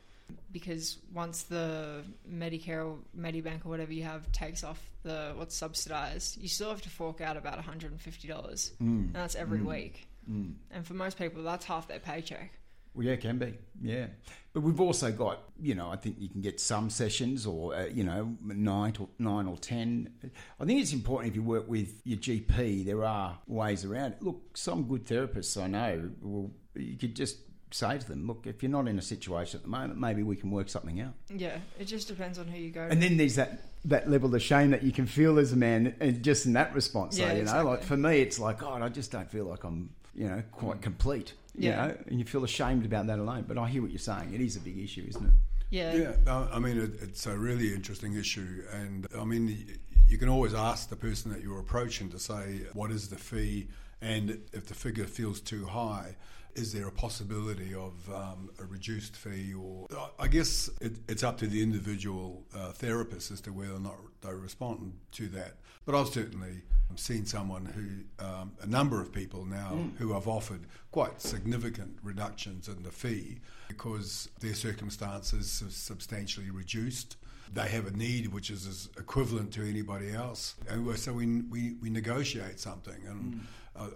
because 0.52 0.98
once 1.12 1.44
the 1.44 2.02
Medicare 2.30 2.86
or 2.86 2.98
Medibank 3.18 3.66
or 3.66 3.68
whatever 3.68 3.92
you 3.92 4.04
have 4.04 4.30
takes 4.32 4.64
off 4.64 4.80
the 5.02 5.32
what's 5.36 5.54
subsidized, 5.54 6.40
you 6.40 6.48
still 6.48 6.70
have 6.70 6.82
to 6.82 6.90
fork 6.90 7.20
out 7.20 7.36
about 7.36 7.58
$150. 7.58 7.98
Mm. 7.98 8.70
And 8.80 9.14
that's 9.14 9.34
every 9.34 9.58
mm. 9.58 9.66
week. 9.66 10.08
Mm. 10.30 10.54
And 10.70 10.86
for 10.86 10.94
most 10.94 11.18
people, 11.18 11.42
that's 11.42 11.64
half 11.64 11.88
their 11.88 11.98
paycheck. 11.98 12.52
Well, 12.94 13.06
yeah, 13.06 13.12
it 13.12 13.20
can 13.20 13.38
be. 13.38 13.54
Yeah. 13.80 14.06
But 14.52 14.62
we've 14.62 14.80
also 14.80 15.12
got, 15.12 15.44
you 15.60 15.74
know, 15.76 15.90
I 15.90 15.96
think 15.96 16.16
you 16.18 16.28
can 16.28 16.40
get 16.40 16.58
some 16.58 16.90
sessions 16.90 17.46
or, 17.46 17.74
uh, 17.74 17.86
you 17.86 18.02
know, 18.02 18.36
nine 18.42 18.94
or, 18.98 19.08
nine 19.18 19.46
or 19.46 19.56
10. 19.56 20.12
I 20.58 20.64
think 20.64 20.80
it's 20.80 20.92
important 20.92 21.30
if 21.30 21.36
you 21.36 21.42
work 21.42 21.68
with 21.68 22.00
your 22.04 22.18
GP, 22.18 22.84
there 22.84 23.04
are 23.04 23.38
ways 23.46 23.84
around 23.84 24.12
it. 24.12 24.22
Look, 24.22 24.56
some 24.56 24.84
good 24.84 25.06
therapists 25.06 25.60
I 25.60 25.68
know, 25.68 26.10
well, 26.20 26.50
you 26.74 26.96
could 26.96 27.14
just 27.14 27.38
say 27.72 27.98
to 27.98 28.08
them, 28.08 28.26
look, 28.26 28.46
if 28.46 28.62
you're 28.62 28.70
not 28.70 28.88
in 28.88 28.98
a 28.98 29.02
situation 29.02 29.58
at 29.58 29.62
the 29.62 29.68
moment, 29.68 30.00
maybe 30.00 30.22
we 30.22 30.36
can 30.36 30.50
work 30.50 30.68
something 30.68 31.00
out. 31.00 31.14
Yeah, 31.28 31.58
it 31.78 31.84
just 31.84 32.08
depends 32.08 32.38
on 32.38 32.48
who 32.48 32.58
you 32.58 32.70
go. 32.70 32.82
And 32.90 33.02
then 33.02 33.16
there's 33.16 33.36
that 33.36 33.66
that 33.86 34.10
level 34.10 34.34
of 34.34 34.42
shame 34.42 34.70
that 34.72 34.82
you 34.82 34.92
can 34.92 35.06
feel 35.06 35.38
as 35.38 35.52
a 35.52 35.56
man, 35.56 35.94
and 36.00 36.22
just 36.22 36.44
in 36.44 36.52
that 36.52 36.74
response. 36.74 37.18
Yeah, 37.18 37.28
so, 37.28 37.34
you 37.34 37.40
exactly. 37.40 37.64
know, 37.64 37.70
like 37.70 37.82
for 37.82 37.96
me, 37.96 38.20
it's 38.20 38.38
like, 38.38 38.58
God, 38.58 38.82
I 38.82 38.88
just 38.90 39.10
don't 39.10 39.30
feel 39.30 39.46
like 39.46 39.64
I'm, 39.64 39.90
you 40.14 40.28
know, 40.28 40.42
quite 40.52 40.78
mm. 40.78 40.82
complete. 40.82 41.34
You 41.54 41.70
yeah. 41.70 41.86
know, 41.86 41.96
and 42.06 42.18
you 42.18 42.24
feel 42.24 42.44
ashamed 42.44 42.84
about 42.84 43.06
that 43.08 43.18
alone. 43.18 43.44
But 43.46 43.58
I 43.58 43.68
hear 43.68 43.82
what 43.82 43.90
you're 43.90 43.98
saying. 43.98 44.32
It 44.32 44.40
is 44.40 44.56
a 44.56 44.60
big 44.60 44.78
issue, 44.78 45.04
isn't 45.08 45.26
it? 45.26 45.32
Yeah. 45.70 45.94
Yeah. 45.94 46.46
I 46.52 46.58
mean, 46.58 46.78
it, 46.78 46.90
it's 47.02 47.26
a 47.26 47.36
really 47.36 47.74
interesting 47.74 48.14
issue, 48.14 48.64
and 48.72 49.06
I 49.18 49.24
mean, 49.24 49.78
you 50.08 50.18
can 50.18 50.28
always 50.28 50.54
ask 50.54 50.88
the 50.88 50.96
person 50.96 51.32
that 51.32 51.42
you're 51.42 51.60
approaching 51.60 52.08
to 52.10 52.18
say, 52.18 52.62
what 52.72 52.90
is 52.90 53.08
the 53.08 53.16
fee, 53.16 53.68
and 54.00 54.40
if 54.52 54.66
the 54.66 54.74
figure 54.74 55.04
feels 55.04 55.40
too 55.40 55.66
high 55.66 56.16
is 56.54 56.72
there 56.72 56.88
a 56.88 56.92
possibility 56.92 57.74
of 57.74 57.92
um, 58.12 58.50
a 58.58 58.64
reduced 58.64 59.16
fee? 59.16 59.54
Or 59.54 59.86
I 60.18 60.28
guess 60.28 60.70
it, 60.80 60.96
it's 61.08 61.22
up 61.22 61.38
to 61.38 61.46
the 61.46 61.62
individual 61.62 62.44
uh, 62.54 62.72
therapist 62.72 63.30
as 63.30 63.40
to 63.42 63.52
whether 63.52 63.74
or 63.74 63.80
not 63.80 63.96
they 64.22 64.32
respond 64.32 64.92
to 65.12 65.28
that. 65.28 65.54
But 65.86 65.94
I've 65.94 66.08
certainly 66.08 66.62
seen 66.96 67.24
someone 67.24 67.64
who, 67.66 68.24
um, 68.24 68.52
a 68.60 68.66
number 68.66 69.00
of 69.00 69.12
people 69.12 69.44
now, 69.44 69.72
mm. 69.74 69.96
who 69.96 70.12
have 70.12 70.28
offered 70.28 70.66
quite 70.90 71.20
significant 71.20 71.98
reductions 72.02 72.68
in 72.68 72.82
the 72.82 72.90
fee 72.90 73.38
because 73.68 74.28
their 74.40 74.54
circumstances 74.54 75.60
have 75.60 75.72
substantially 75.72 76.50
reduced 76.50 77.16
they 77.52 77.68
have 77.68 77.86
a 77.86 77.90
need 77.90 78.28
which 78.28 78.50
is 78.50 78.88
equivalent 78.96 79.52
to 79.52 79.68
anybody 79.68 80.12
else. 80.12 80.54
And 80.68 80.96
so 80.98 81.12
we, 81.12 81.42
we, 81.42 81.74
we 81.82 81.90
negotiate 81.90 82.60
something. 82.60 82.94
And 83.06 83.34
mm. 83.34 83.40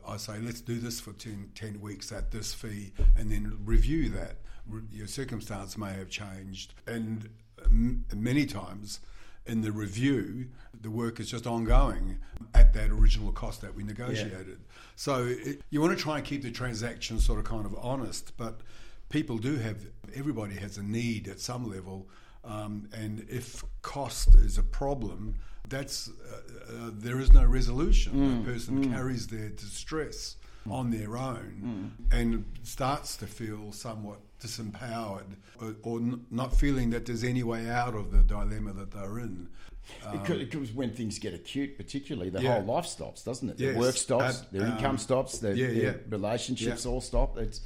I, 0.07 0.17
say, 0.17 0.39
let's 0.39 0.61
do 0.61 0.79
this 0.79 1.01
for 1.01 1.13
10, 1.13 1.51
10, 1.55 1.81
weeks 1.81 2.13
at 2.13 2.31
this 2.31 2.55
fee 2.55 2.93
and 3.17 3.31
then 3.31 3.59
review 3.65 4.09
that. 4.11 4.37
Your 4.91 5.07
circumstance 5.07 5.77
may 5.77 5.93
have 5.93 6.09
changed. 6.09 6.75
And 6.87 7.29
m- 7.65 8.05
many 8.15 8.47
times 8.47 9.01
in 9.47 9.61
the 9.61 9.73
review, 9.73 10.47
the 10.81 10.91
work 10.91 11.21
is 11.21 11.31
just 11.31 11.47
ongoing 11.47 12.19
at 12.55 12.73
that 12.75 12.91
original 12.91 13.33
cost 13.33 13.61
that 13.61 13.75
we 13.75 13.83
negotiated. 13.83 14.49
Yeah. 14.49 14.79
So 14.97 15.27
it, 15.27 15.61
you 15.71 15.81
want 15.81 15.97
to 15.97 16.03
try 16.03 16.17
and 16.17 16.25
keep 16.25 16.43
the 16.43 16.51
transaction 16.51 17.19
sort 17.21 17.39
of 17.39 17.45
kind 17.45 17.67
of 17.67 17.75
honest, 17.77 18.33
but 18.37 18.61
people 19.09 19.39
do 19.39 19.57
have, 19.57 19.79
everybody 20.15 20.55
has 20.55 20.79
a 20.79 20.83
need 20.83 21.29
at 21.29 21.41
some 21.41 21.69
level. 21.69 22.09
Um, 22.45 22.89
and 22.93 23.27
if 23.29 23.65
cost 23.83 24.35
is 24.35 24.57
a 24.57 24.63
problem, 24.63 25.35
that's 25.69 26.09
uh, 26.09 26.37
uh, 26.37 26.91
there 26.93 27.21
is 27.21 27.33
no 27.33 27.45
resolution. 27.45 28.13
Mm, 28.13 28.45
the 28.45 28.53
person 28.53 28.85
mm. 28.85 28.93
carries 28.93 29.27
their 29.27 29.49
distress 29.49 30.37
on 30.71 30.91
their 30.91 31.17
own 31.17 31.93
mm. 32.11 32.19
and 32.19 32.45
starts 32.63 33.17
to 33.19 33.27
feel 33.27 33.71
somewhat 33.73 34.19
disempowered 34.41 35.37
or, 35.61 35.77
or 35.83 35.99
n- 35.99 36.25
not 36.31 36.57
feeling 36.57 36.91
that 36.91 37.07
there's 37.07 37.25
any 37.25 37.43
way 37.43 37.69
out 37.69 37.95
of 37.95 38.13
the 38.13 38.23
dilemma 38.23 38.73
that 38.73 38.91
they're 38.91 39.19
in. 39.19 39.49
Um, 40.07 40.23
because 40.23 40.73
when 40.73 40.93
things 40.93 41.19
get 41.19 41.35
acute, 41.35 41.77
particularly, 41.77 42.31
the 42.31 42.43
yeah. 42.43 42.55
whole 42.55 42.75
life 42.75 42.87
stops, 42.87 43.23
doesn't 43.23 43.51
it? 43.51 43.59
Their 43.59 43.73
yes. 43.73 43.81
work 43.81 43.97
stops, 43.97 44.41
uh, 44.41 44.45
their 44.51 44.63
um, 44.63 44.73
income 44.73 44.97
stops, 44.97 45.39
their, 45.39 45.55
yeah, 45.55 45.67
their 45.67 45.77
yeah. 45.77 45.93
relationships 46.09 46.87
all 46.87 47.03
stop. 47.03 47.37
It's 47.37 47.61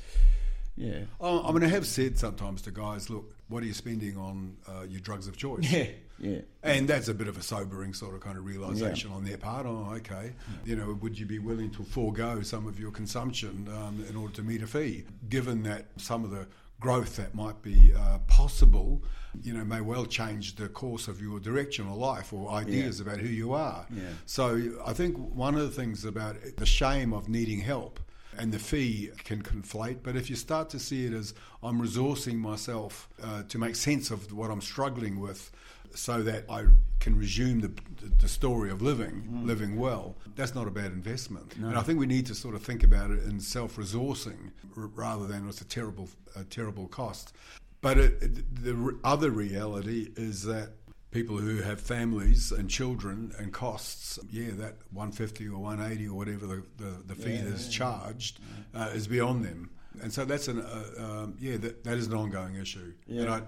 yeah. 0.78 1.00
Oh, 1.20 1.46
I 1.46 1.52
mean, 1.52 1.64
I 1.64 1.68
have 1.68 1.86
said 1.86 2.18
sometimes 2.18 2.62
to 2.62 2.70
guys, 2.70 3.10
look, 3.10 3.34
what 3.48 3.62
are 3.62 3.66
you 3.66 3.72
spending 3.72 4.16
on 4.16 4.56
uh, 4.68 4.84
your 4.88 5.00
drugs 5.00 5.26
of 5.26 5.36
choice? 5.36 5.70
Yeah, 5.70 5.88
yeah. 6.18 6.40
And 6.62 6.86
that's 6.86 7.08
a 7.08 7.14
bit 7.14 7.26
of 7.26 7.36
a 7.36 7.42
sobering 7.42 7.94
sort 7.94 8.14
of 8.14 8.20
kind 8.20 8.38
of 8.38 8.44
realization 8.44 9.10
yeah. 9.10 9.16
on 9.16 9.24
their 9.24 9.38
part. 9.38 9.66
Oh, 9.66 9.92
okay. 9.96 10.32
You 10.64 10.76
know, 10.76 10.96
would 11.00 11.18
you 11.18 11.26
be 11.26 11.38
willing 11.38 11.70
to 11.72 11.82
forego 11.82 12.42
some 12.42 12.66
of 12.68 12.78
your 12.78 12.92
consumption 12.92 13.68
um, 13.76 14.04
in 14.08 14.16
order 14.16 14.34
to 14.34 14.42
meet 14.42 14.62
a 14.62 14.66
fee, 14.66 15.04
given 15.28 15.62
that 15.64 15.86
some 15.96 16.24
of 16.24 16.30
the 16.30 16.46
growth 16.80 17.16
that 17.16 17.34
might 17.34 17.60
be 17.62 17.92
uh, 17.96 18.18
possible, 18.28 19.02
you 19.42 19.52
know, 19.52 19.64
may 19.64 19.80
well 19.80 20.06
change 20.06 20.54
the 20.54 20.68
course 20.68 21.08
of 21.08 21.20
your 21.20 21.40
direction 21.40 21.88
or 21.88 21.96
life 21.96 22.32
or 22.32 22.50
ideas 22.52 23.00
yeah. 23.00 23.06
about 23.06 23.18
who 23.18 23.28
you 23.28 23.52
are. 23.52 23.84
Yeah. 23.90 24.02
So 24.26 24.60
I 24.86 24.92
think 24.92 25.16
one 25.34 25.56
of 25.56 25.62
the 25.62 25.70
things 25.70 26.04
about 26.04 26.36
the 26.56 26.66
shame 26.66 27.12
of 27.12 27.28
needing 27.28 27.60
help 27.60 27.98
and 28.38 28.52
the 28.52 28.58
fee 28.58 29.10
can 29.24 29.42
conflate. 29.42 29.98
But 30.02 30.16
if 30.16 30.30
you 30.30 30.36
start 30.36 30.70
to 30.70 30.78
see 30.78 31.06
it 31.06 31.12
as 31.12 31.34
I'm 31.62 31.80
resourcing 31.80 32.36
myself 32.36 33.08
uh, 33.22 33.42
to 33.48 33.58
make 33.58 33.76
sense 33.76 34.10
of 34.10 34.32
what 34.32 34.50
I'm 34.50 34.60
struggling 34.60 35.20
with, 35.20 35.50
so 35.94 36.22
that 36.22 36.44
I 36.50 36.64
can 37.00 37.16
resume 37.16 37.60
the, 37.60 37.72
the 38.18 38.28
story 38.28 38.70
of 38.70 38.82
living, 38.82 39.26
mm. 39.30 39.46
living 39.46 39.76
well, 39.76 40.16
that's 40.36 40.54
not 40.54 40.66
a 40.68 40.70
bad 40.70 40.92
investment. 40.92 41.58
No. 41.58 41.68
And 41.68 41.78
I 41.78 41.82
think 41.82 41.98
we 41.98 42.06
need 42.06 42.26
to 42.26 42.34
sort 42.34 42.54
of 42.54 42.62
think 42.62 42.82
about 42.82 43.10
it 43.10 43.22
in 43.24 43.40
self-resourcing 43.40 44.50
rather 44.74 45.26
than 45.26 45.48
as 45.48 45.60
a 45.60 45.64
terrible, 45.64 46.08
a 46.36 46.44
terrible 46.44 46.88
cost. 46.88 47.34
But 47.80 47.98
it, 47.98 48.22
it, 48.22 48.64
the 48.64 48.98
other 49.04 49.30
reality 49.30 50.10
is 50.16 50.42
that 50.44 50.70
people 51.10 51.36
who 51.38 51.62
have 51.62 51.80
families 51.80 52.52
and 52.52 52.68
children 52.68 53.32
and 53.38 53.52
costs, 53.52 54.18
yeah, 54.30 54.50
that 54.52 54.76
150 54.92 55.48
or 55.48 55.58
180 55.58 56.08
or 56.08 56.14
whatever 56.14 56.46
the, 56.46 56.62
the, 56.76 57.02
the 57.06 57.14
fee 57.14 57.32
yeah, 57.34 57.40
is 57.54 57.66
yeah, 57.66 57.72
charged 57.72 58.40
yeah. 58.74 58.84
Uh, 58.84 58.88
is 58.88 59.08
beyond 59.08 59.44
them. 59.44 59.70
And 60.02 60.12
so 60.12 60.24
that's 60.24 60.46
an 60.46 60.60
uh, 60.60 60.84
um, 61.02 61.34
yeah 61.40 61.56
that, 61.56 61.82
that 61.82 61.96
is 61.98 62.06
an 62.06 62.14
ongoing 62.14 62.54
issue, 62.54 62.92
Yeah. 63.08 63.22
and 63.22 63.30
I, 63.30 63.42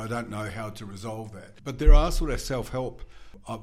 I 0.00 0.04
I 0.04 0.06
don't 0.08 0.28
know 0.28 0.44
how 0.50 0.70
to 0.70 0.84
resolve 0.84 1.32
that. 1.34 1.62
But 1.62 1.78
there 1.78 1.94
are 1.94 2.10
sort 2.10 2.30
of 2.32 2.40
self 2.40 2.70
help 2.70 3.02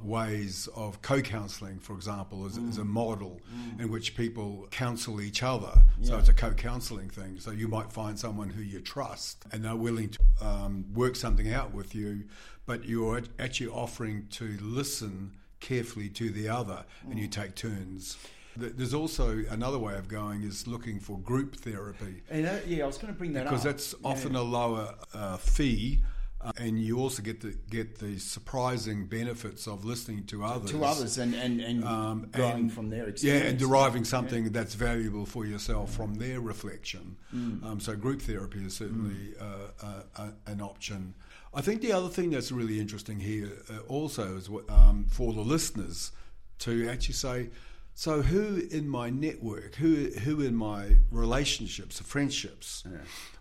ways 0.04 0.68
of 0.76 1.02
co 1.02 1.22
counselling, 1.22 1.80
for 1.80 1.94
example, 1.94 2.46
as, 2.46 2.58
as 2.70 2.78
a 2.78 2.86
model 2.86 3.40
in 3.80 3.92
which 3.92 4.16
people 4.16 4.68
counsel 4.72 5.22
each 5.22 5.44
other. 5.44 5.74
So 6.02 6.18
it's 6.18 6.30
a 6.30 6.34
co 6.34 6.52
counselling 6.54 7.10
thing. 7.10 7.40
So 7.40 7.52
you 7.52 7.68
might 7.68 7.92
find 7.92 8.18
someone 8.18 8.50
who 8.50 8.62
you 8.64 8.80
trust 8.82 9.46
and 9.52 9.64
they're 9.64 9.76
willing 9.76 10.10
to 10.10 10.20
um, 10.42 10.86
work 10.94 11.16
something 11.16 11.52
out 11.54 11.74
with 11.74 11.94
you, 11.94 12.24
but 12.66 12.86
you're 12.86 13.22
actually 13.40 13.68
offering 13.70 14.28
to 14.32 14.58
listen 14.62 15.32
carefully 15.60 16.10
to 16.10 16.30
the 16.30 16.50
other, 16.50 16.84
and 17.10 17.20
you 17.20 17.28
take 17.28 17.56
turns. 17.56 18.18
There's 18.58 18.94
also 18.94 19.44
another 19.50 19.78
way 19.78 19.96
of 19.96 20.08
going 20.08 20.44
is 20.44 20.66
looking 20.66 21.00
for 21.02 21.20
group 21.20 21.58
therapy 21.58 22.24
And 22.30 22.46
that- 22.46 22.68
yeah, 22.68 22.86
I 22.86 22.88
was 22.88 22.98
going 22.98 23.12
to 23.14 23.18
bring 23.18 23.34
that 23.34 23.44
because 23.44 23.66
up. 23.66 23.74
Because 23.76 23.92
that's 23.92 24.04
often 24.06 24.36
a 24.36 24.42
lower 24.42 24.96
uh, 25.14 25.36
fee, 25.36 26.00
uh, 26.40 26.54
and 26.58 26.80
you 26.82 26.98
also 26.98 27.22
get 27.22 27.42
the 27.42 27.58
get 27.70 27.98
the 28.00 28.18
surprising 28.18 29.08
benefits 29.08 29.68
of 29.68 29.84
listening 29.84 30.24
to 30.28 30.46
others. 30.46 30.72
to 30.72 30.86
others 30.86 31.18
and 31.18 31.34
and, 31.36 31.60
and 31.60 31.84
Um, 31.84 32.30
growing 32.32 32.54
and- 32.56 32.74
from 32.74 32.90
their 32.90 33.10
yeah, 33.18 33.34
and 33.50 33.60
deriving 33.60 34.06
something 34.06 34.52
that's 34.54 34.76
valuable 34.76 35.26
for 35.26 35.46
yourself 35.46 35.94
from 35.94 36.16
their 36.16 36.40
reflection. 36.40 37.18
Mm. 37.36 37.64
Um, 37.66 37.80
so, 37.82 37.94
group 37.98 38.22
therapy 38.22 38.64
is 38.66 38.76
certainly 38.76 39.34
uh, 39.38 39.92
uh, 40.16 40.32
an 40.48 40.62
option. 40.62 41.14
I 41.56 41.62
think 41.62 41.82
the 41.82 41.94
other 41.94 42.10
thing 42.10 42.32
that's 42.32 42.52
really 42.52 42.80
interesting 42.82 43.20
here 43.22 43.50
uh, 43.70 43.80
also 43.88 44.36
is 44.36 44.50
what, 44.50 44.70
um, 44.70 45.06
for 45.10 45.32
the 45.32 45.42
listeners 45.42 46.12
to 46.60 46.90
actually 46.90 47.14
say, 47.14 47.50
so 47.94 48.22
who 48.22 48.68
in 48.70 48.90
my 48.90 49.10
network, 49.10 49.76
who 49.76 50.10
who 50.26 50.42
in 50.42 50.54
my 50.54 50.98
relationships, 51.12 51.98
friendships, 52.02 52.84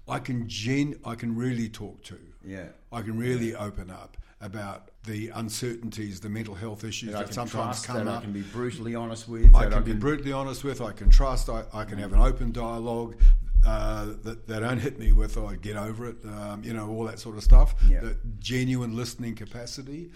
I 0.07 0.20
can 0.20 0.48
gen, 0.48 0.94
I 1.05 1.16
can 1.16 1.35
really 1.35 1.68
talk 1.68 2.05
to. 2.05 2.18
Yeah. 2.46 2.66
I 2.92 3.03
can 3.03 3.18
really 3.18 3.57
open 3.57 3.90
up 3.90 4.16
about 4.40 4.90
the 5.05 5.31
uncertainties, 5.31 6.20
the 6.20 6.29
mental 6.29 6.55
health 6.55 6.85
issues 6.85 7.11
that 7.12 7.16
I 7.16 7.20
that, 7.20 7.27
can 7.27 7.35
sometimes 7.35 7.83
trust, 7.83 7.87
come 7.87 8.05
that 8.05 8.09
up. 8.09 8.18
I 8.18 8.24
can 8.24 8.33
be 8.33 8.42
brutally 8.42 8.94
honest 8.94 9.29
with. 9.29 9.53
I 9.57 9.64
that 9.64 9.72
can 9.72 9.83
be 9.83 9.92
brutally 9.94 10.33
honest 10.33 10.62
with. 10.62 10.81
I 10.81 10.92
can 10.92 11.11
trust. 11.11 11.48
I, 11.48 11.64
I 11.72 11.85
can 11.85 11.98
have 11.98 12.12
an 12.12 12.20
open 12.20 12.53
dialogue. 12.53 13.16
Uh, 13.64 14.14
that 14.22 14.46
they 14.46 14.61
don't 14.61 14.79
hit 14.79 14.98
me 14.98 15.12
with, 15.12 15.37
or 15.37 15.50
I 15.50 15.57
get 15.57 15.77
over 15.77 16.09
it. 16.09 16.16
Um, 16.24 16.62
you 16.62 16.74
know, 16.74 16.88
all 16.90 17.05
that 17.05 17.18
sort 17.18 17.37
of 17.37 17.42
stuff. 17.42 17.74
Yeah. 17.88 18.00
The 18.00 18.16
genuine 18.38 18.94
listening 18.96 19.35
capacity. 19.35 20.11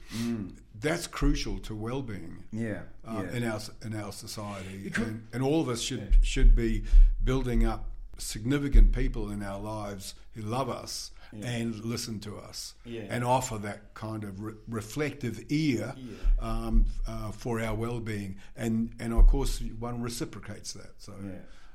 That's 0.81 1.07
crucial 1.07 1.59
to 1.61 1.75
well-being. 1.75 2.45
Yeah, 2.53 2.83
uh, 3.07 3.25
yeah. 3.25 3.37
in 3.37 3.45
our 3.45 3.61
in 3.85 3.95
our 3.97 4.13
society, 4.13 4.93
and, 4.97 5.27
and 5.33 5.43
all 5.43 5.61
of 5.61 5.69
us 5.69 5.81
should 5.81 6.17
should 6.23 6.55
be 6.55 6.85
building 7.25 7.65
up 7.65 7.91
significant 8.19 8.93
people 8.93 9.31
in 9.31 9.43
our 9.43 9.61
lives 9.61 10.15
who 10.35 10.43
love 10.43 10.69
us 10.69 11.11
and 11.43 11.85
listen 11.85 12.19
to 12.21 12.37
us 12.39 12.75
Yeah. 12.87 13.03
and 13.11 13.23
offer 13.23 13.59
that 13.59 13.93
kind 13.95 14.25
of 14.25 14.41
re- 14.41 14.55
reflective 14.67 15.45
ear 15.51 15.95
um, 16.41 16.87
uh, 17.07 17.31
for 17.33 17.61
our 17.61 17.75
well-being 17.75 18.37
and 18.57 18.91
and 18.99 19.13
of 19.13 19.27
course 19.27 19.61
one 19.79 20.01
reciprocates 20.03 20.73
that 20.73 20.93
so 20.99 21.13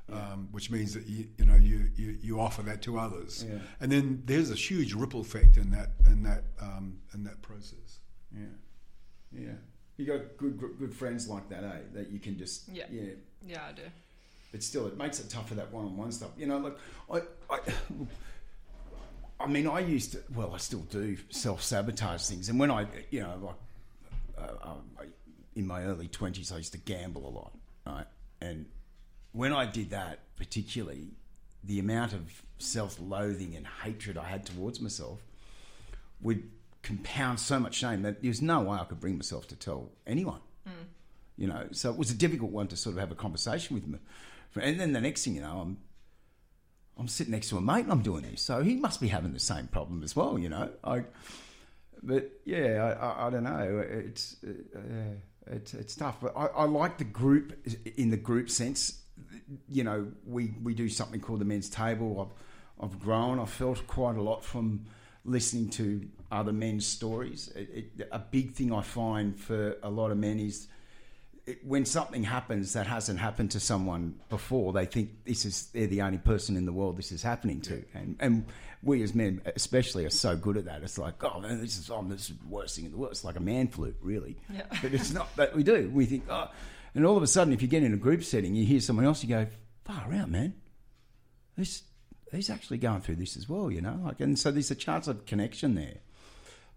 Yeah. 0.10 0.16
Um, 0.34 0.50
which 0.52 0.70
means 0.70 0.94
that 0.96 1.08
you 1.08 1.28
you 1.38 1.46
know 1.46 1.56
you, 1.56 1.90
you, 1.96 2.18
you 2.22 2.40
offer 2.40 2.62
that 2.64 2.82
to 2.82 3.00
others 3.00 3.46
Yeah. 3.50 3.60
and 3.80 3.90
then 3.90 4.22
there's 4.26 4.52
a 4.52 4.56
huge 4.56 4.94
ripple 4.94 5.22
effect 5.22 5.56
in 5.56 5.72
that 5.72 5.92
in 6.06 6.24
that 6.24 6.44
um, 6.62 7.00
in 7.14 7.24
that 7.24 7.42
process 7.42 8.00
Yeah, 8.36 8.48
yeah. 9.32 9.54
You 9.96 10.06
got 10.06 10.22
good 10.38 10.60
good 10.60 10.78
good 10.78 10.94
friends 10.94 11.30
like 11.30 11.48
that, 11.50 11.64
eh? 11.64 11.78
That 11.94 12.10
you 12.12 12.20
can 12.20 12.38
just 12.38 12.68
Yeah. 12.68 12.84
yeah. 12.92 13.14
Yeah, 13.48 13.62
I 13.70 13.72
do. 13.72 13.84
But 14.52 14.62
still, 14.62 14.88
it 14.88 14.98
makes 14.98 15.20
it 15.22 15.30
tough 15.30 15.48
for 15.50 15.56
that 15.56 15.72
one-on-one 15.72 16.12
stuff. 16.12 16.32
You 16.38 16.48
know, 16.48 16.58
like 16.58 16.78
I, 17.10 17.22
I, 17.56 17.60
I 19.40 19.48
mean, 19.48 19.68
I 19.68 19.80
used 19.80 20.12
to. 20.14 20.20
Well, 20.36 20.54
I 20.54 20.58
still 20.58 20.82
do 20.92 21.18
self-sabotage 21.30 22.24
things, 22.28 22.50
and 22.50 22.60
when 22.60 22.72
I, 22.72 22.86
you 23.10 23.22
know, 23.22 23.36
like 23.42 23.56
uh, 24.38 24.70
um, 24.70 24.82
I, 25.00 25.06
in 25.56 25.66
my 25.68 25.84
early 25.84 26.08
twenties, 26.08 26.52
I 26.52 26.58
used 26.58 26.72
to 26.74 26.78
gamble 26.80 27.28
a 27.28 27.34
lot, 27.40 27.54
right? 27.86 28.06
And 28.42 28.66
when 29.34 29.52
I 29.52 29.66
did 29.66 29.90
that, 29.90 30.20
particularly, 30.38 31.10
the 31.64 31.80
amount 31.80 32.14
of 32.14 32.42
self-loathing 32.60 33.56
and 33.56 33.68
hatred 33.84 34.18
I 34.18 34.26
had 34.26 34.46
towards 34.46 34.80
myself 34.80 35.20
would 36.22 36.50
compound 36.82 37.40
so 37.40 37.60
much 37.60 37.76
shame 37.76 38.02
that 38.04 38.22
there 38.22 38.30
was 38.30 38.42
no 38.42 38.62
way 38.62 38.78
I 38.78 38.86
could 38.86 39.00
bring 39.00 39.18
myself 39.18 39.48
to 39.50 39.56
tell 39.56 39.92
anyone. 40.08 40.40
You 41.36 41.48
know, 41.48 41.68
so 41.72 41.90
it 41.90 41.98
was 41.98 42.12
a 42.12 42.16
difficult 42.16 42.52
one 42.52 42.68
to 42.68 42.78
sort 42.78 42.96
of 42.96 43.00
have 43.00 43.12
a 43.12 43.16
conversation 43.16 43.74
with 43.74 43.88
me. 43.88 43.98
And 44.56 44.80
then 44.80 44.94
the 44.94 45.02
next 45.02 45.26
thing 45.26 45.36
you 45.36 45.42
know, 45.42 45.60
I'm 45.62 45.78
I'm 46.98 47.08
sitting 47.08 47.32
next 47.32 47.50
to 47.50 47.58
a 47.58 47.62
mate 47.62 47.84
and 47.84 47.92
I'm 47.92 48.04
doing 48.04 48.22
this, 48.22 48.42
so 48.42 48.62
he 48.62 48.76
must 48.76 49.02
be 49.02 49.08
having 49.08 49.34
the 49.34 49.40
same 49.40 49.68
problem 49.68 50.04
as 50.04 50.16
well. 50.16 50.38
You 50.38 50.50
know, 50.50 50.70
I. 50.84 51.06
But 52.04 52.30
yeah, 52.46 52.98
I, 53.02 53.06
I, 53.08 53.28
I 53.28 53.30
don't 53.32 53.44
know. 53.44 53.84
It's 53.90 54.36
uh, 54.46 55.16
it's 55.48 55.74
it's 55.74 55.96
tough, 55.96 56.22
but 56.22 56.34
I, 56.36 56.46
I 56.48 56.66
like 56.66 57.00
the 57.00 57.04
group 57.04 57.54
in 57.98 58.12
the 58.12 58.18
group 58.18 58.50
sense. 58.50 59.00
You 59.70 59.84
know, 59.84 60.08
we 60.26 60.54
we 60.64 60.74
do 60.74 60.90
something 60.90 61.20
called 61.20 61.40
the 61.40 61.46
men's 61.46 61.70
table. 61.70 62.32
I've 62.80 62.90
I've 62.92 63.00
grown. 63.00 63.40
I've 63.40 63.50
felt 63.50 63.86
quite 63.88 64.16
a 64.16 64.22
lot 64.22 64.44
from 64.44 64.86
listening 65.26 65.70
to 65.70 66.08
other 66.32 66.52
men's 66.52 66.86
stories. 66.86 67.50
It, 67.56 67.92
it, 67.98 68.08
a 68.12 68.20
big 68.20 68.54
thing 68.54 68.74
I 68.74 68.82
find 68.82 69.40
for 69.40 69.78
a 69.82 69.90
lot 69.90 70.12
of 70.12 70.18
men 70.18 70.40
is 70.40 70.68
it, 71.46 71.66
when 71.66 71.86
something 71.86 72.24
happens 72.24 72.74
that 72.74 72.88
hasn't 72.88 73.20
happened 73.20 73.52
to 73.52 73.60
someone 73.60 74.20
before, 74.30 74.74
they 74.74 74.86
think 74.86 75.26
this 75.26 75.46
is 75.46 75.68
they're 75.68 75.88
the 75.88 76.02
only 76.02 76.18
person 76.18 76.58
in 76.58 76.66
the 76.66 76.74
world 76.74 76.98
this 76.98 77.12
is 77.12 77.22
happening 77.22 77.62
to, 77.62 77.84
and 77.94 78.16
and 78.20 78.46
we 78.82 79.02
as 79.04 79.14
men 79.14 79.42
especially 79.56 80.06
are 80.06 80.10
so 80.10 80.36
good 80.36 80.58
at 80.58 80.66
that. 80.66 80.84
It's 80.84 80.98
like, 80.98 81.24
oh 81.24 81.40
man, 81.40 81.62
this 81.62 81.78
is 81.78 81.90
oh, 81.90 82.04
this 82.08 82.30
is 82.30 82.38
the 82.38 82.48
worst 82.48 82.76
thing 82.76 82.86
in 82.86 82.92
the 82.92 82.98
world. 82.98 83.12
It's 83.12 83.24
like 83.24 83.36
a 83.36 83.42
man 83.42 83.68
flu, 83.68 83.94
really. 84.02 84.38
Yeah. 84.54 84.64
But 84.82 84.94
it's 84.94 85.14
not 85.14 85.34
that 85.36 85.56
we 85.56 85.64
do. 85.64 85.90
We 85.94 86.06
think, 86.06 86.26
oh, 86.30 86.50
and 86.96 87.06
all 87.06 87.18
of 87.18 87.24
a 87.24 87.28
sudden, 87.28 87.54
if 87.54 87.62
you 87.62 87.68
get 87.68 87.84
in 87.84 87.94
a 87.94 87.98
group 87.98 88.24
setting, 88.24 88.56
you 88.56 88.66
hear 88.66 88.80
someone 88.80 89.06
else, 89.06 89.24
you 89.24 89.30
go, 89.30 89.48
far 89.86 90.14
out, 90.14 90.30
man. 90.30 90.54
This 91.58 91.84
he's 92.32 92.50
actually 92.50 92.78
going 92.78 93.02
through 93.02 93.16
this 93.16 93.38
as 93.38 93.48
well, 93.48 93.72
you 93.72 93.82
know. 93.82 94.00
Like, 94.04 94.20
and 94.20 94.38
so 94.38 94.52
there's 94.52 94.72
a 94.72 94.76
chance 94.76 95.08
of 95.08 95.26
connection 95.26 95.76
there. 95.76 95.98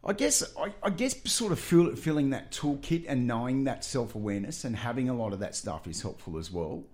I 0.04 0.12
guess 0.12 0.42
I, 0.56 0.72
I 0.82 0.90
guess 0.90 1.16
sort 1.30 1.52
of 1.52 1.58
feel, 1.58 1.96
feeling 1.96 2.30
that 2.30 2.52
toolkit 2.52 3.06
and 3.08 3.26
knowing 3.26 3.64
that 3.64 3.84
self 3.84 4.14
awareness 4.14 4.64
and 4.64 4.76
having 4.76 5.08
a 5.08 5.14
lot 5.14 5.32
of 5.32 5.40
that 5.40 5.56
stuff 5.56 5.86
is 5.86 6.02
helpful 6.02 6.38
as 6.38 6.50
well. 6.50 6.84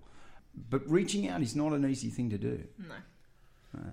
But 0.69 0.89
reaching 0.89 1.27
out 1.27 1.41
is 1.41 1.55
not 1.55 1.73
an 1.73 1.89
easy 1.89 2.09
thing 2.09 2.29
to 2.29 2.37
do. 2.37 2.63
No. 2.79 3.91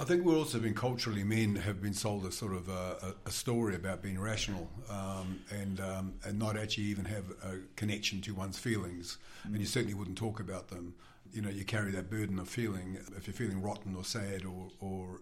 I 0.00 0.04
think 0.04 0.24
we're 0.24 0.38
also 0.38 0.58
been 0.58 0.72
culturally 0.72 1.24
men 1.24 1.56
have 1.56 1.82
been 1.82 1.92
sold 1.92 2.24
a 2.24 2.32
sort 2.32 2.54
of 2.54 2.70
a, 2.70 3.14
a, 3.26 3.30
story 3.30 3.74
about 3.74 4.00
being 4.00 4.18
rational 4.18 4.70
um, 4.88 5.40
and 5.50 5.78
um, 5.78 6.14
and 6.24 6.38
not 6.38 6.56
actually 6.56 6.84
even 6.84 7.04
have 7.04 7.24
a 7.44 7.58
connection 7.76 8.22
to 8.22 8.34
one's 8.34 8.58
feelings, 8.58 9.18
and 9.44 9.58
you 9.58 9.66
certainly 9.66 9.92
wouldn't 9.92 10.16
talk 10.16 10.40
about 10.40 10.68
them. 10.68 10.94
You 11.34 11.42
know, 11.42 11.50
you 11.50 11.66
carry 11.66 11.90
that 11.90 12.08
burden 12.08 12.38
of 12.38 12.48
feeling 12.48 12.96
if 13.14 13.26
you're 13.26 13.34
feeling 13.34 13.60
rotten 13.60 13.94
or 13.94 14.02
sad 14.02 14.46
or, 14.46 14.70
or 14.80 15.20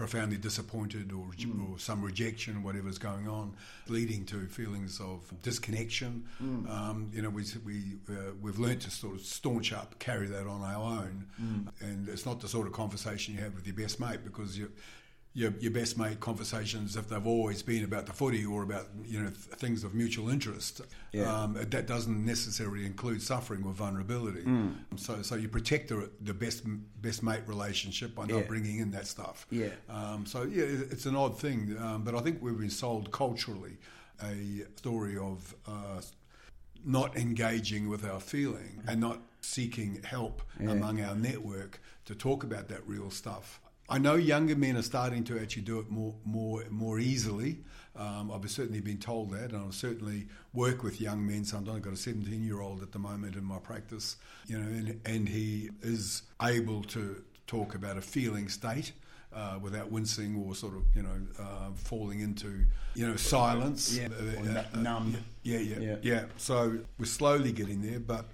profoundly 0.00 0.38
disappointed 0.38 1.12
or, 1.12 1.26
or 1.60 1.78
some 1.78 2.00
rejection 2.00 2.56
or 2.56 2.60
whatever's 2.60 2.96
going 2.96 3.28
on, 3.28 3.54
leading 3.86 4.24
to 4.24 4.46
feelings 4.46 4.98
of 4.98 5.20
disconnection. 5.42 6.24
Um, 6.70 7.10
you 7.12 7.20
know, 7.20 7.28
we, 7.28 7.44
we, 7.66 7.82
uh, 8.08 8.32
we've 8.40 8.58
learnt 8.58 8.80
to 8.80 8.90
sort 8.90 9.16
of 9.16 9.20
staunch 9.20 9.74
up, 9.74 9.98
carry 9.98 10.26
that 10.28 10.46
on 10.46 10.62
our 10.62 11.02
own. 11.02 11.26
And 11.80 12.08
it's 12.08 12.24
not 12.24 12.40
the 12.40 12.48
sort 12.48 12.66
of 12.66 12.72
conversation 12.72 13.34
you 13.34 13.42
have 13.42 13.54
with 13.54 13.66
your 13.66 13.76
best 13.76 14.00
mate 14.00 14.24
because 14.24 14.56
you 14.56 14.72
your, 15.32 15.52
your 15.60 15.70
best 15.70 15.96
mate 15.96 16.18
conversations, 16.18 16.96
if 16.96 17.08
they've 17.08 17.26
always 17.26 17.62
been 17.62 17.84
about 17.84 18.06
the 18.06 18.12
footy 18.12 18.44
or 18.44 18.62
about 18.64 18.86
you 19.04 19.20
know 19.20 19.28
th- 19.28 19.58
things 19.60 19.84
of 19.84 19.94
mutual 19.94 20.28
interest, 20.28 20.80
Yeah. 21.12 21.32
um, 21.42 21.54
that 21.54 21.86
doesn't 21.86 22.24
necessarily 22.26 22.84
include 22.84 23.22
suffering 23.22 23.62
or 23.64 23.72
vulnerability. 23.72 24.44
So, 24.96 25.22
so 25.22 25.36
you 25.36 25.48
protect 25.48 25.88
the, 25.88 26.10
the 26.20 26.34
best 26.34 26.64
best 27.00 27.22
mate 27.22 27.42
relationship 27.46 28.14
by 28.14 28.26
not 28.26 28.38
Yeah. 28.40 28.42
bringing 28.48 28.78
in 28.80 28.90
that 28.90 29.06
stuff. 29.06 29.46
Yeah. 29.50 29.68
Um, 29.88 30.26
so 30.26 30.42
yeah, 30.42 30.64
it- 30.64 30.88
it's 30.92 31.06
an 31.06 31.14
odd 31.14 31.38
thing, 31.38 31.76
um, 31.78 32.02
but 32.02 32.14
I 32.16 32.20
think 32.20 32.42
we've 32.42 32.58
been 32.58 32.68
sold 32.70 33.12
culturally 33.12 33.78
a 34.22 34.64
story 34.76 35.16
of 35.16 35.54
uh, 35.66 36.00
not 36.84 37.16
engaging 37.16 37.88
with 37.88 38.04
our 38.04 38.20
feeling 38.20 38.82
and 38.88 39.00
not 39.00 39.20
seeking 39.42 40.02
help 40.02 40.42
among 40.58 41.00
our 41.00 41.14
network 41.14 41.80
to 42.06 42.14
talk 42.14 42.42
about 42.42 42.68
that 42.68 42.86
real 42.86 43.10
stuff. 43.10 43.60
I 43.90 43.98
know 43.98 44.14
younger 44.14 44.54
men 44.54 44.76
are 44.76 44.82
starting 44.82 45.24
to 45.24 45.38
actually 45.40 45.62
do 45.62 45.80
it 45.80 45.90
more, 45.90 46.14
more, 46.24 46.62
more 46.70 47.00
easily. 47.00 47.58
Um, 47.96 48.30
I've 48.30 48.48
certainly 48.48 48.80
been 48.80 48.98
told 48.98 49.32
that, 49.32 49.50
and 49.50 49.66
I 49.66 49.70
certainly 49.72 50.28
work 50.52 50.84
with 50.84 51.00
young 51.00 51.26
men. 51.26 51.44
Sometimes 51.44 51.78
I've 51.78 51.82
got 51.82 51.92
a 51.92 51.96
17-year-old 51.96 52.82
at 52.82 52.92
the 52.92 53.00
moment 53.00 53.34
in 53.34 53.44
my 53.44 53.58
practice, 53.58 54.16
you 54.46 54.56
know, 54.58 54.64
and, 54.64 55.00
and 55.04 55.28
he 55.28 55.70
is 55.82 56.22
able 56.40 56.82
to 56.84 57.22
talk 57.48 57.74
about 57.74 57.96
a 57.96 58.00
feeling 58.00 58.48
state 58.48 58.92
uh, 59.34 59.58
without 59.60 59.90
wincing 59.90 60.36
or 60.46 60.54
sort 60.54 60.76
of, 60.76 60.82
you 60.94 61.02
know, 61.02 61.20
uh, 61.40 61.70
falling 61.74 62.20
into, 62.20 62.64
you 62.94 63.08
know, 63.08 63.16
silence. 63.16 63.98
Yeah, 63.98 64.06
or 64.38 64.58
uh, 64.58 64.80
numb. 64.80 65.16
Yeah, 65.42 65.58
yeah, 65.58 65.78
Yeah. 65.80 65.96
yeah, 66.02 66.24
So 66.36 66.78
we're 66.98 67.06
slowly 67.06 67.50
getting 67.50 67.82
there, 67.82 67.98
but 67.98 68.24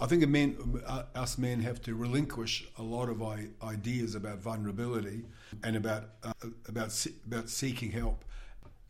I 0.00 0.06
think 0.06 0.26
men, 0.28 0.82
uh, 0.86 1.04
us 1.14 1.38
men 1.38 1.60
have 1.60 1.80
to 1.82 1.94
relinquish 1.94 2.64
a 2.78 2.82
lot 2.82 3.08
of 3.08 3.22
ideas 3.62 4.14
about 4.14 4.38
vulnerability 4.38 5.24
and 5.62 5.76
about 5.76 6.04
uh, 6.24 6.32
about 6.68 7.06
about 7.26 7.48
seeking 7.48 7.90
help 7.90 8.24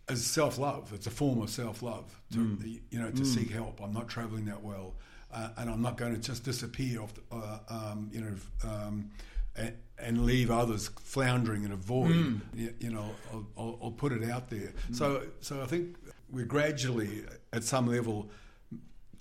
as 0.08 0.24
self 0.24 0.58
love. 0.58 0.92
It's 0.94 1.06
a 1.06 1.10
form 1.10 1.40
of 1.42 1.50
self 1.50 1.82
love. 1.82 2.20
To 2.32 2.38
Mm. 2.38 2.80
you 2.90 2.98
know 3.00 3.10
to 3.10 3.24
seek 3.24 3.50
help. 3.50 3.80
I'm 3.82 3.92
not 3.92 4.08
travelling 4.08 4.44
that 4.46 4.62
well, 4.62 4.94
uh, 5.32 5.50
and 5.58 5.68
I'm 5.70 5.82
not 5.82 5.96
going 5.96 6.14
to 6.14 6.20
just 6.20 6.44
disappear 6.44 7.02
off. 7.02 7.12
The, 7.14 7.22
uh, 7.36 7.58
um, 7.68 8.10
you 8.12 8.20
know. 8.20 8.34
Um, 8.68 9.10
and, 9.54 9.74
and 9.98 10.24
leave 10.24 10.50
others 10.50 10.88
floundering 11.02 11.64
in 11.64 11.72
a 11.72 11.76
void. 11.76 12.12
Mm. 12.14 12.40
You, 12.54 12.74
you 12.80 12.90
know, 12.90 13.04
I'll, 13.30 13.46
I'll, 13.58 13.78
I'll 13.82 13.90
put 13.90 14.12
it 14.12 14.28
out 14.30 14.48
there. 14.48 14.72
So, 14.92 15.24
so 15.40 15.60
I 15.60 15.66
think 15.66 15.94
we're 16.30 16.46
gradually, 16.46 17.24
at 17.52 17.62
some 17.62 17.86
level, 17.86 18.30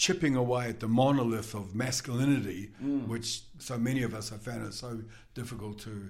chipping 0.01 0.35
away 0.35 0.67
at 0.67 0.79
the 0.79 0.87
monolith 0.87 1.53
of 1.53 1.75
masculinity, 1.75 2.71
Mm. 2.83 3.07
which 3.07 3.43
so 3.59 3.77
many 3.77 4.01
of 4.01 4.15
us 4.15 4.29
have 4.29 4.41
found 4.41 4.65
it 4.65 4.73
so 4.73 4.99
difficult 5.35 5.77
to 5.77 6.09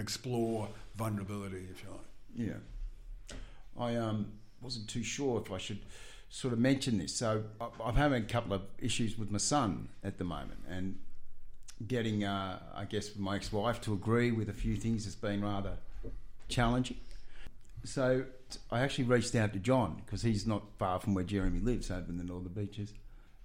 explore 0.00 0.68
vulnerability, 0.96 1.68
if 1.70 1.84
you 1.84 1.90
like. 1.90 2.10
Yeah. 2.34 3.36
I 3.78 3.94
um, 3.94 4.32
wasn't 4.60 4.88
too 4.88 5.04
sure 5.04 5.40
if 5.40 5.52
I 5.52 5.58
should 5.58 5.78
sort 6.28 6.52
of 6.52 6.58
mention 6.58 6.98
this. 6.98 7.14
So 7.14 7.44
I'm 7.80 7.94
having 7.94 8.24
a 8.24 8.26
couple 8.26 8.52
of 8.52 8.62
issues 8.80 9.16
with 9.16 9.30
my 9.30 9.38
son 9.38 9.88
at 10.02 10.18
the 10.18 10.24
moment, 10.24 10.64
and 10.68 10.98
getting, 11.86 12.24
uh, 12.24 12.58
I 12.74 12.84
guess, 12.84 13.14
my 13.14 13.36
ex-wife 13.36 13.80
to 13.82 13.92
agree 13.92 14.32
with 14.32 14.48
a 14.48 14.52
few 14.64 14.74
things 14.76 15.04
has 15.04 15.14
been 15.14 15.40
rather 15.40 15.76
challenging. 16.48 16.96
So 17.84 18.24
I 18.70 18.80
actually 18.80 19.04
reached 19.04 19.34
out 19.34 19.52
to 19.54 19.58
John 19.58 20.02
because 20.04 20.22
he's 20.22 20.46
not 20.46 20.62
far 20.78 21.00
from 21.00 21.14
where 21.14 21.24
Jeremy 21.24 21.60
lives, 21.60 21.90
over 21.90 22.06
in 22.08 22.18
the 22.18 22.24
northern 22.24 22.52
beaches. 22.52 22.92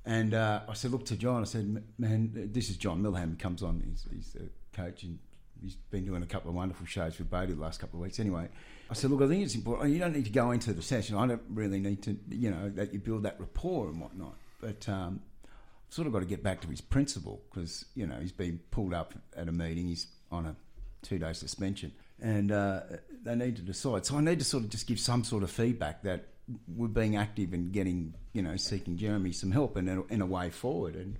And 0.05 0.33
uh, 0.33 0.61
I 0.69 0.73
said, 0.73 0.91
look 0.91 1.05
to 1.07 1.17
John. 1.17 1.41
I 1.41 1.45
said, 1.45 1.83
man, 1.97 2.31
this 2.53 2.69
is 2.69 2.77
John 2.77 3.01
Milham. 3.01 3.31
He 3.31 3.35
comes 3.35 3.61
on. 3.63 3.83
He's, 3.85 4.05
he's 4.13 4.33
the 4.33 4.49
coach 4.73 5.03
and 5.03 5.19
he's 5.61 5.75
been 5.75 6.05
doing 6.05 6.23
a 6.23 6.25
couple 6.25 6.49
of 6.49 6.55
wonderful 6.55 6.85
shows 6.85 7.17
with 7.17 7.29
Boudi 7.29 7.49
the 7.49 7.61
last 7.61 7.79
couple 7.79 7.99
of 7.99 8.03
weeks. 8.03 8.19
Anyway, 8.19 8.47
I 8.89 8.93
said, 8.93 9.11
look, 9.11 9.21
I 9.21 9.27
think 9.27 9.43
it's 9.43 9.55
important. 9.55 9.91
You 9.91 9.99
don't 9.99 10.13
need 10.13 10.25
to 10.25 10.31
go 10.31 10.51
into 10.51 10.71
the 10.71 10.81
session. 10.81 11.17
I 11.17 11.27
don't 11.27 11.41
really 11.49 11.79
need 11.79 12.03
to, 12.03 12.17
you 12.29 12.51
know, 12.51 12.69
that 12.69 12.93
you 12.93 12.99
build 12.99 13.23
that 13.23 13.39
rapport 13.39 13.87
and 13.87 13.99
whatnot. 13.99 14.35
But 14.61 14.87
um, 14.87 15.21
I've 15.45 15.93
sort 15.93 16.07
of 16.07 16.13
got 16.13 16.19
to 16.19 16.25
get 16.25 16.43
back 16.43 16.61
to 16.61 16.67
his 16.67 16.79
principle 16.79 17.41
because, 17.49 17.85
you 17.95 18.07
know, 18.07 18.15
he's 18.19 18.31
been 18.31 18.59
pulled 18.71 18.93
up 18.93 19.13
at 19.35 19.49
a 19.49 19.51
meeting. 19.51 19.87
He's 19.87 20.07
on 20.31 20.45
a 20.45 20.55
two-day 21.01 21.33
suspension. 21.33 21.91
And 22.21 22.51
uh, 22.51 22.81
they 23.23 23.35
need 23.35 23.55
to 23.57 23.61
decide. 23.61 24.05
So 24.05 24.17
I 24.17 24.21
need 24.21 24.39
to 24.39 24.45
sort 24.45 24.63
of 24.63 24.69
just 24.69 24.87
give 24.87 24.99
some 24.99 25.23
sort 25.23 25.43
of 25.43 25.51
feedback 25.51 26.03
that 26.03 26.25
we're 26.67 26.87
being 26.87 27.15
active 27.15 27.53
and 27.53 27.71
getting, 27.71 28.13
you 28.33 28.41
know, 28.41 28.55
seeking 28.55 28.97
Jeremy 28.97 29.31
some 29.31 29.51
help 29.51 29.75
and 29.75 30.05
in 30.09 30.21
a, 30.21 30.25
way 30.25 30.49
forward. 30.49 30.95
And 30.95 31.17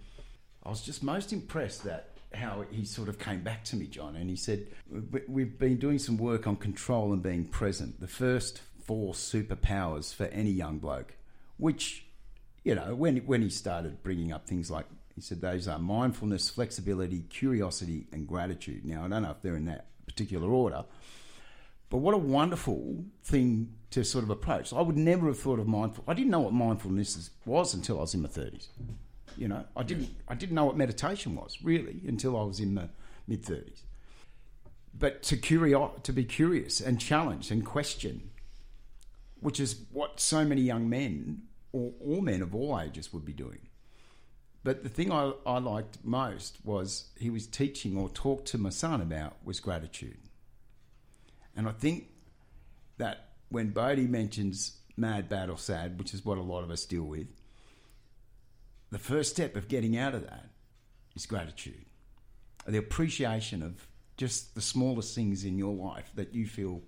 I 0.64 0.70
was 0.70 0.82
just 0.82 1.04
most 1.04 1.34
impressed 1.34 1.84
that 1.84 2.12
how 2.34 2.66
he 2.72 2.86
sort 2.86 3.10
of 3.10 3.20
came 3.20 3.42
back 3.42 3.64
to 3.66 3.76
me, 3.76 3.88
John, 3.88 4.16
and 4.16 4.30
he 4.30 4.36
said, 4.36 4.68
"We- 4.90 5.22
We've 5.28 5.60
been 5.60 5.78
doing 5.78 6.00
some 6.00 6.18
work 6.18 6.48
on 6.48 6.56
control 6.56 7.14
and 7.14 7.22
being 7.22 7.46
present, 7.46 8.00
the 8.00 8.08
first 8.08 8.62
four 8.84 9.14
superpowers 9.14 10.14
for 10.14 10.26
any 10.26 10.52
young 10.52 10.80
bloke, 10.80 11.16
which, 11.58 12.06
you 12.64 12.76
know, 12.76 12.96
when, 12.96 13.18
when 13.20 13.42
he 13.42 13.50
started 13.50 14.02
bringing 14.04 14.32
up 14.32 14.48
things 14.48 14.72
like, 14.72 14.86
he 15.16 15.22
said, 15.22 15.42
those 15.42 15.68
are 15.68 15.80
mindfulness, 15.80 16.50
flexibility, 16.50 17.22
curiosity, 17.22 18.08
and 18.12 18.28
gratitude. 18.28 18.86
Now, 18.86 19.04
I 19.04 19.08
don't 19.08 19.24
know 19.24 19.32
if 19.32 19.42
they're 19.42 19.56
in 19.56 19.66
that 19.66 19.88
particular 20.08 20.50
order, 20.50 20.86
but 21.90 21.98
what 21.98 22.14
a 22.14 22.18
wonderful 22.18 23.06
thing 23.24 23.74
to 23.92 24.04
sort 24.04 24.24
of 24.24 24.30
approach. 24.30 24.74
I 24.74 24.82
would 24.82 24.98
never 24.98 25.28
have 25.28 25.40
thought 25.40 25.60
of 25.60 25.68
mindful. 25.68 26.04
I 26.08 26.14
didn't 26.14 26.32
know 26.32 26.42
what 26.42 26.54
mindfulness 26.54 27.30
was 27.46 27.74
until 27.74 28.00
I 28.00 28.02
was 28.02 28.14
in 28.14 28.22
my 28.22 28.28
thirties. 28.28 28.70
You 29.38 29.48
know, 29.48 29.66
I 29.76 29.84
didn't. 29.84 30.10
I 30.28 30.36
didn't 30.36 30.56
know 30.56 30.66
what 30.66 30.76
meditation 30.76 31.36
was 31.36 31.60
really 31.64 32.02
until 32.08 32.36
I 32.36 32.44
was 32.44 32.60
in 32.60 32.74
my 32.74 32.90
mid 33.28 33.46
thirties. 33.46 33.84
But 34.98 35.22
to 35.24 35.38
curio- 35.38 36.00
to 36.04 36.12
be 36.12 36.26
curious 36.26 36.82
and 36.82 37.00
challenge 37.00 37.52
and 37.52 37.64
question, 37.64 38.32
which 39.40 39.60
is 39.60 39.84
what 39.92 40.20
so 40.20 40.44
many 40.44 40.62
young 40.62 40.90
men 40.90 41.44
or, 41.72 41.92
or 42.00 42.22
men 42.22 42.42
of 42.42 42.56
all 42.56 42.80
ages 42.80 43.14
would 43.14 43.24
be 43.24 43.34
doing. 43.34 43.60
But 44.68 44.84
the 44.84 44.90
thing 44.90 45.14
I, 45.14 45.32
I 45.46 45.60
liked 45.60 46.00
most 46.04 46.58
was 46.66 47.06
he 47.18 47.30
was 47.30 47.48
teaching 47.48 47.96
or 47.96 48.10
talked 48.10 48.48
to 48.50 48.58
my 48.58 48.70
son 48.70 49.00
about 49.00 49.38
was 49.46 49.62
gratitude. 49.62 50.18
And 51.56 51.70
I 51.70 51.72
think 51.72 52.10
that 52.98 53.30
when 53.48 53.72
Boudi 53.72 54.10
mentions 54.10 54.80
mad, 54.98 55.30
bad, 55.30 55.50
or 55.50 55.58
sad, 55.58 55.98
which 55.98 56.14
is 56.14 56.26
what 56.26 56.38
a 56.38 56.42
lot 56.42 56.66
of 56.66 56.70
us 56.70 56.84
deal 56.84 57.04
with, 57.04 57.28
the 58.92 59.00
first 59.00 59.32
step 59.32 59.56
of 59.56 59.70
getting 59.70 59.98
out 59.98 60.14
of 60.14 60.24
that 60.24 60.50
is 61.16 61.26
gratitude. 61.26 61.86
The 62.68 62.78
appreciation 62.78 63.64
of 63.64 63.88
just 64.18 64.54
the 64.54 64.60
smallest 64.60 65.16
things 65.16 65.46
in 65.46 65.58
your 65.58 65.74
life 65.74 66.12
that 66.16 66.34
you 66.34 66.46
feel 66.46 66.82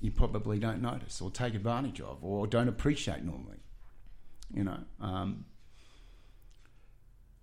you 0.00 0.10
probably 0.10 0.58
don't 0.58 0.82
notice 0.82 1.20
or 1.20 1.30
take 1.30 1.54
advantage 1.54 2.00
of 2.00 2.24
or 2.24 2.48
don't 2.48 2.66
appreciate 2.66 3.22
normally. 3.22 3.58
You 4.52 4.64
know, 4.64 4.78
um, 5.00 5.44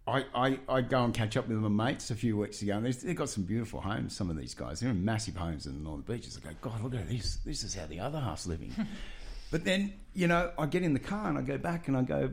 I, 0.07 0.23
I, 0.33 0.59
I 0.69 0.81
go 0.81 1.03
and 1.03 1.13
catch 1.13 1.35
up 1.35 1.49
with 1.49 1.57
my 1.57 1.85
mates 1.85 2.11
a 2.11 2.15
few 2.15 2.37
weeks 2.37 2.61
ago, 2.61 2.77
and 2.77 2.85
they've, 2.85 3.01
they've 3.01 3.15
got 3.15 3.29
some 3.29 3.43
beautiful 3.43 3.81
homes. 3.81 4.15
Some 4.15 4.29
of 4.29 4.37
these 4.37 4.53
guys, 4.53 4.79
they're 4.79 4.89
in 4.89 5.03
massive 5.03 5.35
homes 5.35 5.65
in 5.65 5.73
the 5.73 5.79
northern 5.79 6.03
beaches. 6.03 6.39
I 6.41 6.47
go, 6.47 6.55
God, 6.61 6.81
look 6.81 6.95
at 6.95 7.09
this. 7.09 7.37
This 7.45 7.63
is 7.63 7.75
how 7.75 7.85
the 7.87 7.99
other 7.99 8.19
half's 8.19 8.47
living. 8.47 8.73
but 9.51 9.65
then, 9.65 9.93
you 10.13 10.27
know, 10.27 10.51
I 10.57 10.65
get 10.65 10.83
in 10.83 10.93
the 10.93 10.99
car 10.99 11.27
and 11.27 11.37
I 11.37 11.41
go 11.41 11.57
back 11.57 11.89
and 11.89 11.97
I 11.97 12.03
go, 12.03 12.31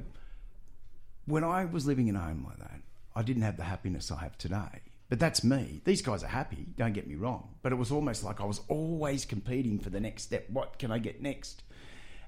when 1.26 1.42
I 1.42 1.64
was 1.64 1.86
living 1.86 2.06
in 2.06 2.14
a 2.16 2.20
home 2.20 2.44
like 2.46 2.58
that, 2.58 2.80
I 3.16 3.22
didn't 3.22 3.42
have 3.42 3.56
the 3.56 3.64
happiness 3.64 4.12
I 4.12 4.20
have 4.20 4.38
today. 4.38 4.82
But 5.08 5.18
that's 5.18 5.42
me. 5.42 5.80
These 5.84 6.02
guys 6.02 6.22
are 6.22 6.28
happy, 6.28 6.66
don't 6.76 6.92
get 6.92 7.06
me 7.08 7.16
wrong. 7.16 7.54
But 7.62 7.72
it 7.72 7.76
was 7.76 7.90
almost 7.90 8.22
like 8.24 8.40
I 8.40 8.44
was 8.44 8.60
always 8.68 9.24
competing 9.24 9.78
for 9.78 9.90
the 9.90 10.00
next 10.00 10.24
step. 10.24 10.48
What 10.48 10.78
can 10.78 10.92
I 10.92 10.98
get 10.98 11.20
next? 11.20 11.62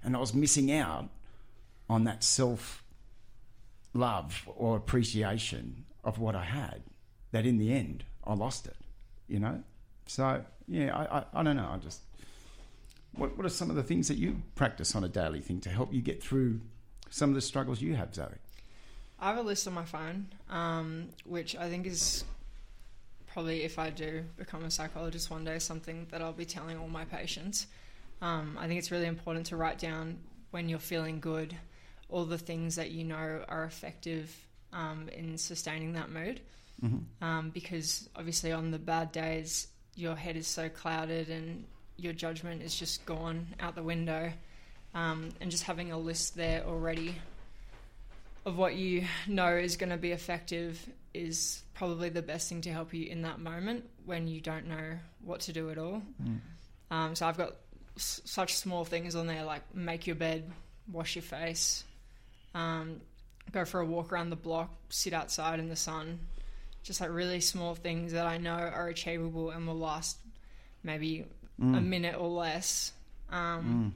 And 0.02 0.16
I 0.16 0.18
was 0.18 0.34
missing 0.34 0.72
out 0.72 1.08
on 1.88 2.04
that 2.04 2.24
self 2.24 2.82
love 3.94 4.48
or 4.56 4.76
appreciation 4.76 5.84
of 6.04 6.18
what 6.18 6.34
I 6.34 6.44
had. 6.44 6.82
That 7.32 7.46
in 7.46 7.58
the 7.58 7.72
end, 7.72 8.04
I 8.24 8.34
lost 8.34 8.66
it, 8.66 8.76
you 9.28 9.40
know? 9.40 9.62
So, 10.06 10.44
yeah, 10.68 10.96
I, 10.96 11.18
I, 11.18 11.24
I 11.34 11.42
don't 11.42 11.56
know. 11.56 11.68
I 11.72 11.78
just. 11.78 12.00
What, 13.12 13.36
what 13.36 13.46
are 13.46 13.50
some 13.50 13.70
of 13.70 13.76
the 13.76 13.82
things 13.82 14.08
that 14.08 14.18
you 14.18 14.42
practice 14.54 14.94
on 14.94 15.02
a 15.02 15.08
daily 15.08 15.40
thing 15.40 15.60
to 15.62 15.70
help 15.70 15.92
you 15.92 16.02
get 16.02 16.22
through 16.22 16.60
some 17.10 17.30
of 17.30 17.34
the 17.34 17.40
struggles 17.40 17.80
you 17.80 17.94
have, 17.94 18.14
Zoe? 18.14 18.26
I 19.18 19.28
have 19.28 19.38
a 19.38 19.42
list 19.42 19.66
on 19.66 19.74
my 19.74 19.84
phone, 19.84 20.26
um, 20.50 21.08
which 21.24 21.56
I 21.56 21.70
think 21.70 21.86
is 21.86 22.24
probably 23.26 23.62
if 23.64 23.78
I 23.78 23.90
do 23.90 24.24
become 24.36 24.64
a 24.64 24.70
psychologist 24.70 25.30
one 25.30 25.44
day, 25.44 25.58
something 25.58 26.06
that 26.10 26.20
I'll 26.20 26.32
be 26.32 26.44
telling 26.44 26.78
all 26.78 26.88
my 26.88 27.04
patients. 27.04 27.66
Um, 28.20 28.56
I 28.60 28.66
think 28.66 28.78
it's 28.78 28.90
really 28.90 29.06
important 29.06 29.46
to 29.46 29.56
write 29.56 29.78
down 29.78 30.18
when 30.50 30.68
you're 30.68 30.78
feeling 30.78 31.20
good, 31.20 31.56
all 32.08 32.24
the 32.24 32.38
things 32.38 32.76
that 32.76 32.90
you 32.90 33.04
know 33.04 33.44
are 33.48 33.64
effective 33.64 34.34
um, 34.72 35.08
in 35.08 35.38
sustaining 35.38 35.94
that 35.94 36.10
mood. 36.10 36.40
Um, 37.22 37.50
because 37.50 38.08
obviously, 38.14 38.52
on 38.52 38.70
the 38.70 38.78
bad 38.78 39.10
days, 39.12 39.66
your 39.94 40.14
head 40.14 40.36
is 40.36 40.46
so 40.46 40.68
clouded 40.68 41.30
and 41.30 41.64
your 41.96 42.12
judgment 42.12 42.62
is 42.62 42.74
just 42.76 43.04
gone 43.06 43.46
out 43.60 43.74
the 43.74 43.82
window. 43.82 44.32
Um, 44.94 45.30
and 45.40 45.50
just 45.50 45.64
having 45.64 45.92
a 45.92 45.98
list 45.98 46.36
there 46.36 46.64
already 46.64 47.14
of 48.44 48.56
what 48.56 48.76
you 48.76 49.04
know 49.26 49.48
is 49.56 49.76
going 49.76 49.90
to 49.90 49.96
be 49.96 50.12
effective 50.12 50.78
is 51.12 51.62
probably 51.74 52.08
the 52.10 52.22
best 52.22 52.48
thing 52.48 52.60
to 52.62 52.72
help 52.72 52.94
you 52.94 53.06
in 53.06 53.22
that 53.22 53.40
moment 53.40 53.84
when 54.04 54.28
you 54.28 54.40
don't 54.40 54.66
know 54.66 54.98
what 55.24 55.40
to 55.40 55.52
do 55.52 55.70
at 55.70 55.78
all. 55.78 56.02
Um, 56.90 57.14
so 57.14 57.26
I've 57.26 57.36
got 57.36 57.56
s- 57.96 58.20
such 58.24 58.54
small 58.54 58.84
things 58.84 59.16
on 59.16 59.26
there 59.26 59.44
like 59.44 59.74
make 59.74 60.06
your 60.06 60.16
bed, 60.16 60.50
wash 60.92 61.16
your 61.16 61.22
face, 61.22 61.82
um, 62.56 63.00
go 63.52 63.64
for 63.64 63.80
a 63.80 63.84
walk 63.86 64.12
around 64.12 64.30
the 64.30 64.36
block, 64.36 64.70
sit 64.88 65.12
outside 65.12 65.60
in 65.60 65.68
the 65.68 65.76
sun. 65.76 66.18
Just 66.82 67.00
like 67.00 67.10
really 67.10 67.40
small 67.40 67.74
things 67.74 68.12
that 68.12 68.26
I 68.26 68.38
know 68.38 68.54
are 68.54 68.88
achievable 68.88 69.50
and 69.50 69.66
will 69.66 69.78
last 69.78 70.18
maybe 70.82 71.24
a 71.60 71.80
minute 71.80 72.16
or 72.18 72.28
less. 72.28 72.92
Um, 73.30 73.94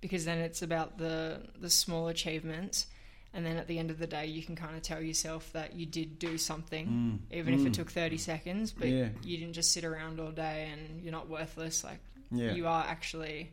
Because 0.00 0.24
then 0.24 0.38
it's 0.38 0.62
about 0.62 0.96
the 0.98 1.40
the 1.60 1.68
small 1.70 2.08
achievements 2.08 2.86
and 3.32 3.44
then 3.46 3.56
at 3.58 3.66
the 3.68 3.78
end 3.78 3.90
of 3.90 3.98
the 3.98 4.06
day 4.06 4.26
you 4.26 4.42
can 4.42 4.56
kind 4.56 4.74
of 4.76 4.82
tell 4.82 5.00
yourself 5.00 5.52
that 5.52 5.74
you 5.76 5.86
did 5.86 6.18
do 6.18 6.36
something 6.38 7.20
even 7.30 7.54
if 7.54 7.64
it 7.66 7.74
took 7.74 7.90
30 7.90 8.16
seconds 8.18 8.72
but 8.72 8.88
Yeah. 8.88 9.10
you 9.22 9.36
didn't 9.38 9.52
just 9.52 9.72
sit 9.72 9.84
around 9.84 10.18
all 10.18 10.32
day 10.32 10.68
and 10.72 11.02
you're 11.02 11.12
not 11.12 11.28
worthless 11.28 11.84
like 11.84 12.00
Yeah. 12.32 12.52
you 12.54 12.66
are 12.66 12.84
actually 12.84 13.52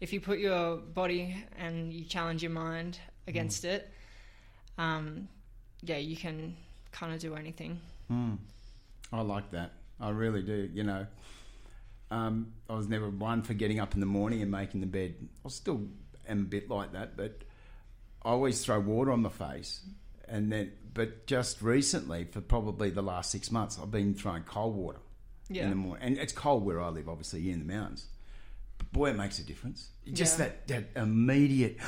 if 0.00 0.12
you 0.12 0.20
put 0.20 0.38
your 0.38 0.76
body 0.76 1.34
and 1.58 1.92
you 1.92 2.04
challenge 2.04 2.42
your 2.42 2.52
mind 2.52 2.98
against 3.26 3.64
it 3.64 3.90
um, 4.78 5.28
yeah 5.82 5.96
you 5.98 6.16
can 6.16 6.56
kind 6.92 7.12
of 7.12 7.18
do 7.20 7.34
anything 7.34 7.80
I 9.12 9.20
like 9.20 9.50
that. 9.52 9.72
I 10.00 10.10
really 10.10 10.42
do. 10.42 10.68
You 10.72 10.82
know, 10.84 11.06
um, 12.10 12.52
I 12.68 12.74
was 12.74 12.86
never 12.88 13.08
one 13.08 13.42
for 13.42 13.54
getting 13.54 13.80
up 13.80 13.94
in 13.94 14.00
the 14.00 14.06
morning 14.06 14.42
and 14.42 14.50
making 14.50 14.80
the 14.80 14.86
bed. 14.86 15.14
I 15.44 15.48
still 15.48 15.82
am 16.28 16.40
a 16.40 16.44
bit 16.44 16.68
like 16.70 16.92
that, 16.92 17.16
but 17.16 17.42
I 18.22 18.30
always 18.30 18.64
throw 18.64 18.78
water 18.80 19.10
on 19.12 19.22
the 19.22 19.30
face 19.30 19.82
and 20.28 20.50
then 20.52 20.72
but 20.94 21.26
just 21.26 21.62
recently, 21.62 22.24
for 22.24 22.40
probably 22.40 22.90
the 22.90 23.02
last 23.02 23.30
six 23.30 23.50
months, 23.50 23.78
I've 23.80 23.90
been 23.90 24.14
throwing 24.14 24.42
cold 24.44 24.74
water 24.74 24.98
Yeah. 25.48 25.64
in 25.64 25.70
the 25.70 25.76
morning, 25.76 26.04
and 26.06 26.18
it's 26.18 26.32
cold 26.32 26.64
where 26.64 26.80
I 26.80 26.88
live, 26.88 27.08
obviously 27.08 27.40
here 27.42 27.52
in 27.54 27.58
the 27.66 27.72
mountains. 27.72 28.06
But 28.78 28.92
boy, 28.92 29.10
it 29.10 29.16
makes 29.16 29.38
a 29.38 29.44
difference. 29.44 29.90
Just 30.12 30.38
Yeah. 30.38 30.46
that 30.46 30.68
that 30.68 31.00
immediate. 31.00 31.78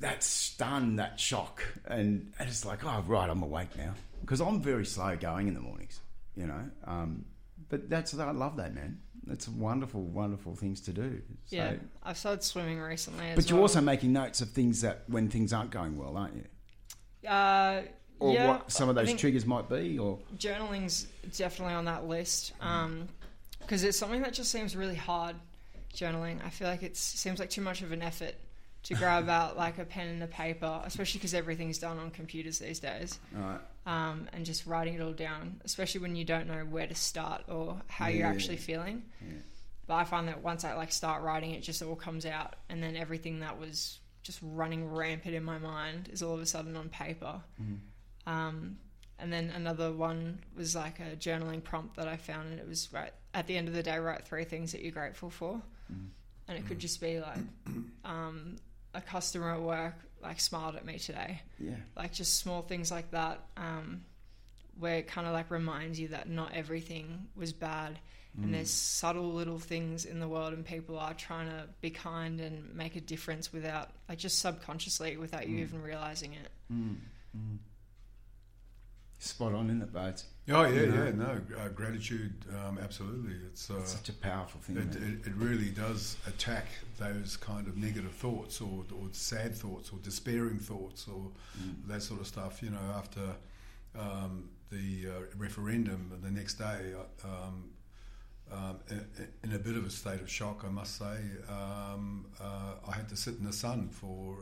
That 0.00 0.22
stun, 0.22 0.96
that 0.96 1.18
shock, 1.18 1.64
and, 1.86 2.32
and 2.38 2.48
it's 2.48 2.64
like, 2.64 2.84
oh 2.84 3.02
right, 3.06 3.28
I'm 3.28 3.42
awake 3.42 3.76
now 3.76 3.94
because 4.20 4.40
I'm 4.40 4.62
very 4.62 4.86
slow 4.86 5.16
going 5.16 5.48
in 5.48 5.54
the 5.54 5.60
mornings, 5.60 6.00
you 6.36 6.46
know. 6.46 6.70
Um, 6.84 7.24
but 7.68 7.90
that's 7.90 8.16
I 8.16 8.30
love 8.30 8.56
that 8.58 8.74
man. 8.74 9.00
It's 9.30 9.48
wonderful, 9.48 10.02
wonderful 10.02 10.54
things 10.54 10.80
to 10.82 10.92
do. 10.92 11.20
So, 11.46 11.56
Yeah, 11.56 11.74
I've 12.02 12.16
started 12.16 12.42
swimming 12.42 12.78
recently. 12.80 13.26
As 13.30 13.36
but 13.36 13.50
you're 13.50 13.56
well. 13.56 13.64
also 13.64 13.80
making 13.80 14.12
notes 14.12 14.40
of 14.40 14.50
things 14.50 14.80
that 14.82 15.02
when 15.08 15.28
things 15.28 15.52
aren't 15.52 15.70
going 15.70 15.96
well, 15.98 16.16
aren't 16.16 16.34
you? 16.36 17.28
uh, 17.28 17.82
Or 18.20 18.32
yeah, 18.32 18.48
what 18.48 18.70
some 18.70 18.88
of 18.88 18.94
those 18.94 19.12
triggers 19.14 19.44
might 19.46 19.68
be, 19.68 19.98
or 19.98 20.18
journaling's 20.38 21.06
definitely 21.36 21.74
on 21.74 21.84
that 21.86 22.06
list 22.06 22.52
because 23.60 23.84
it's 23.84 23.98
something 23.98 24.22
that 24.22 24.32
just 24.32 24.50
seems 24.50 24.76
really 24.76 24.94
hard. 24.94 25.36
Journaling, 25.94 26.38
I 26.44 26.50
feel 26.50 26.68
like 26.68 26.82
it 26.82 26.96
seems 26.96 27.38
like 27.40 27.50
too 27.50 27.62
much 27.62 27.82
of 27.82 27.92
an 27.92 28.02
effort 28.02 28.34
to 28.84 28.94
grab 28.94 29.28
out 29.28 29.56
like 29.56 29.78
a 29.78 29.84
pen 29.84 30.08
and 30.08 30.22
a 30.22 30.26
paper, 30.26 30.80
especially 30.84 31.18
because 31.18 31.34
everything's 31.34 31.78
done 31.78 31.98
on 31.98 32.10
computers 32.10 32.58
these 32.58 32.80
days. 32.80 33.18
right. 33.34 33.58
um, 33.86 34.28
and 34.32 34.44
just 34.44 34.66
writing 34.66 34.94
it 34.94 35.00
all 35.00 35.12
down, 35.12 35.60
especially 35.64 36.00
when 36.00 36.16
you 36.16 36.24
don't 36.24 36.46
know 36.46 36.64
where 36.64 36.86
to 36.86 36.94
start 36.94 37.42
or 37.48 37.80
how 37.88 38.06
Yeah, 38.06 38.18
you're 38.18 38.26
actually 38.26 38.56
feeling. 38.56 39.02
Yeah. 39.20 39.38
But 39.86 39.94
I 39.94 40.04
find 40.04 40.28
that 40.28 40.42
once 40.42 40.64
I 40.64 40.74
like 40.74 40.92
start 40.92 41.22
writing, 41.22 41.52
it 41.52 41.62
just 41.62 41.82
all 41.82 41.96
comes 41.96 42.26
out, 42.26 42.56
and 42.68 42.82
then 42.82 42.96
everything 42.96 43.40
that 43.40 43.58
was 43.58 43.98
just 44.22 44.38
running 44.42 44.92
rampant 44.92 45.34
in 45.34 45.42
my 45.42 45.58
mind 45.58 46.10
is 46.12 46.22
all 46.22 46.34
of 46.34 46.40
a 46.40 46.46
sudden 46.46 46.76
on 46.76 46.88
paper. 46.90 47.40
Mm-hmm. 47.60 48.30
Um, 48.30 48.76
and 49.18 49.32
then 49.32 49.50
another 49.50 49.90
one 49.90 50.38
was 50.56 50.76
like 50.76 51.00
a 51.00 51.16
journaling 51.16 51.64
prompt 51.64 51.96
that 51.96 52.06
I 52.06 52.16
found, 52.16 52.50
and 52.50 52.60
it 52.60 52.68
was 52.68 52.88
right 52.92 53.12
at 53.34 53.46
the 53.46 53.56
end 53.56 53.68
of 53.68 53.74
the 53.74 53.82
day, 53.82 53.98
write 53.98 54.26
three 54.26 54.44
things 54.44 54.72
that 54.72 54.82
you're 54.82 54.92
grateful 54.92 55.30
for, 55.30 55.60
and 56.46 56.58
it 56.58 56.66
could 56.66 56.78
just 56.78 57.00
be 57.00 57.20
like 57.20 57.38
um, 58.04 58.56
a 58.98 59.00
customer 59.00 59.52
at 59.52 59.62
work 59.62 59.94
like 60.22 60.40
smiled 60.40 60.76
at 60.76 60.84
me 60.84 60.98
today. 60.98 61.40
Yeah. 61.58 61.76
like 61.96 62.12
just 62.12 62.38
small 62.38 62.62
things 62.62 62.90
like 62.90 63.10
that 63.12 63.40
um, 63.56 64.02
where 64.78 64.96
it 64.96 65.08
kind 65.08 65.26
of 65.26 65.32
like 65.32 65.50
reminds 65.50 65.98
you 65.98 66.08
that 66.08 66.28
not 66.28 66.52
everything 66.54 67.28
was 67.36 67.52
bad. 67.52 67.98
And 68.36 68.50
mm. 68.50 68.52
there's 68.52 68.70
subtle 68.70 69.32
little 69.32 69.58
things 69.58 70.04
in 70.04 70.20
the 70.20 70.28
world 70.28 70.52
and 70.52 70.64
people 70.64 70.98
are 70.98 71.14
trying 71.14 71.48
to 71.48 71.64
be 71.80 71.90
kind 71.90 72.40
and 72.40 72.74
make 72.74 72.94
a 72.94 73.00
difference 73.00 73.52
without 73.52 73.90
like 74.08 74.18
just 74.18 74.38
subconsciously 74.38 75.16
without 75.16 75.48
you 75.48 75.58
mm. 75.58 75.62
even 75.62 75.82
realizing 75.82 76.34
it 76.34 76.50
mm. 76.72 76.96
Spot 79.20 79.52
on, 79.52 79.66
isn't 79.68 79.82
it? 79.82 80.24
Oh 80.50 80.62
yeah, 80.64 80.68
You 80.68 80.86
know? 80.86 81.04
yeah, 81.04 81.10
no, 81.10 81.40
uh, 81.58 81.68
gratitude, 81.68 82.32
um, 82.56 82.78
absolutely. 82.78 83.34
It's, 83.46 83.68
uh, 83.68 83.78
It's 83.80 83.92
such 83.92 84.08
a 84.08 84.12
powerful 84.12 84.60
thing. 84.60 84.76
it, 84.78 84.94
it, 84.96 85.26
it 85.26 85.34
really 85.34 85.70
does 85.70 86.16
attack 86.26 86.66
those 86.98 87.36
kind 87.36 87.66
of 87.66 87.76
negative 87.76 88.12
thoughts 88.12 88.60
or, 88.60 88.84
or 88.94 89.08
sad 89.12 89.54
thoughts 89.54 89.90
or 89.92 89.98
despairing 90.02 90.58
thoughts 90.58 91.06
or 91.08 91.30
Mm. 91.60 91.88
that 91.88 92.02
sort 92.02 92.20
of 92.20 92.26
stuff. 92.28 92.62
You 92.62 92.70
know, 92.70 92.78
after 92.96 93.34
um, 93.98 94.48
the 94.70 95.08
uh, 95.08 95.12
referendum 95.36 96.12
the 96.22 96.30
next 96.30 96.54
day, 96.54 96.94
uh, 96.94 97.26
um, 97.28 97.70
um, 98.52 98.78
in, 98.88 99.04
in 99.44 99.52
a 99.52 99.58
bit 99.58 99.76
of 99.76 99.84
a 99.84 99.90
state 99.90 100.20
of 100.20 100.30
shock, 100.30 100.64
I 100.64 100.70
must 100.70 100.96
say, 100.96 101.16
um, 101.50 102.26
uh, 102.40 102.74
I 102.88 102.92
had 102.94 103.08
to 103.08 103.16
sit 103.16 103.34
in 103.38 103.44
the 103.44 103.52
sun 103.52 103.88
for 103.88 104.38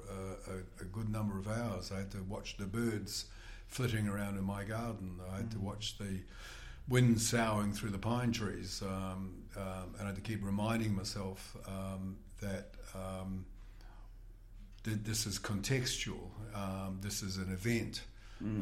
a, 0.50 0.82
a 0.82 0.84
good 0.84 1.08
number 1.10 1.38
of 1.38 1.48
hours. 1.48 1.90
I 1.90 1.98
had 2.00 2.10
to 2.12 2.22
watch 2.28 2.56
the 2.58 2.66
birds 2.66 3.24
flitting 3.68 4.08
around 4.08 4.38
in 4.38 4.44
my 4.44 4.64
garden. 4.64 5.20
I 5.32 5.36
had 5.38 5.50
to 5.52 5.58
watch 5.58 5.98
the 5.98 6.20
wind 6.88 7.20
soughing 7.20 7.72
through 7.72 7.90
the 7.90 7.98
pine 7.98 8.32
trees, 8.32 8.82
um, 8.82 9.42
um, 9.56 9.94
and 9.98 10.02
I 10.02 10.06
had 10.06 10.14
to 10.16 10.20
keep 10.20 10.44
reminding 10.44 10.94
myself 10.94 11.56
um, 11.66 12.16
that 12.40 12.70
um, 12.94 13.44
th- 14.84 14.98
this 15.02 15.26
is 15.26 15.38
contextual. 15.38 16.30
Um, 16.54 16.98
this 17.02 17.22
is 17.22 17.36
an 17.38 17.52
event, 17.52 18.02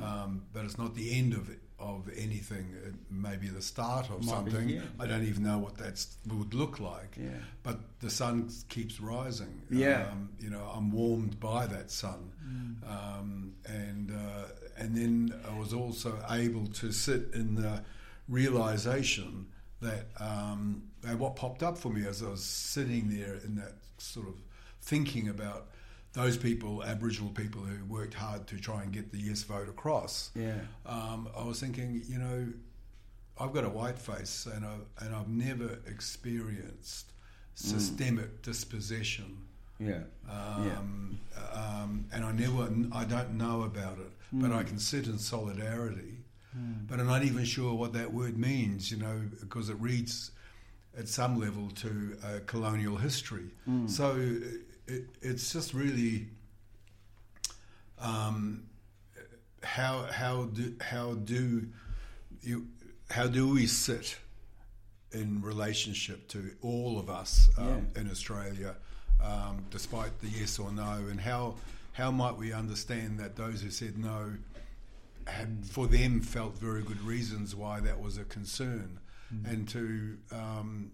um, 0.02 0.46
but 0.52 0.64
it's 0.64 0.78
not 0.78 0.94
the 0.94 1.16
end 1.18 1.34
of 1.34 1.50
it, 1.50 1.61
of 1.78 2.08
anything. 2.16 2.66
Maybe 3.10 3.48
the 3.48 3.60
start 3.62 4.08
of 4.10 4.24
Might 4.24 4.44
be, 4.44 4.50
something. 4.52 4.68
yeah. 4.68 4.80
I 5.00 5.06
don't 5.06 5.24
even 5.24 5.42
know 5.42 5.58
what 5.58 5.76
that 5.78 6.04
would 6.28 6.54
look 6.54 6.78
like. 6.80 7.16
Yeah. 7.20 7.30
But 7.62 7.80
the 8.00 8.10
sun 8.10 8.50
keeps 8.68 9.00
rising. 9.00 9.62
Yeah. 9.70 10.06
Um, 10.12 10.30
you 10.38 10.50
know, 10.50 10.70
I'm 10.74 10.90
warmed 10.92 11.40
by 11.40 11.66
that 11.66 11.90
sun, 11.90 12.30
um, 12.88 13.54
and 13.66 14.10
uh, 14.12 14.44
and 14.76 14.96
then 14.96 15.34
I 15.50 15.58
was 15.58 15.72
also 15.72 16.18
able 16.30 16.66
to 16.66 16.92
sit 16.92 17.30
in 17.34 17.54
the 17.56 17.82
realization 18.28 19.46
that 19.80 20.06
um, 20.18 20.82
and 21.06 21.18
what 21.18 21.36
popped 21.36 21.62
up 21.62 21.76
for 21.78 21.90
me 21.90 22.06
as 22.06 22.22
I 22.22 22.28
was 22.30 22.42
sitting 22.44 23.08
there 23.10 23.34
in 23.44 23.56
that 23.56 23.74
sort 23.98 24.28
of 24.28 24.34
thinking 24.80 25.28
about 25.28 25.68
those 26.14 26.36
people, 26.36 26.82
Aboriginal 26.82 27.30
people 27.30 27.60
who 27.62 27.84
worked 27.84 28.14
hard 28.14 28.46
to 28.46 28.56
try 28.56 28.82
and 28.82 28.92
get 28.92 29.12
the 29.12 29.18
yes 29.18 29.42
vote 29.42 29.68
across. 29.68 30.30
Yeah. 30.34 30.54
Um, 30.86 31.28
I 31.36 31.44
was 31.44 31.60
thinking, 31.60 32.02
you 32.08 32.18
know, 32.18 32.46
I've 33.38 33.52
got 33.52 33.64
a 33.64 33.68
white 33.68 33.98
face 33.98 34.46
and 34.46 34.64
I've, 34.64 35.04
and 35.04 35.14
I've 35.14 35.28
never 35.28 35.80
experienced 35.86 37.12
systemic 37.54 38.42
dispossession. 38.42 39.38
Yeah. 39.80 40.02
Um, 40.30 41.18
um, 41.52 42.06
and 42.12 42.24
I 42.24 42.32
never, 42.32 42.68
I 42.92 43.04
don't 43.04 43.34
know 43.36 43.62
about 43.62 43.98
it, 43.98 44.12
but 44.32 44.52
I 44.52 44.62
can 44.62 44.78
sit 44.78 45.06
in 45.06 45.18
solidarity. 45.18 46.18
But 46.88 47.00
I'm 47.00 47.08
not 47.08 47.24
even 47.24 47.44
sure 47.44 47.74
what 47.74 47.92
that 47.94 48.12
word 48.14 48.38
means, 48.38 48.88
you 48.88 48.96
know, 48.96 49.22
because 49.40 49.68
it 49.68 49.76
reads 49.80 50.30
at 50.96 51.08
some 51.08 51.40
level 51.40 51.70
to 51.70 52.16
uh, 52.24 52.38
colonial 52.46 52.96
history. 52.96 53.50
So 53.86 54.38
it, 54.87 55.05
it's 55.22 55.53
just 55.53 55.74
really 55.74 56.28
um, 57.99 58.64
how 59.62 60.07
how 60.11 60.45
do 60.45 60.74
how 60.80 61.14
do 61.14 61.66
you 62.43 62.66
how 63.11 63.26
do 63.26 63.49
we 63.49 63.66
sit 63.66 64.16
in 65.12 65.41
relationship 65.41 66.26
to 66.28 66.51
all 66.61 66.99
of 66.99 67.09
us 67.09 67.49
um, 67.57 67.87
in 67.97 68.11
Australia, 68.11 68.74
um, 69.22 69.64
despite 69.70 70.20
the 70.20 70.28
yes 70.28 70.59
or 70.59 70.72
no, 70.72 71.05
and 71.11 71.20
how 71.20 71.55
how 71.93 72.11
might 72.11 72.37
we 72.37 72.53
understand 72.53 73.18
that 73.20 73.37
those 73.37 73.62
who 73.62 73.70
said 73.70 73.97
no 73.97 74.32
had 75.26 75.64
for 75.64 75.87
them 75.87 76.20
felt 76.20 76.59
very 76.59 76.82
good 76.82 77.01
reasons 77.01 77.55
why 77.55 77.80
that 77.80 77.99
was 78.01 78.18
a 78.18 78.24
concern, 78.24 78.99
and 79.47 79.68
to 79.68 80.18
um, 80.30 80.91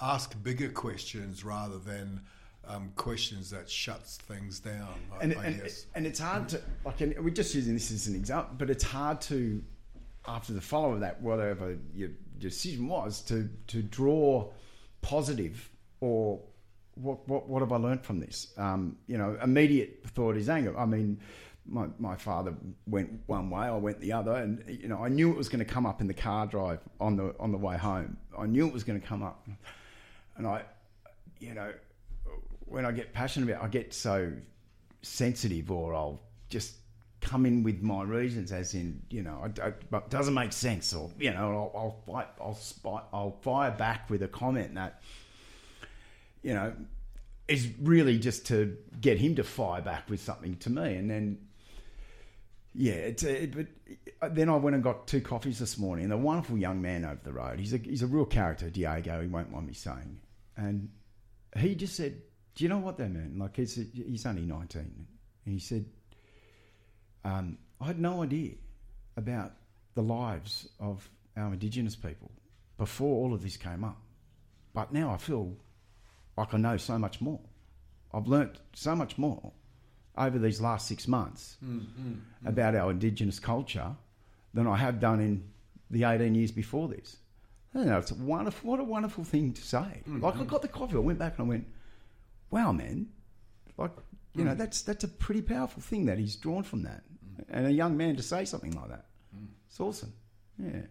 ask 0.00 0.40
bigger 0.42 0.68
questions 0.68 1.44
rather 1.44 1.78
than 1.78 2.20
um, 2.66 2.92
questions 2.96 3.50
that 3.50 3.68
shuts 3.68 4.16
things 4.16 4.60
down. 4.60 4.94
I, 5.12 5.22
and, 5.24 5.34
I 5.36 5.44
and, 5.46 5.62
guess. 5.62 5.86
and 5.94 6.06
it's 6.06 6.20
hard 6.20 6.48
to 6.50 6.60
like 6.84 7.00
and 7.00 7.18
we're 7.18 7.30
just 7.30 7.54
using 7.54 7.74
this 7.74 7.90
as 7.90 8.06
an 8.06 8.14
example 8.14 8.54
but 8.56 8.70
it's 8.70 8.84
hard 8.84 9.20
to 9.22 9.62
after 10.26 10.52
the 10.52 10.60
follow 10.60 10.92
of 10.92 11.00
that 11.00 11.20
whatever 11.20 11.76
your 11.94 12.10
decision 12.38 12.88
was 12.88 13.20
to 13.22 13.48
to 13.66 13.82
draw 13.82 14.48
positive 15.00 15.68
or 16.00 16.40
what 16.94 17.26
what, 17.28 17.48
what 17.48 17.60
have 17.60 17.72
I 17.72 17.76
learned 17.76 18.04
from 18.04 18.20
this 18.20 18.52
um, 18.56 18.96
you 19.06 19.18
know 19.18 19.36
immediate 19.42 20.04
thought 20.08 20.36
is 20.36 20.48
anger 20.48 20.78
I 20.78 20.86
mean 20.86 21.20
my, 21.64 21.86
my 21.98 22.16
father 22.16 22.54
went 22.88 23.20
one 23.26 23.48
way 23.48 23.66
I 23.66 23.76
went 23.76 24.00
the 24.00 24.12
other 24.12 24.34
and 24.34 24.64
you 24.68 24.88
know 24.88 25.02
I 25.02 25.08
knew 25.08 25.30
it 25.30 25.36
was 25.36 25.48
going 25.48 25.64
to 25.64 25.70
come 25.70 25.86
up 25.86 26.00
in 26.00 26.06
the 26.06 26.14
car 26.14 26.46
drive 26.46 26.80
on 27.00 27.16
the 27.16 27.34
on 27.40 27.50
the 27.50 27.58
way 27.58 27.76
home 27.76 28.16
I 28.38 28.46
knew 28.46 28.68
it 28.68 28.72
was 28.72 28.84
going 28.84 29.00
to 29.00 29.06
come 29.06 29.22
up 29.22 29.48
and 30.36 30.46
I 30.46 30.62
you 31.40 31.54
know 31.54 31.72
when 32.72 32.86
I 32.86 32.92
get 32.92 33.12
passionate 33.12 33.50
about, 33.50 33.62
I 33.62 33.68
get 33.68 33.92
so 33.94 34.32
sensitive, 35.02 35.70
or 35.70 35.94
I'll 35.94 36.22
just 36.48 36.74
come 37.20 37.46
in 37.46 37.62
with 37.62 37.82
my 37.82 38.02
reasons, 38.02 38.50
as 38.50 38.74
in, 38.74 39.02
you 39.10 39.22
know, 39.22 39.44
I, 39.44 39.66
I, 39.66 39.96
it 39.98 40.10
doesn't 40.10 40.34
make 40.34 40.52
sense, 40.52 40.92
or 40.92 41.10
you 41.18 41.32
know, 41.32 41.70
I'll 41.74 41.80
I'll, 41.80 42.14
fight, 42.14 42.28
I'll 42.40 42.54
spy, 42.54 43.00
I'll 43.12 43.38
fire 43.42 43.70
back 43.70 44.10
with 44.10 44.22
a 44.22 44.28
comment 44.28 44.74
that, 44.74 45.02
you 46.42 46.54
know, 46.54 46.72
is 47.46 47.68
really 47.80 48.18
just 48.18 48.46
to 48.46 48.76
get 49.00 49.18
him 49.18 49.36
to 49.36 49.44
fire 49.44 49.82
back 49.82 50.08
with 50.08 50.20
something 50.20 50.56
to 50.58 50.70
me, 50.70 50.96
and 50.96 51.10
then. 51.10 51.38
Yeah, 52.74 52.94
it's 52.94 53.22
a, 53.22 53.44
but 53.48 53.66
then 54.34 54.48
I 54.48 54.56
went 54.56 54.74
and 54.74 54.82
got 54.82 55.06
two 55.06 55.20
coffees 55.20 55.58
this 55.58 55.76
morning, 55.76 56.04
and 56.04 56.12
a 56.14 56.16
wonderful 56.16 56.56
young 56.56 56.80
man 56.80 57.04
over 57.04 57.20
the 57.22 57.30
road. 57.30 57.58
He's 57.58 57.74
a 57.74 57.76
he's 57.76 58.00
a 58.00 58.06
real 58.06 58.24
character, 58.24 58.70
Diego. 58.70 59.20
He 59.20 59.28
won't 59.28 59.52
mind 59.52 59.66
me 59.66 59.74
saying, 59.74 60.20
and 60.56 60.88
he 61.54 61.74
just 61.74 61.94
said, 61.94 62.22
"Do 62.54 62.64
you 62.64 62.68
know 62.68 62.78
what 62.78 62.96
that 62.98 63.10
meant?" 63.10 63.38
Like 63.38 63.56
he's 63.56 63.74
he's 63.74 64.26
only 64.26 64.42
nineteen, 64.42 65.06
and 65.44 65.54
he 65.54 65.58
said, 65.58 65.84
um, 67.24 67.58
"I 67.80 67.86
had 67.86 67.98
no 67.98 68.22
idea 68.22 68.52
about 69.16 69.52
the 69.94 70.02
lives 70.02 70.68
of 70.80 71.08
our 71.36 71.52
Indigenous 71.52 71.96
people 71.96 72.30
before 72.78 73.24
all 73.24 73.34
of 73.34 73.42
this 73.42 73.56
came 73.56 73.84
up, 73.84 74.00
but 74.74 74.92
now 74.92 75.10
I 75.10 75.16
feel 75.16 75.56
like 76.36 76.54
I 76.54 76.58
know 76.58 76.76
so 76.76 76.98
much 76.98 77.20
more. 77.20 77.40
I've 78.14 78.26
learnt 78.26 78.58
so 78.74 78.94
much 78.94 79.18
more 79.18 79.52
over 80.16 80.38
these 80.38 80.60
last 80.60 80.86
six 80.86 81.08
months 81.08 81.56
mm, 81.64 81.80
mm, 81.80 81.86
mm. 81.86 82.18
about 82.44 82.74
our 82.74 82.90
Indigenous 82.90 83.38
culture 83.38 83.96
than 84.52 84.66
I 84.66 84.76
have 84.76 85.00
done 85.00 85.20
in 85.20 85.44
the 85.90 86.04
18 86.04 86.34
years 86.34 86.50
before 86.50 86.88
this. 86.88 87.16
You 87.74 87.84
know, 87.86 87.98
it's 87.98 88.10
a 88.10 88.14
wonderful, 88.14 88.70
what 88.70 88.80
a 88.80 88.84
wonderful 88.84 89.24
thing 89.24 89.52
to 89.54 89.62
say. 89.62 90.02
Like 90.06 90.36
I 90.36 90.44
got 90.44 90.60
the 90.60 90.68
coffee, 90.68 90.96
I 90.96 90.98
went 90.98 91.18
back 91.18 91.38
and 91.38 91.46
I 91.46 91.48
went, 91.48 91.66
wow, 92.52 92.70
man, 92.70 93.08
like 93.76 93.90
you 94.34 94.44
know, 94.44 94.52
hmm. 94.52 94.58
that's 94.58 94.82
that's 94.82 95.02
a 95.02 95.08
pretty 95.08 95.42
powerful 95.42 95.82
thing 95.82 96.06
that 96.06 96.18
he's 96.18 96.36
drawn 96.36 96.62
from 96.62 96.82
that, 96.84 97.02
hmm. 97.36 97.42
and 97.52 97.66
a 97.66 97.72
young 97.72 97.96
man 97.96 98.14
to 98.16 98.22
say 98.22 98.44
something 98.44 98.72
like 98.72 98.90
that, 98.90 99.06
hmm. 99.34 99.46
it's 99.66 99.80
awesome. 99.80 100.12
Yeah. 100.58 100.82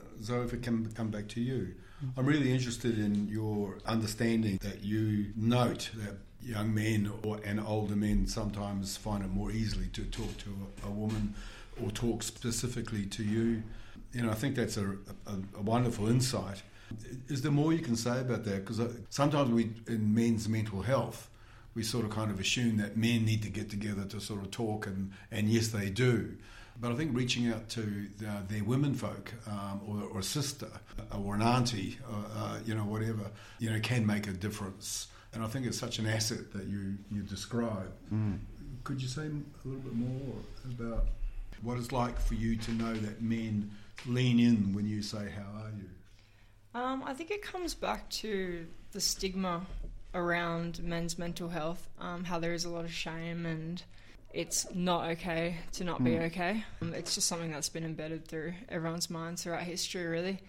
Uh, 0.00 0.04
so 0.20 0.42
if 0.42 0.52
it 0.52 0.62
can 0.62 0.90
come 0.92 1.10
back 1.10 1.28
to 1.28 1.40
you, 1.40 1.74
I'm 2.16 2.26
really 2.26 2.52
interested 2.52 2.98
in 2.98 3.28
your 3.28 3.78
understanding 3.86 4.58
that 4.62 4.82
you 4.82 5.32
note 5.36 5.90
that 5.96 6.16
young 6.40 6.74
men 6.74 7.10
or 7.24 7.40
and 7.44 7.60
older 7.60 7.96
men 7.96 8.26
sometimes 8.26 8.96
find 8.96 9.24
it 9.24 9.30
more 9.30 9.50
easily 9.50 9.86
to 9.88 10.04
talk 10.04 10.36
to 10.38 10.50
a, 10.82 10.88
a 10.88 10.90
woman 10.90 11.34
or 11.82 11.90
talk 11.90 12.22
specifically 12.22 13.06
to 13.06 13.22
you. 13.22 13.62
You 14.12 14.22
know, 14.22 14.30
I 14.30 14.34
think 14.34 14.54
that's 14.54 14.76
a, 14.76 14.90
a, 15.26 15.36
a 15.56 15.62
wonderful 15.62 16.08
insight. 16.08 16.62
Is 17.28 17.42
there 17.42 17.52
more 17.52 17.72
you 17.72 17.80
can 17.80 17.96
say 17.96 18.20
about 18.20 18.44
that? 18.44 18.66
Because 18.66 18.80
sometimes 19.10 19.50
we, 19.50 19.72
in 19.86 20.14
men's 20.14 20.48
mental 20.48 20.82
health, 20.82 21.30
we 21.74 21.82
sort 21.82 22.04
of 22.04 22.10
kind 22.10 22.30
of 22.30 22.38
assume 22.38 22.76
that 22.76 22.96
men 22.96 23.24
need 23.24 23.42
to 23.42 23.50
get 23.50 23.70
together 23.70 24.04
to 24.04 24.20
sort 24.20 24.42
of 24.42 24.50
talk, 24.50 24.86
and, 24.86 25.12
and 25.30 25.48
yes, 25.48 25.68
they 25.68 25.90
do. 25.90 26.36
But 26.80 26.92
I 26.92 26.94
think 26.96 27.16
reaching 27.16 27.48
out 27.52 27.68
to 27.70 28.08
the, 28.18 28.42
their 28.48 28.64
women 28.64 28.94
folk, 28.94 29.32
um, 29.46 29.80
or, 29.86 30.08
or 30.08 30.18
a 30.20 30.22
sister, 30.22 30.68
or 31.12 31.34
an 31.34 31.42
auntie, 31.42 31.98
or, 32.10 32.24
uh, 32.36 32.58
you 32.64 32.74
know, 32.74 32.82
whatever, 32.84 33.30
you 33.58 33.70
know, 33.70 33.80
can 33.80 34.06
make 34.06 34.26
a 34.26 34.32
difference. 34.32 35.08
And 35.32 35.42
I 35.42 35.46
think 35.46 35.66
it's 35.66 35.78
such 35.78 35.98
an 35.98 36.06
asset 36.06 36.52
that 36.52 36.66
you, 36.66 36.96
you 37.10 37.22
describe. 37.22 37.92
Could 38.84 39.00
you 39.00 39.08
say 39.08 39.22
a 39.22 39.68
little 39.68 39.82
bit 39.82 39.94
more 39.94 40.36
about 40.64 41.06
what 41.62 41.78
it's 41.78 41.92
like 41.92 42.20
for 42.20 42.34
you 42.34 42.56
to 42.56 42.72
know 42.72 42.92
that 42.92 43.22
men 43.22 43.70
lean 44.06 44.38
in 44.38 44.72
when 44.74 44.86
you 44.86 45.00
say, 45.02 45.30
How 45.34 45.62
are 45.62 45.70
you? 45.76 45.88
Um, 46.74 47.04
I 47.06 47.14
think 47.14 47.30
it 47.30 47.40
comes 47.40 47.72
back 47.74 48.08
to 48.10 48.66
the 48.90 49.00
stigma 49.00 49.64
around 50.12 50.82
men's 50.82 51.18
mental 51.18 51.48
health, 51.48 51.88
um, 52.00 52.24
how 52.24 52.40
there 52.40 52.52
is 52.52 52.64
a 52.64 52.68
lot 52.68 52.84
of 52.84 52.92
shame 52.92 53.46
and 53.46 53.82
it's 54.32 54.66
not 54.74 55.08
okay 55.10 55.58
to 55.74 55.84
not 55.84 56.02
be 56.02 56.18
okay. 56.18 56.64
Um, 56.82 56.92
it's 56.92 57.14
just 57.14 57.28
something 57.28 57.52
that's 57.52 57.68
been 57.68 57.84
embedded 57.84 58.26
through 58.26 58.54
everyone's 58.68 59.08
minds 59.08 59.44
throughout 59.44 59.62
history, 59.62 60.04
really. 60.04 60.40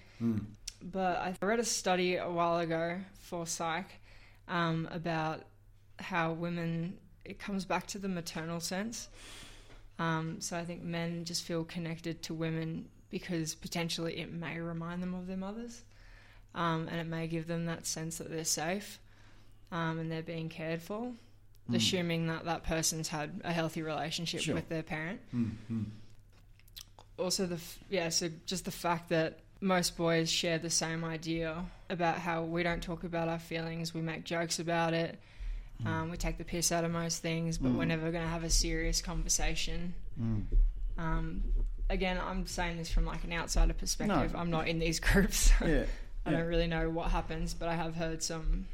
But 0.81 1.17
I 1.17 1.35
read 1.45 1.59
a 1.59 1.63
study 1.63 2.15
a 2.15 2.29
while 2.29 2.57
ago 2.57 2.97
for 3.19 3.45
psych 3.45 3.99
um, 4.47 4.87
about 4.91 5.41
how 5.99 6.33
women, 6.33 6.97
it 7.23 7.37
comes 7.37 7.65
back 7.65 7.85
to 7.87 7.99
the 7.99 8.07
maternal 8.07 8.59
sense. 8.59 9.09
Um, 9.99 10.41
so 10.41 10.57
I 10.57 10.65
think 10.65 10.81
men 10.81 11.23
just 11.23 11.43
feel 11.43 11.63
connected 11.63 12.23
to 12.23 12.33
women 12.33 12.89
because 13.11 13.53
potentially 13.53 14.19
it 14.19 14.33
may 14.33 14.59
remind 14.59 15.03
them 15.03 15.13
of 15.13 15.27
their 15.27 15.37
mothers 15.37 15.83
um, 16.55 16.87
and 16.89 16.99
it 16.99 17.05
may 17.07 17.27
give 17.27 17.45
them 17.47 17.65
that 17.67 17.85
sense 17.85 18.17
that 18.17 18.31
they're 18.31 18.43
safe 18.45 18.99
um, 19.71 19.99
and 19.99 20.11
they're 20.11 20.23
being 20.23 20.49
cared 20.49 20.81
for, 20.81 21.11
assuming 21.73 22.27
that 22.27 22.45
that 22.45 22.63
person's 22.63 23.09
had 23.09 23.41
a 23.43 23.51
healthy 23.53 23.81
relationship 23.83 24.41
Sure. 24.41 24.55
with 24.55 24.67
their 24.69 24.83
parent. 24.83 25.19
Mm-hmm. 25.35 25.83
Also, 27.17 27.45
the 27.45 27.55
f- 27.55 27.79
yeah, 27.89 28.09
so 28.09 28.29
just 28.45 28.65
the 28.65 28.71
fact 28.71 29.09
that 29.09 29.39
most 29.61 29.95
boys 29.95 30.29
share 30.29 30.57
the 30.59 30.69
same 30.69 31.03
idea 31.05 31.63
about 31.89 32.17
how 32.17 32.43
we 32.43 32.61
don't 32.61 32.83
talk 32.83 33.03
about 33.03 33.27
our 33.29 33.39
feelings, 33.39 33.93
we 33.93 34.01
make 34.01 34.23
jokes 34.25 34.59
about 34.59 34.93
it, 34.93 35.17
um, 35.85 36.09
we 36.09 36.17
take 36.17 36.37
the 36.37 36.43
piss 36.43 36.71
out 36.71 36.83
of 36.83 36.91
most 36.91 37.21
things, 37.21 37.57
but 37.57 37.71
we're 37.71 37.85
never 37.85 38.11
going 38.11 38.23
to 38.23 38.29
have 38.29 38.43
a 38.43 38.49
serious 38.49 39.01
conversation. 39.01 39.93
Um, 40.97 41.43
again, 41.89 42.17
I'm 42.21 42.47
saying 42.47 42.77
this 42.77 42.89
from 42.91 43.05
like 43.05 43.23
an 43.23 43.33
outsider 43.33 43.73
perspective. 43.73 44.33
No. 44.33 44.39
I'm 44.39 44.49
not 44.49 44.67
in 44.67 44.79
these 44.79 44.99
groups. 45.07 45.51
Yeah. 45.65 45.83
I 46.25 46.31
don't 46.31 46.45
really 46.47 46.67
know 46.67 46.89
what 46.89 47.11
happens, 47.11 47.53
but 47.53 47.67
I 47.69 47.75
have 47.75 47.95
heard 47.95 48.23
some 48.23 48.65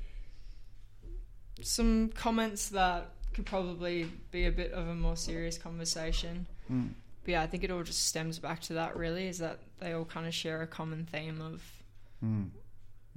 some 1.62 2.10
comments 2.16 2.70
that 2.70 3.10
could 3.34 3.45
probably 3.45 4.10
be 4.32 4.45
a 4.45 4.52
bit 4.52 4.72
of 4.74 4.88
a 4.88 4.95
more 4.95 5.16
serious 5.16 5.58
conversation. 5.58 6.47
Mm. 6.72 6.89
But 7.24 7.32
yeah, 7.32 7.41
I 7.43 7.47
think 7.47 7.64
it 7.64 7.72
all 7.72 7.84
just 7.84 8.06
stems 8.08 8.39
back 8.39 8.62
to 8.64 8.74
that. 8.74 8.95
Really, 8.97 9.28
is 9.28 9.38
that 9.39 9.60
they 9.80 9.93
all 9.93 10.06
kind 10.06 10.26
of 10.28 10.34
share 10.34 10.62
a 10.62 10.68
common 10.68 11.06
theme 11.12 11.41
of 11.41 11.62
Mm. 12.24 12.52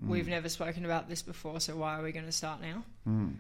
we've 0.09 0.29
never 0.29 0.49
spoken 0.49 0.87
about 0.87 1.11
this 1.11 1.21
before, 1.21 1.61
so 1.61 1.77
why 1.77 1.99
are 1.99 2.03
we 2.03 2.11
going 2.11 2.25
to 2.25 2.33
start 2.33 2.61
now? 2.63 2.83
Mm. 3.07 3.35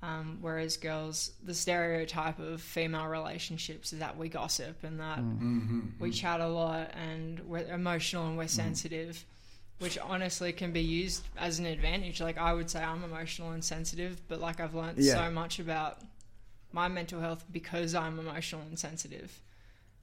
Um, 0.00 0.38
whereas 0.40 0.76
girls, 0.76 1.32
the 1.42 1.54
stereotype 1.54 2.38
of 2.38 2.60
female 2.62 3.06
relationships 3.08 3.92
is 3.92 3.98
that 3.98 4.16
we 4.16 4.28
gossip 4.28 4.84
and 4.84 5.00
that 5.00 5.18
Mm-hmm. 5.18 5.80
we 5.98 6.12
chat 6.12 6.40
a 6.40 6.46
lot 6.46 6.92
and 6.94 7.40
we're 7.40 7.66
emotional 7.66 8.28
and 8.28 8.38
we're 8.38 8.46
sensitive, 8.46 9.24
which 9.78 9.98
honestly 9.98 10.52
can 10.52 10.72
be 10.72 10.80
used 10.80 11.22
as 11.36 11.58
an 11.58 11.66
advantage. 11.66 12.20
Like 12.20 12.38
I 12.38 12.52
would 12.52 12.70
say 12.70 12.82
I'm 12.82 13.04
emotional 13.04 13.50
and 13.50 13.62
sensitive, 13.64 14.20
but 14.28 14.40
like 14.40 14.60
I've 14.60 14.74
learned 14.74 14.98
Yeah. 14.98 15.14
so 15.26 15.30
much 15.30 15.58
about 15.58 15.98
my 16.72 16.88
mental 16.88 17.20
health 17.20 17.44
because 17.50 17.94
I'm 17.94 18.18
emotional 18.18 18.62
and 18.62 18.78
sensitive. 18.78 19.40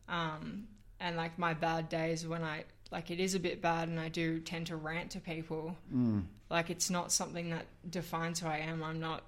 Um, 0.07 0.67
and 0.99 1.15
like 1.17 1.37
my 1.37 1.53
bad 1.53 1.89
days 1.89 2.25
when 2.27 2.43
I 2.43 2.65
like 2.91 3.09
it 3.09 3.19
is 3.19 3.33
a 3.35 3.39
bit 3.39 3.61
bad 3.61 3.87
and 3.87 3.99
I 3.99 4.09
do 4.09 4.39
tend 4.39 4.67
to 4.67 4.75
rant 4.75 5.11
to 5.11 5.19
people. 5.19 5.75
Mm. 5.93 6.23
Like 6.49 6.69
it's 6.69 6.89
not 6.89 7.11
something 7.11 7.49
that 7.49 7.65
defines 7.89 8.39
who 8.39 8.47
I 8.47 8.57
am. 8.59 8.83
I'm 8.83 8.99
not 8.99 9.23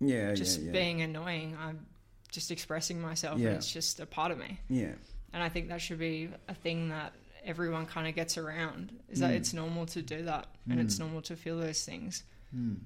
Yeah, 0.00 0.32
just 0.34 0.60
yeah, 0.60 0.66
yeah. 0.66 0.72
being 0.72 1.02
annoying. 1.02 1.56
I'm 1.60 1.86
just 2.30 2.50
expressing 2.50 3.00
myself. 3.00 3.38
Yeah. 3.38 3.48
And 3.48 3.56
it's 3.58 3.70
just 3.70 4.00
a 4.00 4.06
part 4.06 4.32
of 4.32 4.38
me. 4.38 4.58
yeah. 4.68 4.92
And 5.34 5.42
I 5.42 5.48
think 5.48 5.68
that 5.68 5.80
should 5.80 5.98
be 5.98 6.28
a 6.48 6.54
thing 6.54 6.90
that 6.90 7.14
everyone 7.44 7.86
kind 7.86 8.06
of 8.06 8.14
gets 8.14 8.38
around 8.38 8.92
is 9.08 9.20
that 9.20 9.32
Mm. 9.32 9.36
it's 9.36 9.52
normal 9.52 9.86
to 9.86 10.02
do 10.02 10.22
that 10.24 10.46
and 10.68 10.80
it's 10.80 10.98
normal 10.98 11.22
to 11.22 11.36
feel 11.36 11.58
those 11.58 11.84
things. 11.84 12.22
Mm. 12.54 12.80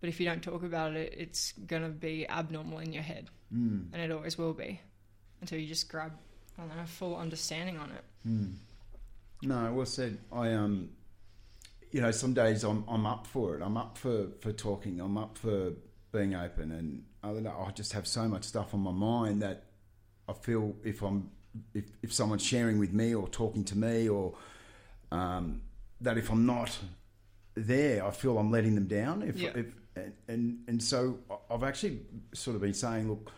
But 0.00 0.08
if 0.08 0.20
you 0.20 0.26
don't 0.26 0.42
talk 0.42 0.62
about 0.62 0.94
it, 0.94 1.14
it's 1.16 1.52
going 1.52 1.82
to 1.82 1.88
be 1.88 2.28
abnormal 2.28 2.78
in 2.78 2.92
your 2.92 3.02
head. 3.02 3.30
Mm. 3.52 3.88
And 3.92 4.02
it 4.02 4.10
always 4.10 4.38
will 4.38 4.54
be 4.54 4.80
until 5.40 5.58
you 5.58 5.66
just 5.66 5.88
grab, 5.88 6.12
I 6.56 6.62
don't 6.62 6.76
know, 6.76 6.84
full 6.86 7.16
understanding 7.16 7.76
on 7.78 7.90
it. 7.90 8.04
Mm. 8.26 8.54
No, 9.42 9.72
well 9.72 9.86
said. 9.86 10.18
I 10.32 10.52
um, 10.52 10.90
you 11.90 12.00
know, 12.00 12.10
some 12.10 12.34
days 12.34 12.64
I'm 12.64 12.84
I'm 12.88 13.06
up 13.06 13.26
for 13.26 13.56
it. 13.56 13.62
I'm 13.62 13.76
up 13.76 13.96
for 13.98 14.28
for 14.40 14.52
talking. 14.52 15.00
I'm 15.00 15.16
up 15.18 15.38
for 15.38 15.72
being 16.12 16.34
open, 16.34 16.72
and. 16.72 17.04
I 17.20 17.70
just 17.74 17.92
have 17.92 18.06
so 18.06 18.28
much 18.28 18.44
stuff 18.44 18.72
on 18.72 18.80
my 18.80 18.92
mind 18.92 19.42
that 19.42 19.64
I 20.28 20.32
feel 20.32 20.76
if 20.84 21.02
I'm 21.02 21.30
if 21.74 21.84
if 22.02 22.12
someone's 22.12 22.42
sharing 22.44 22.78
with 22.78 22.92
me 22.92 23.14
or 23.14 23.28
talking 23.28 23.64
to 23.64 23.76
me 23.78 24.08
or 24.08 24.34
um, 25.12 25.62
that 26.00 26.18
if 26.18 26.30
I'm 26.30 26.46
not 26.46 26.76
there, 27.54 28.04
I 28.06 28.10
feel 28.10 28.38
I'm 28.38 28.50
letting 28.50 28.74
them 28.74 28.86
down. 28.86 29.22
If, 29.22 29.36
Yeah. 29.36 29.50
if 29.56 29.66
and, 29.96 30.12
and 30.28 30.58
and 30.68 30.82
so 30.82 31.18
I've 31.50 31.64
actually 31.64 32.00
sort 32.32 32.54
of 32.54 32.62
been 32.62 32.74
saying, 32.74 33.08
look, 33.08 33.32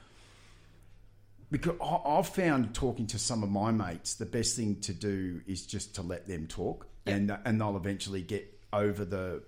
because 1.51 1.75
I've 1.81 2.29
found 2.29 2.75
talking 2.75 3.07
to 3.09 3.19
some 3.19 3.43
of 3.43 3.51
my 3.51 3.71
mates, 3.71 4.15
the 4.15 4.27
best 4.27 4.57
thing 4.57 4.81
to 4.83 4.93
do 4.93 5.41
is 5.47 5.67
just 5.67 5.95
to 5.97 6.03
let 6.03 6.29
them 6.29 6.47
talk, 6.47 6.87
Yeah. 7.07 7.15
and 7.17 7.39
and 7.45 7.61
they'll 7.61 7.77
eventually 7.77 8.23
get 8.23 8.59
over 8.73 9.05
the 9.05 9.43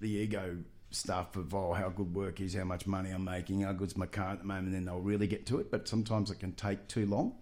the 0.00 0.08
ego 0.10 0.58
stuff 0.90 1.36
of 1.36 1.54
oh 1.54 1.72
how 1.72 1.88
good 1.90 2.14
work 2.14 2.40
is, 2.40 2.54
how 2.54 2.64
much 2.64 2.86
money 2.86 3.10
I'm 3.10 3.24
making, 3.24 3.60
how 3.62 3.72
good's 3.72 3.96
my 3.96 4.06
car 4.06 4.30
at 4.30 4.38
the 4.38 4.44
moment. 4.44 4.66
and 4.68 4.74
Then 4.74 4.84
they'll 4.86 5.00
really 5.00 5.26
get 5.26 5.46
to 5.46 5.58
it, 5.60 5.70
but 5.70 5.86
sometimes 5.88 6.30
it 6.30 6.38
can 6.38 6.52
take 6.52 6.88
too 6.88 7.06
long. 7.06 7.34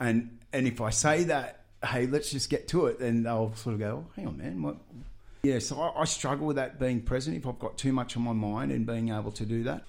And 0.00 0.38
and 0.52 0.66
if 0.66 0.80
I 0.80 0.90
say 0.90 1.24
that, 1.24 1.60
hey, 1.84 2.06
let's 2.06 2.30
just 2.30 2.48
get 2.50 2.68
to 2.68 2.86
it, 2.86 2.98
then 3.00 3.22
they'll 3.24 3.54
sort 3.56 3.74
of 3.74 3.80
go, 3.80 4.04
oh, 4.06 4.12
hang 4.16 4.26
on, 4.28 4.38
man, 4.38 4.62
what? 4.62 4.76
Yeah, 5.42 5.58
so 5.58 5.80
I, 5.80 6.02
I 6.02 6.04
struggle 6.04 6.46
with 6.46 6.56
that 6.56 6.78
being 6.78 7.02
present 7.02 7.36
if 7.36 7.46
I've 7.46 7.58
got 7.58 7.76
too 7.76 7.92
much 7.92 8.16
on 8.16 8.22
my 8.22 8.32
mind 8.32 8.72
and 8.72 8.86
being 8.86 9.10
able 9.10 9.32
to 9.32 9.44
do 9.44 9.64
that. 9.64 9.84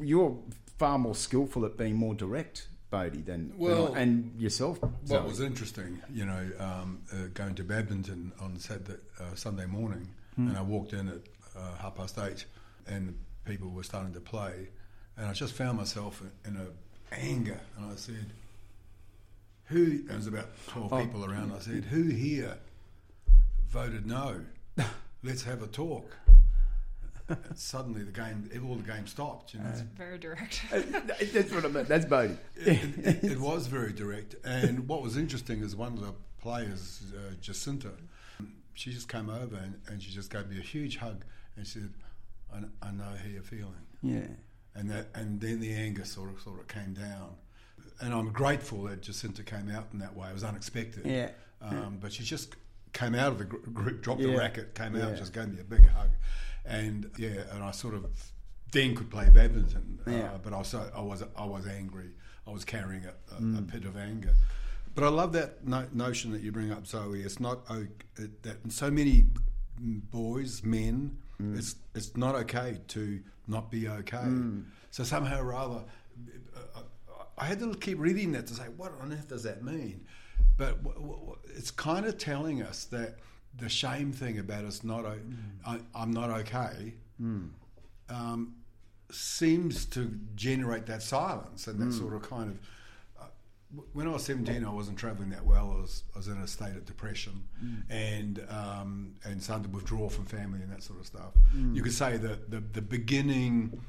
You're 0.00 0.36
far 0.78 0.98
more 0.98 1.14
skillful 1.14 1.64
at 1.66 1.76
being 1.76 1.96
more 1.96 2.14
direct, 2.14 2.68
Boudi, 2.92 3.24
than, 3.24 3.48
than 3.50 3.58
Well, 3.58 3.94
I- 3.94 4.00
and 4.00 4.40
yourself. 4.40 4.80
What 4.80 4.92
Zoe. 5.06 5.22
was 5.28 5.40
interesting, 5.40 6.00
you 6.12 6.24
know, 6.24 6.50
um, 6.58 7.02
uh, 7.12 7.26
going 7.34 7.54
to 7.56 7.64
badminton 7.64 8.32
on 8.40 8.58
Saturday, 8.58 8.94
uh, 9.20 9.34
Sunday 9.34 9.66
morning, 9.66 10.08
Hmm. 10.36 10.48
and 10.48 10.56
I 10.58 10.62
walked 10.62 10.92
in 10.92 11.08
at 11.08 11.20
uh, 11.56 11.74
half 11.78 11.96
past 11.96 12.18
eight, 12.18 12.44
and 12.86 13.18
people 13.44 13.68
were 13.70 13.82
starting 13.82 14.12
to 14.14 14.20
play, 14.20 14.68
and 15.16 15.26
I 15.26 15.32
just 15.32 15.54
found 15.54 15.76
myself 15.78 16.22
in 16.46 16.56
a 16.56 16.66
anger, 17.14 17.60
and 17.76 17.90
I 17.92 17.96
said, 17.96 18.26
"Who?" 19.66 20.02
There 20.02 20.16
was 20.16 20.26
about 20.26 20.48
twelve 20.68 20.92
Oh. 20.92 21.00
people 21.04 21.24
around. 21.24 21.52
I 21.52 21.58
said, 21.60 21.84
"Who 21.86 22.04
here 22.04 22.56
voted 23.68 24.06
no? 24.06 24.40
Let's 25.22 25.42
have 25.44 25.62
a 25.62 25.66
talk." 25.66 26.16
Suddenly, 27.56 28.04
the 28.04 28.12
game, 28.12 28.48
all 28.68 28.76
the 28.76 28.84
game 28.84 29.06
stopped. 29.08 29.52
You 29.52 29.58
know, 29.60 29.72
Very 29.96 30.16
direct. 30.16 30.62
That's 30.70 31.50
what 31.52 31.64
I 31.64 31.68
meant. 31.68 31.88
That's 31.88 32.04
Boudi. 32.06 32.36
it, 32.54 32.78
it, 33.04 33.24
it 33.32 33.40
was 33.40 33.66
very 33.66 33.92
direct. 33.92 34.36
And 34.44 34.86
what 34.86 35.02
was 35.02 35.16
interesting 35.16 35.60
is 35.64 35.74
one 35.74 35.94
of 35.94 36.00
the 36.02 36.14
players, 36.40 37.02
uh, 37.16 37.32
Jacinta, 37.40 37.90
she 38.74 38.92
just 38.92 39.08
came 39.08 39.28
over 39.28 39.56
and, 39.56 39.74
and 39.88 40.00
she 40.00 40.12
just 40.12 40.30
gave 40.30 40.48
me 40.48 40.58
a 40.58 40.62
huge 40.62 40.98
hug 40.98 41.24
and 41.56 41.66
she 41.66 41.80
said, 41.80 41.94
I, 42.54 42.58
I 42.88 42.92
know 42.92 43.02
how 43.02 43.28
you're 43.28 43.42
feeling. 43.42 43.74
Yeah. 44.04 44.28
and 44.76 44.88
that 44.92 45.08
and 45.14 45.40
then 45.40 45.58
the 45.58 45.74
anger 45.74 46.04
sort 46.04 46.30
of 46.30 46.40
sort 46.40 46.60
of 46.60 46.68
came 46.68 46.94
down. 46.94 47.30
And 48.00 48.12
I'm 48.12 48.30
grateful 48.30 48.82
that 48.84 49.02
Jacinta 49.02 49.42
came 49.42 49.70
out 49.70 49.86
in 49.92 49.98
that 50.00 50.14
way. 50.14 50.28
It 50.28 50.34
was 50.34 50.44
unexpected. 50.44 51.06
Yeah. 51.06 51.30
Um, 51.62 51.98
but 52.00 52.12
she 52.12 52.22
just 52.22 52.54
came 52.92 53.14
out 53.14 53.32
of 53.32 53.38
the 53.38 53.44
gr- 53.46 53.70
group, 53.70 54.02
dropped 54.02 54.20
the 54.20 54.36
racket, 54.36 54.74
came 54.74 54.94
out, 54.96 55.10
Yeah. 55.10 55.16
just 55.16 55.32
gave 55.32 55.48
me 55.48 55.60
a 55.60 55.64
big 55.64 55.86
hug, 55.86 56.10
and 56.64 57.10
yeah, 57.18 57.44
and 57.52 57.62
I 57.64 57.70
sort 57.70 57.94
of 57.94 58.06
then 58.72 58.94
could 58.94 59.10
play 59.10 59.30
badminton. 59.30 59.98
Yeah. 60.06 60.32
Uh, 60.34 60.38
but 60.42 60.52
I 60.52 60.58
was 60.58 60.68
so, 60.68 60.90
I 60.94 61.00
was 61.00 61.22
I 61.36 61.44
was 61.46 61.66
angry. 61.66 62.10
I 62.46 62.50
was 62.50 62.64
carrying 62.64 63.04
a, 63.04 63.14
a, 63.34 63.38
a 63.38 63.40
Mm. 63.40 63.68
pit 63.68 63.84
of 63.84 63.96
anger. 63.96 64.34
But 64.94 65.04
I 65.04 65.08
love 65.08 65.32
that 65.32 65.66
no, 65.66 65.86
notion 65.92 66.32
that 66.32 66.42
you 66.42 66.52
bring 66.52 66.70
up, 66.72 66.86
Zoe. 66.86 67.22
It's 67.22 67.40
not 67.40 67.60
it, 68.16 68.42
that 68.42 68.70
so 68.72 68.90
many 68.90 69.26
boys, 69.80 70.62
men, 70.62 71.18
Mm. 71.40 71.58
it's 71.58 71.76
it's 71.94 72.16
not 72.16 72.34
okay 72.34 72.78
to 72.88 73.20
not 73.46 73.70
be 73.70 73.88
okay. 73.88 74.16
Mm. 74.16 74.64
So 74.90 75.04
somehow 75.04 75.40
or 75.42 75.54
other, 75.54 75.76
uh, 75.76 75.82
I 77.38 77.44
had 77.44 77.58
to 77.60 77.74
keep 77.74 77.98
reading 77.98 78.32
that 78.32 78.46
to 78.48 78.54
say, 78.54 78.64
what 78.76 78.92
on 79.00 79.12
earth 79.12 79.28
does 79.28 79.42
that 79.44 79.62
mean? 79.62 80.06
But 80.56 80.82
w- 80.82 81.00
w- 81.00 81.36
it's 81.54 81.70
kind 81.70 82.06
of 82.06 82.16
telling 82.18 82.62
us 82.62 82.84
that 82.86 83.18
the 83.58 83.68
shame 83.68 84.12
thing 84.12 84.38
about 84.38 84.64
us 84.64 84.82
not, 84.84 85.04
I'm 85.94 86.10
not 86.12 86.30
okay, 86.40 86.94
um, 88.08 88.54
seems 89.10 89.84
to 89.86 90.18
generate 90.34 90.86
that 90.86 91.02
silence 91.02 91.66
and 91.66 91.78
that 91.80 91.92
sort 91.92 92.12
of 92.14 92.22
kind 92.22 92.50
of. 92.50 92.58
uh, 93.22 93.82
When 93.92 94.06
I 94.08 94.12
was 94.12 94.24
17, 94.24 94.64
I 94.64 94.70
wasn't 94.70 94.98
travelling 94.98 95.30
that 95.30 95.44
well. 95.44 95.72
I 95.76 95.80
was, 95.80 96.02
I 96.14 96.18
was 96.18 96.28
in 96.28 96.36
a 96.38 96.46
state 96.46 96.74
of 96.76 96.84
depression 96.86 97.44
and 97.90 98.44
um, 98.48 99.14
and 99.24 99.42
starting 99.42 99.64
to 99.64 99.70
withdraw 99.70 100.08
from 100.08 100.24
family 100.26 100.60
and 100.62 100.70
that 100.72 100.82
sort 100.82 101.00
of 101.00 101.06
stuff. 101.06 101.32
You 101.74 101.82
could 101.82 101.92
say 101.94 102.16
that 102.16 102.50
the, 102.50 102.60
the 102.60 102.82
beginning 102.82 103.80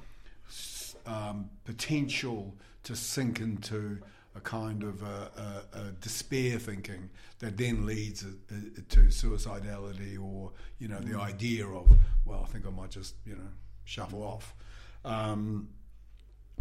um, 1.05 1.49
potential 1.65 2.55
to 2.87 2.95
sink 2.95 3.41
into 3.41 3.99
a 4.33 4.39
kind 4.39 4.81
of 4.83 5.03
a, 5.03 5.29
a, 5.73 5.79
a 5.79 5.83
despair 5.99 6.57
thinking 6.57 7.09
that 7.39 7.57
then 7.57 7.85
leads 7.85 8.23
uh, 8.23 8.27
uh, 8.49 8.55
to 8.87 8.99
suicidality 9.07 10.17
or 10.17 10.51
you 10.79 10.87
know 10.87 10.99
the 10.99 11.19
idea 11.19 11.67
of 11.67 11.85
well 12.25 12.45
I 12.47 12.51
think 12.51 12.65
I 12.65 12.69
might 12.69 12.91
just 12.91 13.15
you 13.25 13.35
know 13.35 13.49
shuffle 13.83 14.23
off. 14.23 14.55
Um, 15.03 15.67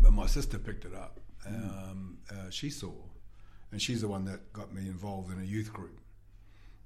but 0.02 0.12
my 0.12 0.26
sister 0.26 0.58
picked 0.58 0.84
it 0.84 0.94
up. 0.94 1.20
Um, 1.46 2.18
uh, 2.28 2.50
she 2.50 2.70
saw. 2.70 2.92
And 3.70 3.80
she's 3.80 4.00
the 4.00 4.08
one 4.08 4.24
that 4.24 4.52
got 4.52 4.74
me 4.74 4.82
involved 4.82 5.32
in 5.32 5.40
a 5.40 5.44
youth 5.44 5.72
group. 5.72 6.00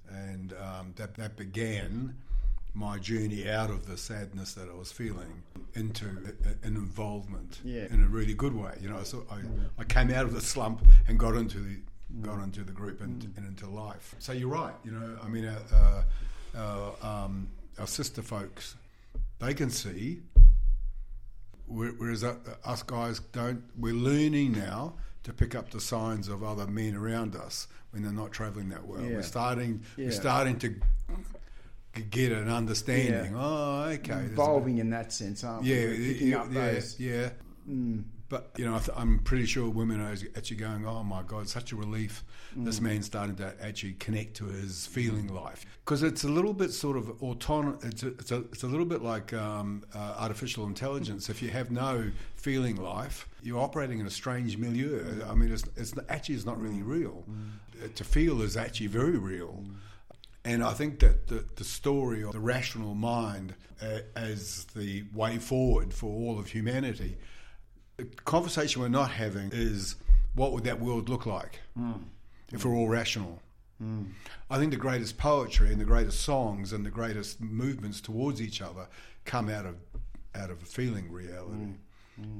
And 0.08 0.52
um, 0.52 0.92
that 0.96 1.14
that 1.14 1.36
began 1.36 2.14
my 2.74 2.98
journey 2.98 3.48
out 3.48 3.68
of 3.70 3.86
the 3.86 3.96
sadness 3.96 4.54
that 4.54 4.68
I 4.68 4.74
was 4.74 4.92
feeling 4.92 5.42
into 5.74 6.06
a, 6.06 6.66
an 6.66 6.76
involvement 6.76 7.60
Yeah. 7.64 7.86
in 7.90 8.02
a 8.02 8.06
really 8.08 8.34
good 8.34 8.54
way. 8.54 8.76
You 8.80 8.88
know, 8.90 9.02
so 9.02 9.26
I, 9.30 9.40
I 9.78 9.84
came 9.84 10.10
out 10.10 10.24
of 10.24 10.32
the 10.34 10.40
slump 10.40 10.86
and 11.08 11.18
got 11.18 11.34
into 11.34 11.58
the 11.58 11.76
got 12.22 12.42
into 12.42 12.62
the 12.64 12.72
group 12.72 13.00
and, 13.00 13.22
and 13.36 13.46
into 13.46 13.68
life. 13.68 14.14
So 14.18 14.32
you're 14.32 14.48
right. 14.48 14.74
You 14.84 14.90
know, 14.92 15.16
I 15.22 15.28
mean, 15.28 15.44
uh, 15.44 16.02
uh, 16.54 16.58
uh, 17.02 17.06
um, 17.24 17.48
our 17.78 17.86
sister 17.86 18.20
folks, 18.20 18.74
they 19.38 19.54
can 19.54 19.70
see, 19.70 20.20
whereas 21.66 22.24
uh, 22.24 22.34
us 22.64 22.82
guys 22.82 23.20
don't. 23.32 23.62
We're 23.78 23.94
learning 23.94 24.52
now 24.52 24.94
to 25.22 25.32
pick 25.32 25.54
up 25.54 25.70
the 25.70 25.80
signs 25.80 26.28
of 26.28 26.42
other 26.42 26.66
men 26.66 26.94
around 26.96 27.36
us 27.36 27.68
when 27.92 28.02
they're 28.02 28.12
not 28.12 28.32
travelling 28.32 28.68
that 28.70 28.84
well. 28.86 29.02
Yeah. 29.02 29.16
We're 29.16 29.22
starting. 29.22 29.82
Yeah. 29.96 30.06
We're 30.06 30.10
starting 30.12 30.58
to 30.60 30.74
get 32.10 32.32
an 32.32 32.48
understanding. 32.48 33.32
Yeah. 33.32 33.38
Oh, 33.38 33.82
okay. 33.90 34.24
Evolving 34.32 34.78
in 34.78 34.90
that 34.90 35.12
sense, 35.12 35.44
aren't 35.44 35.64
yeah, 35.64 35.86
we? 35.86 36.12
Picking 36.12 36.28
yeah, 36.28 36.40
up 36.40 36.52
yeah, 36.52 36.72
those. 36.72 37.00
yeah. 37.00 37.28
But 38.28 38.52
you 38.56 38.64
know, 38.64 38.74
I 38.76 38.80
I'm 39.00 39.18
pretty 39.18 39.44
sure 39.46 39.68
women 39.68 40.00
are 40.00 40.12
actually 40.36 40.56
going, 40.56 40.86
"Oh 40.86 41.02
my 41.02 41.22
God, 41.22 41.48
such 41.48 41.72
a 41.72 41.76
relief! 41.76 42.22
This 42.56 42.80
man's 42.80 43.06
starting 43.06 43.34
to 43.36 43.54
actually 43.60 43.94
connect 43.94 44.36
to 44.36 44.44
his 44.44 44.86
feeling 44.86 45.26
life." 45.34 45.66
Because 45.84 46.04
it's 46.04 46.22
a 46.22 46.28
little 46.28 46.52
bit 46.52 46.70
sort 46.70 46.96
of 46.96 47.20
autonomous. 47.22 47.82
It's 47.84 48.02
a, 48.04 48.08
it's 48.08 48.30
a, 48.30 48.36
it's 48.52 48.62
a 48.62 48.68
little 48.68 48.86
bit 48.86 49.02
like 49.02 49.32
um, 49.32 49.82
uh, 49.94 50.14
artificial 50.18 50.66
intelligence. 50.66 51.28
If 51.28 51.42
you 51.42 51.50
have 51.50 51.72
no 51.72 52.12
feeling 52.36 52.76
life, 52.76 53.28
you're 53.42 53.60
operating 53.60 53.98
in 53.98 54.06
a 54.06 54.10
strange 54.10 54.56
milieu. 54.56 55.24
I 55.28 55.34
mean, 55.34 55.52
it's, 55.52 55.64
it's 55.76 55.92
actually 56.08 56.36
it's 56.36 56.46
not 56.46 56.60
really 56.60 56.82
real. 56.82 57.24
Uh, 57.82 57.88
To 57.96 58.04
feel 58.04 58.42
is 58.42 58.56
actually 58.56 58.86
very 58.86 59.18
real. 59.18 59.64
And 60.44 60.64
I 60.64 60.72
think 60.72 61.00
that 61.00 61.26
the, 61.26 61.44
the 61.56 61.64
story 61.64 62.22
of 62.22 62.32
the 62.32 62.40
rational 62.40 62.94
mind 62.94 63.54
uh, 63.82 63.98
as 64.16 64.64
the 64.74 65.04
way 65.14 65.38
forward 65.38 65.92
for 65.92 66.06
all 66.06 66.38
of 66.38 66.48
humanity, 66.48 67.16
the 67.98 68.04
conversation 68.24 68.80
we're 68.80 68.88
not 68.88 69.10
having 69.10 69.50
is 69.52 69.96
what 70.34 70.52
would 70.52 70.64
that 70.64 70.80
world 70.80 71.08
look 71.08 71.26
like 71.26 71.60
if 72.52 72.64
we're 72.64 72.74
all 72.74 72.88
rational? 72.88 73.40
I 74.50 74.58
think 74.58 74.72
the 74.72 74.78
greatest 74.78 75.16
poetry 75.16 75.72
and 75.72 75.80
the 75.80 75.86
greatest 75.86 76.20
songs 76.20 76.72
and 76.74 76.84
the 76.84 76.90
greatest 76.90 77.40
movements 77.40 78.00
towards 78.00 78.40
each 78.42 78.60
other 78.60 78.86
come 79.24 79.48
out 79.48 79.64
of 79.66 79.76
out 80.34 80.50
of 80.50 80.62
a 80.62 80.66
feeling 80.66 81.10
reality. 81.10 81.72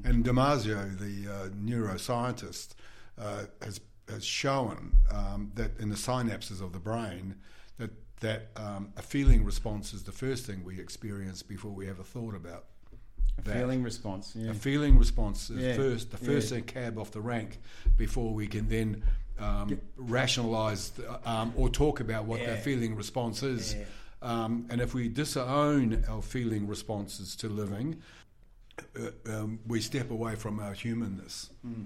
And 0.05 0.23
Damasio, 0.23 0.97
the 0.99 1.31
uh, 1.31 1.49
neuroscientist, 1.49 2.75
uh, 3.19 3.45
has 3.63 3.81
has 4.07 4.23
shown 4.23 4.93
um, 5.11 5.51
that 5.55 5.79
in 5.79 5.89
the 5.89 5.95
synapses 5.95 6.61
of 6.61 6.73
the 6.73 6.79
brain 6.79 7.35
that 7.81 7.91
that 8.21 8.49
um, 8.55 8.93
a 8.97 9.01
feeling 9.01 9.43
response 9.43 9.93
is 9.93 10.03
the 10.03 10.11
first 10.11 10.45
thing 10.45 10.63
we 10.63 10.79
experience 10.79 11.41
before 11.41 11.71
we 11.71 11.89
ever 11.89 12.03
thought 12.03 12.35
about 12.35 12.65
that. 13.43 13.55
Feeling 13.55 13.81
response. 13.81 14.33
Yeah. 14.35 14.51
A 14.51 14.53
feeling 14.53 14.99
response 14.99 15.49
is 15.49 15.57
Yeah. 15.57 15.75
first, 15.75 16.11
the 16.11 16.17
first 16.17 16.51
Yeah. 16.51 16.59
cab 16.59 16.99
off 16.99 17.09
the 17.11 17.21
rank 17.21 17.59
before 17.97 18.31
we 18.33 18.45
can 18.47 18.67
then 18.69 19.03
um, 19.39 19.81
rationalise 19.97 20.91
um, 21.25 21.51
or 21.55 21.67
talk 21.67 21.99
about 21.99 22.25
what 22.25 22.39
that 22.41 22.63
feeling 22.63 22.95
response 22.95 23.41
is. 23.41 23.75
Um, 24.21 24.67
and 24.69 24.79
if 24.81 24.93
we 24.93 25.09
disown 25.09 26.05
our 26.07 26.21
feeling 26.21 26.67
responses 26.67 27.35
to 27.37 27.49
living, 27.49 28.03
uh, 28.95 29.09
um, 29.33 29.59
we 29.65 29.81
step 29.81 30.11
away 30.11 30.35
from 30.35 30.59
our 30.59 30.73
humanness. 30.73 31.49
Mm, 31.65 31.85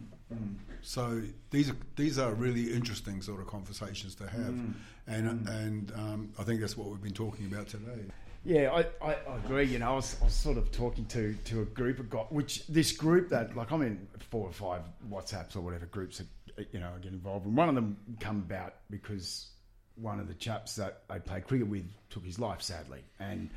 So 0.81 1.21
these 1.51 1.69
are 1.69 1.77
these 1.95 2.19
are 2.19 2.33
really 2.33 2.73
interesting 2.73 3.21
sort 3.21 3.41
of 3.41 3.47
conversations 3.47 4.15
to 4.15 4.27
have, 4.27 4.53
Mm, 4.53 4.73
and 5.07 5.49
and 5.49 5.91
um, 5.95 6.33
I 6.39 6.43
think 6.43 6.61
that's 6.61 6.77
what 6.77 6.89
we've 6.89 7.01
been 7.01 7.13
talking 7.13 7.45
about 7.45 7.67
today. 7.67 8.03
Yeah, 8.43 8.71
I, 8.71 8.85
I, 9.03 9.13
I 9.27 9.37
agree. 9.43 9.63
You 9.63 9.79
know, 9.79 9.93
I 9.93 9.95
was, 9.95 10.17
I 10.21 10.25
was 10.25 10.33
sort 10.35 10.57
of 10.57 10.71
talking 10.71 11.05
to, 11.05 11.35
to 11.45 11.61
a 11.61 11.65
group 11.65 11.97
of 11.97 12.11
guys, 12.11 12.27
which 12.29 12.67
this 12.67 12.91
group 12.91 13.29
that, 13.29 13.55
like, 13.55 13.71
I'm 13.71 13.81
in 13.81 14.07
four 14.29 14.45
or 14.45 14.53
five 14.53 14.81
WhatsApps 15.09 15.55
or 15.55 15.61
whatever 15.61 15.87
groups 15.87 16.19
that, 16.19 16.67
you 16.71 16.79
know, 16.79 16.91
I 16.95 16.99
get 16.99 17.11
involved 17.11 17.47
in. 17.47 17.55
One 17.55 17.69
of 17.69 17.75
them 17.75 17.97
come 18.19 18.37
about 18.37 18.75
because 18.91 19.47
one 19.95 20.19
of 20.19 20.27
the 20.27 20.35
chaps 20.35 20.75
that 20.75 21.01
I 21.09 21.17
played 21.17 21.47
cricket 21.47 21.67
with 21.67 21.85
took 22.11 22.23
his 22.23 22.37
life, 22.37 22.61
sadly. 22.61 22.99
And 23.19 23.49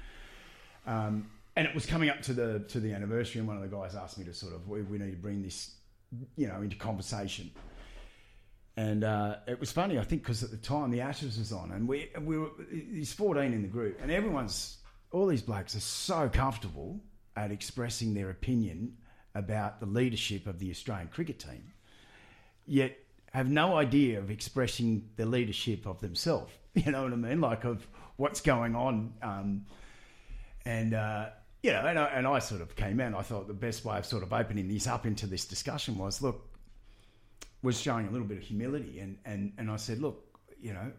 um, 0.86 1.28
and 1.54 1.66
it 1.66 1.74
was 1.74 1.84
coming 1.84 2.08
up 2.08 2.22
to 2.22 2.32
the 2.32 2.60
to 2.68 2.80
the 2.80 2.94
anniversary, 2.94 3.40
and 3.40 3.48
one 3.48 3.56
of 3.56 3.62
the 3.68 3.76
guys 3.76 3.94
asked 3.94 4.16
me 4.16 4.24
to 4.24 4.32
sort 4.32 4.54
of, 4.54 4.66
we, 4.68 4.80
we 4.82 4.96
need 4.96 5.10
to 5.10 5.16
bring 5.18 5.42
this, 5.42 5.74
you 6.36 6.48
know, 6.48 6.62
into 6.62 6.76
conversation. 6.76 7.50
And 8.76 9.02
uh, 9.02 9.36
it 9.46 9.58
was 9.58 9.72
funny, 9.72 9.98
I 9.98 10.04
think, 10.04 10.22
because 10.22 10.42
at 10.42 10.50
the 10.50 10.56
time 10.56 10.90
the 10.90 11.00
Ashes 11.00 11.38
was 11.38 11.52
on, 11.52 11.72
and 11.72 11.88
we 11.88 12.10
we 12.20 12.38
were 12.38 12.50
he's 12.70 13.12
fourteen 13.12 13.52
in 13.52 13.62
the 13.62 13.68
group, 13.68 13.98
and 14.00 14.10
everyone's 14.10 14.78
all 15.10 15.26
these 15.26 15.42
blokes 15.42 15.74
are 15.74 15.80
so 15.80 16.28
comfortable 16.28 17.00
at 17.36 17.50
expressing 17.50 18.14
their 18.14 18.30
opinion 18.30 18.96
about 19.34 19.80
the 19.80 19.86
leadership 19.86 20.46
of 20.46 20.58
the 20.58 20.70
Australian 20.70 21.08
cricket 21.08 21.38
team, 21.38 21.72
yet 22.66 22.96
have 23.32 23.50
no 23.50 23.76
idea 23.76 24.18
of 24.18 24.30
expressing 24.30 25.08
the 25.16 25.26
leadership 25.26 25.86
of 25.86 26.00
themselves. 26.00 26.52
You 26.74 26.92
know 26.92 27.02
what 27.02 27.12
I 27.12 27.16
mean? 27.16 27.40
Like 27.40 27.64
of 27.64 27.84
what's 28.18 28.40
going 28.40 28.76
on. 28.76 29.12
Um, 29.20 29.66
and 30.64 30.94
uh, 30.94 31.30
you 31.62 31.72
know, 31.72 31.80
and 31.80 31.98
I, 31.98 32.06
and 32.06 32.26
I 32.26 32.38
sort 32.38 32.60
of 32.60 32.76
came 32.76 33.00
in. 33.00 33.14
I 33.14 33.22
thought 33.22 33.48
the 33.48 33.54
best 33.54 33.84
way 33.84 33.98
of 33.98 34.06
sort 34.06 34.22
of 34.22 34.32
opening 34.32 34.68
this 34.68 34.86
up 34.86 35.06
into 35.06 35.26
this 35.26 35.44
discussion 35.44 35.98
was, 35.98 36.22
look, 36.22 36.48
was 37.62 37.80
showing 37.80 38.06
a 38.06 38.10
little 38.10 38.26
bit 38.26 38.38
of 38.38 38.44
humility, 38.44 39.00
and 39.00 39.18
and 39.24 39.52
and 39.58 39.70
I 39.70 39.76
said, 39.76 40.00
look, 40.00 40.24
you 40.60 40.72
know, 40.72 40.92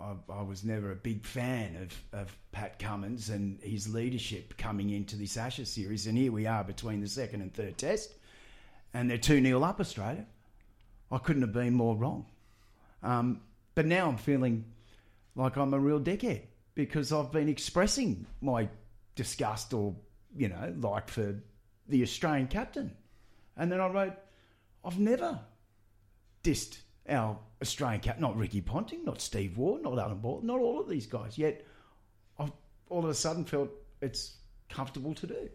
I, 0.00 0.04
I, 0.04 0.38
I 0.38 0.42
was 0.42 0.64
never 0.64 0.92
a 0.92 0.96
big 0.96 1.24
fan 1.24 1.76
of 1.76 2.20
of 2.20 2.36
Pat 2.52 2.78
Cummins 2.78 3.30
and 3.30 3.60
his 3.62 3.92
leadership 3.92 4.56
coming 4.56 4.90
into 4.90 5.16
this 5.16 5.36
Ashes 5.36 5.70
series, 5.70 6.06
and 6.06 6.16
here 6.16 6.32
we 6.32 6.46
are 6.46 6.62
between 6.62 7.00
the 7.00 7.08
second 7.08 7.42
and 7.42 7.52
third 7.52 7.76
Test, 7.76 8.14
and 8.92 9.10
they're 9.10 9.18
two 9.18 9.42
0 9.42 9.62
up 9.62 9.80
Australia. 9.80 10.26
I 11.10 11.18
couldn't 11.18 11.42
have 11.42 11.52
been 11.52 11.74
more 11.74 11.96
wrong. 11.96 12.26
Um, 13.02 13.40
but 13.74 13.86
now 13.86 14.08
I'm 14.08 14.16
feeling 14.16 14.64
like 15.36 15.56
I'm 15.56 15.74
a 15.74 15.78
real 15.78 16.00
dickhead 16.00 16.42
because 16.74 17.12
I've 17.12 17.30
been 17.30 17.48
expressing 17.48 18.26
my 18.40 18.68
disgust 19.14 19.74
or, 19.74 19.94
you 20.36 20.48
know, 20.48 20.74
like 20.80 21.08
for 21.08 21.36
the 21.88 22.02
Australian 22.02 22.48
captain. 22.48 22.92
And 23.56 23.70
then 23.70 23.80
I 23.80 23.88
wrote, 23.88 24.14
I've 24.84 24.98
never 24.98 25.40
dissed 26.42 26.78
our 27.08 27.38
Australian 27.62 28.00
captain, 28.00 28.22
not 28.22 28.36
Ricky 28.36 28.60
Ponting, 28.60 29.04
not 29.04 29.20
Steve 29.20 29.56
Waugh, 29.56 29.78
not 29.78 29.98
Alan 29.98 30.18
Ball, 30.18 30.40
not 30.42 30.60
all 30.60 30.80
of 30.80 30.88
these 30.88 31.06
guys. 31.06 31.38
Yet 31.38 31.64
I've 32.38 32.52
all 32.88 33.04
of 33.04 33.10
a 33.10 33.14
sudden 33.14 33.44
felt 33.44 33.70
it's 34.00 34.36
comfortable 34.68 35.14
to 35.14 35.26
do. 35.26 35.48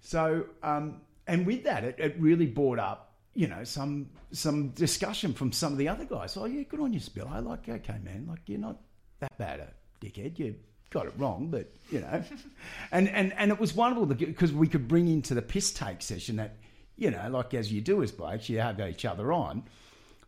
So, 0.00 0.46
um, 0.62 1.00
and 1.26 1.46
with 1.46 1.64
that, 1.64 1.84
it, 1.84 1.96
it 1.98 2.16
really 2.18 2.46
brought 2.46 2.78
up, 2.78 3.14
you 3.34 3.48
know, 3.48 3.64
some 3.64 4.10
some 4.32 4.68
discussion 4.70 5.32
from 5.32 5.52
some 5.52 5.72
of 5.72 5.78
the 5.78 5.88
other 5.88 6.04
guys. 6.04 6.36
Oh, 6.36 6.44
yeah, 6.44 6.62
good 6.62 6.80
on 6.80 6.92
you, 6.92 7.00
Spillo. 7.00 7.44
Like, 7.44 7.68
okay, 7.68 7.98
man, 8.02 8.26
like 8.28 8.40
you're 8.46 8.58
not 8.58 8.80
that 9.20 9.36
bad 9.38 9.60
a 9.60 9.68
dickhead. 10.04 10.38
You 10.38 10.54
got 10.90 11.06
it 11.06 11.12
wrong, 11.16 11.48
but 11.50 11.70
you 11.90 12.00
know, 12.00 12.22
and 12.92 13.08
and 13.08 13.32
and 13.34 13.50
it 13.50 13.58
was 13.60 13.74
wonderful 13.74 14.06
because 14.06 14.52
we 14.52 14.68
could 14.68 14.86
bring 14.88 15.08
into 15.08 15.34
the 15.34 15.42
piss 15.42 15.72
take 15.72 16.02
session 16.02 16.36
that, 16.36 16.56
you 16.96 17.10
know, 17.10 17.28
like 17.30 17.54
as 17.54 17.72
you 17.72 17.80
do 17.80 18.02
as 18.02 18.12
blokes, 18.12 18.48
you 18.48 18.60
have 18.60 18.80
each 18.80 19.04
other 19.04 19.32
on. 19.32 19.64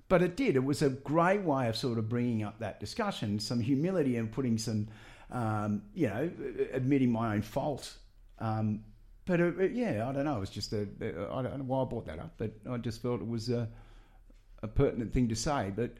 But 0.08 0.22
it 0.22 0.36
did. 0.36 0.54
It 0.54 0.64
was 0.64 0.82
a 0.82 0.90
great 0.90 1.42
way 1.42 1.68
of 1.68 1.76
sort 1.76 1.98
of 1.98 2.08
bringing 2.08 2.44
up 2.44 2.60
that 2.60 2.78
discussion, 2.78 3.40
some 3.40 3.58
humility, 3.58 4.16
and 4.16 4.30
putting 4.30 4.56
some, 4.56 4.86
um, 5.32 5.82
you 5.94 6.06
know, 6.08 6.30
admitting 6.72 7.10
my 7.10 7.34
own 7.34 7.42
fault. 7.42 7.92
Um, 8.38 8.84
but 9.24 9.40
it, 9.40 9.58
it- 9.60 9.72
yeah, 9.72 10.08
I 10.08 10.12
don't 10.12 10.24
know. 10.24 10.36
It 10.36 10.40
was 10.40 10.50
just 10.50 10.72
a. 10.72 10.86
I 11.32 11.42
don't 11.42 11.58
know 11.58 11.64
why 11.64 11.82
I 11.82 11.84
brought 11.86 12.06
that 12.06 12.20
up, 12.20 12.34
but 12.38 12.52
I 12.70 12.76
just 12.76 13.02
felt 13.02 13.20
it 13.20 13.26
was 13.26 13.48
a, 13.50 13.68
a 14.62 14.68
pertinent 14.68 15.12
thing 15.12 15.28
to 15.28 15.34
say. 15.36 15.72
But 15.74 15.94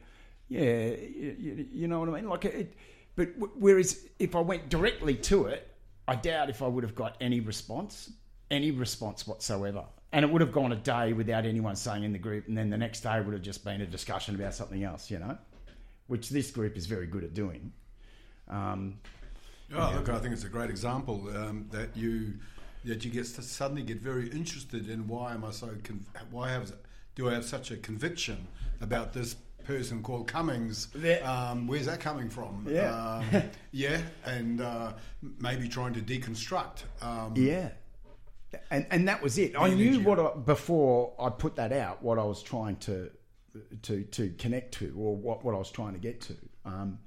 yeah, 0.47 0.91
you, 0.91 1.65
you 1.73 1.87
know 1.89 1.99
what 1.99 2.07
I 2.07 2.13
mean. 2.13 2.29
Like 2.29 2.45
it. 2.45 2.73
But 3.17 3.33
w- 3.37 3.51
whereas 3.59 4.05
if 4.19 4.35
I 4.35 4.39
went 4.39 4.69
directly 4.69 5.15
to 5.15 5.47
it, 5.47 5.67
I 6.07 6.15
doubt 6.15 6.49
if 6.49 6.61
I 6.61 6.67
would 6.67 6.85
have 6.85 6.95
got 6.95 7.17
any 7.19 7.41
response, 7.41 8.09
any 8.49 8.71
response 8.71 9.27
whatsoever. 9.27 9.83
And 10.13 10.23
it 10.23 10.31
would 10.31 10.39
have 10.39 10.53
gone 10.53 10.71
a 10.71 10.77
day 10.77 11.11
without 11.11 11.45
anyone 11.45 11.75
saying 11.75 12.05
in 12.05 12.13
the 12.13 12.19
group, 12.19 12.47
and 12.47 12.57
then 12.57 12.69
the 12.69 12.77
next 12.77 13.01
day 13.01 13.19
would 13.19 13.33
have 13.33 13.41
just 13.41 13.65
been 13.65 13.81
a 13.81 13.85
discussion 13.85 14.35
about 14.35 14.53
something 14.53 14.83
else, 14.83 15.11
you 15.11 15.19
know, 15.19 15.37
which 16.07 16.29
this 16.29 16.49
group 16.51 16.77
is 16.77 16.85
very 16.85 17.07
good 17.07 17.25
at 17.25 17.33
doing. 17.33 17.73
Um, 18.47 18.99
Oh, 19.75 19.91
look, 19.95 20.07
I 20.07 20.19
think 20.19 20.33
it's 20.33 20.45
a 20.45 20.49
great 20.49 20.69
example 20.69 21.27
um, 21.35 21.67
that 21.71 21.89
you 21.97 22.35
that 22.85 23.03
you 23.03 23.11
get 23.11 23.25
to 23.25 23.41
suddenly 23.41 23.81
get 23.83 23.99
very 23.99 24.29
interested 24.29 24.89
in 24.89 25.09
why 25.09 25.33
am 25.33 25.43
I 25.43 25.51
so 25.51 25.67
con- 25.83 26.05
why 26.31 26.51
have 26.51 26.71
do 27.15 27.27
I 27.29 27.33
have 27.33 27.43
such 27.43 27.69
a 27.71 27.75
conviction 27.75 28.47
about 28.79 29.11
this 29.11 29.35
person 29.67 30.01
called 30.01 30.27
Cummings? 30.27 30.87
Um, 31.23 31.67
where's 31.67 31.85
that 31.85 31.99
coming 31.99 32.29
from? 32.29 32.65
Yeah. 32.69 33.21
um, 33.33 33.43
yeah, 33.71 34.01
and 34.25 34.61
uh, 34.61 34.93
maybe 35.39 35.67
trying 35.67 35.93
to 35.93 36.01
deconstruct. 36.01 36.83
Um, 37.01 37.33
Yeah. 37.35 37.69
And 38.71 38.87
and 38.91 39.07
that 39.09 39.21
was 39.21 39.37
it. 39.37 39.59
I 39.59 39.67
knew 39.73 39.99
what 39.99 40.19
I, 40.19 40.33
before 40.33 41.13
I 41.19 41.29
put 41.29 41.57
that 41.57 41.73
out, 41.73 42.01
what 42.01 42.17
I 42.17 42.23
was 42.23 42.41
trying 42.41 42.77
to 42.77 43.11
to 43.81 44.03
to 44.03 44.29
connect 44.37 44.73
to, 44.75 44.95
or 44.97 45.17
what, 45.17 45.43
what 45.43 45.53
I 45.53 45.57
was 45.57 45.69
trying 45.69 45.93
to 45.93 45.99
get 45.99 46.21
to. 46.21 46.35
Um, 46.63 46.99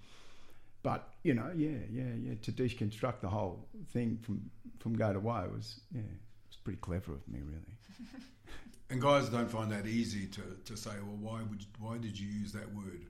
but 0.82 1.08
you 1.22 1.32
know, 1.32 1.50
yeah, 1.56 1.78
yeah, 1.90 2.12
yeah. 2.22 2.34
To 2.42 2.52
deconstruct 2.52 3.20
the 3.22 3.28
whole 3.28 3.66
thing 3.94 4.18
from 4.20 4.50
from 4.80 4.96
go 4.96 5.14
to 5.14 5.18
woe 5.18 5.48
was 5.54 5.80
yeah, 5.94 6.02
pretty 6.64 6.78
clever 6.80 7.12
of 7.14 7.26
me, 7.28 7.40
really. 7.42 7.76
And 8.92 9.00
guys 9.00 9.28
don't 9.28 9.48
find 9.48 9.70
that 9.70 9.86
easy 9.86 10.26
to, 10.26 10.42
to 10.64 10.76
say, 10.76 10.90
well, 11.06 11.16
why 11.20 11.42
would 11.48 11.64
why 11.78 11.96
did 11.96 12.18
you 12.18 12.26
use 12.26 12.50
that 12.52 12.74
word, 12.74 13.06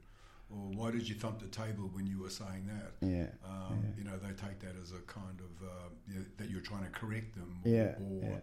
or 0.50 0.58
why 0.58 0.90
did 0.90 1.08
you 1.08 1.14
thump 1.14 1.38
the 1.40 1.46
table 1.48 1.88
when 1.94 2.06
you 2.06 2.18
were 2.20 2.28
saying 2.28 2.66
that? 2.68 2.92
Yeah, 3.00 3.28
Um, 3.48 3.82
You 3.96 4.04
know, 4.04 4.18
they 4.18 4.28
take 4.34 4.58
that 4.60 4.74
as 4.82 4.92
a 4.92 4.98
kind 5.06 5.40
of 5.40 5.66
uh, 5.66 5.88
you 6.06 6.16
know, 6.18 6.24
that 6.36 6.50
you're 6.50 6.60
trying 6.60 6.84
to 6.84 6.90
correct 6.90 7.34
them. 7.34 7.60
Or, 7.64 7.68
Yeah, 7.70 7.94
Or, 7.98 8.22
yeah. 8.24 8.38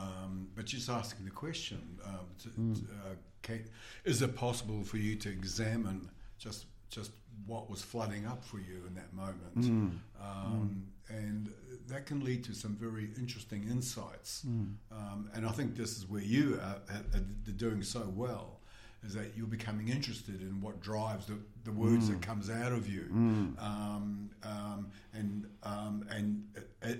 Um, 0.00 0.48
but 0.54 0.64
just 0.64 0.88
asking 0.88 1.26
the 1.26 1.30
question: 1.30 1.98
um, 2.06 2.26
to, 2.42 2.48
Hmm. 2.48 2.72
to, 2.74 2.80
uh, 2.80 3.14
can, 3.42 3.64
Is 4.04 4.22
it 4.22 4.34
possible 4.34 4.82
for 4.82 4.96
you 4.96 5.14
to 5.16 5.28
examine 5.28 6.08
just 6.38 6.64
just 6.90 7.12
what 7.46 7.70
was 7.70 7.82
flooding 7.82 8.26
up 8.26 8.44
for 8.44 8.58
you 8.58 8.82
in 8.86 8.94
that 8.94 9.12
moment? 9.12 9.64
Hmm. 9.64 9.88
Um, 10.22 10.86
And 11.10 11.50
that 11.86 12.04
can 12.04 12.22
lead 12.22 12.44
to 12.44 12.52
some 12.54 12.74
very 12.76 13.08
interesting 13.16 13.64
insights. 13.70 14.42
Hmm. 14.42 14.64
Um, 14.92 15.30
and 15.34 15.46
I 15.46 15.52
think 15.52 15.74
this 15.74 15.96
is 15.96 16.06
where 16.06 16.20
you 16.20 16.60
are, 16.62 16.76
are, 16.94 17.52
doing 17.56 17.82
so 17.82 18.12
well. 18.14 18.60
Is 19.06 19.14
that 19.14 19.28
you're 19.36 19.46
becoming 19.46 19.88
interested 19.88 20.42
in 20.42 20.60
what 20.60 20.80
drives 20.80 21.26
the, 21.26 21.38
the 21.62 21.70
words 21.70 22.08
that 22.10 22.20
comes 22.20 22.50
out 22.50 22.72
of 22.72 22.88
you, 22.88 23.06
um, 23.12 24.28
um, 24.42 24.90
and 25.14 25.46
um, 25.62 26.04
and 26.10 26.44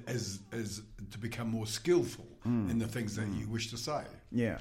as 0.06 0.38
as 0.52 0.80
to 1.10 1.18
become 1.18 1.48
more 1.50 1.66
skillful 1.66 2.24
in 2.44 2.78
the 2.78 2.86
things 2.86 3.16
that 3.16 3.26
you 3.38 3.48
wish 3.48 3.68
to 3.70 3.76
say. 3.76 4.04
yeah, 4.30 4.58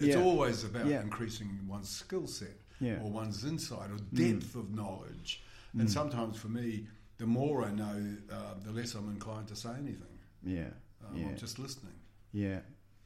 It's 0.00 0.16
Yeah. 0.16 0.22
always 0.22 0.64
about 0.64 0.86
Yeah. 0.86 1.00
increasing 1.02 1.48
one's 1.68 1.88
skill 1.88 2.26
set 2.26 2.56
Yeah. 2.80 3.00
or 3.02 3.10
one's 3.10 3.44
insight 3.44 3.90
or 3.90 3.96
depth 4.12 4.54
of 4.56 4.74
knowledge. 4.74 5.42
And 5.78 5.90
sometimes 5.90 6.36
for 6.36 6.48
me, 6.48 6.86
the 7.18 7.26
more 7.26 7.64
I 7.64 7.70
know, 7.72 8.16
uh, 8.30 8.54
the 8.64 8.72
less 8.72 8.94
I'm 8.94 9.08
inclined 9.10 9.48
to 9.48 9.56
say 9.56 9.70
anything. 9.70 10.18
yeah, 10.44 10.64
Um, 11.06 11.16
yeah, 11.16 11.26
I'm 11.28 11.36
just 11.36 11.58
listening. 11.58 11.94
yeah, 12.32 12.60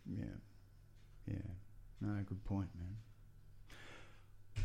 yeah, 0.06 0.24
yeah. 1.26 1.36
No, 2.00 2.22
good 2.24 2.42
point, 2.44 2.68
man. 2.78 2.96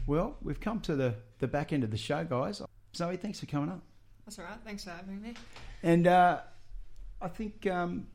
Well, 0.07 0.37
we've 0.41 0.59
come 0.59 0.79
to 0.81 0.95
the 0.95 1.15
the 1.39 1.47
back 1.47 1.71
end 1.73 1.83
of 1.83 1.91
the 1.91 1.97
show, 1.97 2.23
guys. 2.23 2.61
Zoe, 2.95 3.17
thanks 3.17 3.39
for 3.39 3.45
coming 3.45 3.69
up. 3.69 3.81
That's 4.25 4.39
all 4.39 4.45
right. 4.45 4.57
Thanks 4.65 4.83
for 4.83 4.91
having 4.91 5.21
me. 5.21 5.33
And 5.81 6.07
uh, 6.07 6.39
I 7.21 7.27
think 7.27 7.65
um, 7.67 8.07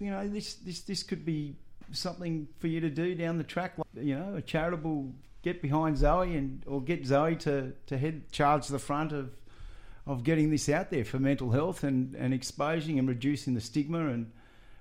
you 0.00 0.10
know 0.10 0.26
this 0.28 0.54
this 0.54 0.80
this 0.82 1.02
could 1.02 1.24
be 1.24 1.56
something 1.92 2.48
for 2.58 2.66
you 2.66 2.80
to 2.80 2.90
do 2.90 3.14
down 3.14 3.38
the 3.38 3.44
track. 3.44 3.74
Like, 3.78 4.04
you 4.04 4.18
know, 4.18 4.34
a 4.36 4.42
charitable 4.42 5.12
get 5.42 5.60
behind 5.60 5.98
Zoe 5.98 6.36
and 6.36 6.62
or 6.66 6.80
get 6.82 7.04
Zoe 7.06 7.36
to 7.36 7.72
to 7.86 7.98
head 7.98 8.30
charge 8.32 8.68
the 8.68 8.78
front 8.78 9.12
of 9.12 9.30
of 10.06 10.24
getting 10.24 10.50
this 10.50 10.68
out 10.68 10.90
there 10.90 11.04
for 11.04 11.18
mental 11.18 11.50
health 11.50 11.84
and 11.84 12.14
and 12.16 12.32
exposing 12.34 12.98
and 12.98 13.08
reducing 13.08 13.54
the 13.54 13.60
stigma 13.60 14.08
and 14.08 14.30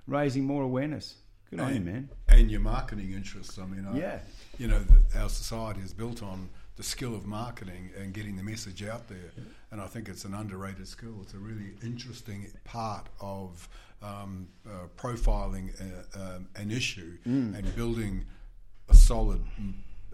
raising 0.07 0.43
more 0.45 0.64
awareness. 0.64 1.16
Good 1.49 1.59
on 1.59 1.70
you, 1.70 1.76
And- 1.76 1.86
man. 1.86 2.09
And 2.28 2.49
your 2.49 2.62
marketing 2.62 3.12
interests. 3.12 3.59
I 3.59 3.66
mean, 3.66 3.86
I, 3.86 3.97
Yeah. 3.97 4.20
you 4.57 4.68
know, 4.68 4.84
our 5.16 5.28
society 5.30 5.82
is 5.82 5.93
built 5.93 6.24
on 6.24 6.49
the 6.78 6.84
skill 6.84 7.14
of 7.14 7.26
marketing 7.26 7.91
and 7.99 8.14
getting 8.14 8.38
the 8.38 8.43
message 8.43 8.84
out 8.84 9.09
there. 9.09 9.32
And 9.70 9.82
I 9.82 9.88
think 9.88 10.07
it's 10.09 10.24
an 10.26 10.34
underrated 10.34 10.88
skill. 10.88 11.20
It's 11.22 11.34
a 11.34 11.38
really 11.38 11.74
interesting 11.84 12.47
part 12.64 13.07
of 13.20 13.68
um, 14.01 14.47
uh, 14.66 14.88
profiling 14.97 15.70
a, 15.80 16.20
um, 16.36 16.47
an 16.55 16.72
issue 16.72 17.18
Mm. 17.28 17.53
and 17.55 17.76
building 17.76 18.26
a 18.89 18.95
solid 18.95 19.41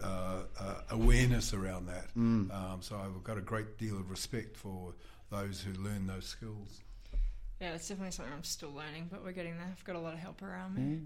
uh, 0.02 0.42
uh, 0.58 0.74
awareness 0.90 1.52
around 1.54 1.86
that. 1.86 2.08
Mm. 2.16 2.52
Um, 2.54 2.78
so 2.80 2.96
I've 2.96 3.22
got 3.24 3.38
a 3.38 3.42
great 3.42 3.78
deal 3.78 3.96
of 3.96 4.10
respect 4.10 4.56
for 4.56 4.94
those 5.30 5.60
who 5.60 5.72
learn 5.82 6.06
those 6.06 6.26
skills. 6.26 6.80
Yeah, 7.60 7.74
it's 7.74 7.88
definitely 7.88 8.12
something 8.12 8.32
I'm 8.34 8.44
still 8.44 8.72
learning, 8.72 9.08
but 9.10 9.24
we're 9.24 9.32
getting 9.32 9.56
there. 9.56 9.66
I've 9.68 9.84
got 9.84 9.96
a 9.96 10.00
lot 10.00 10.12
of 10.14 10.20
help 10.20 10.42
around 10.42 10.74
me. 10.76 11.00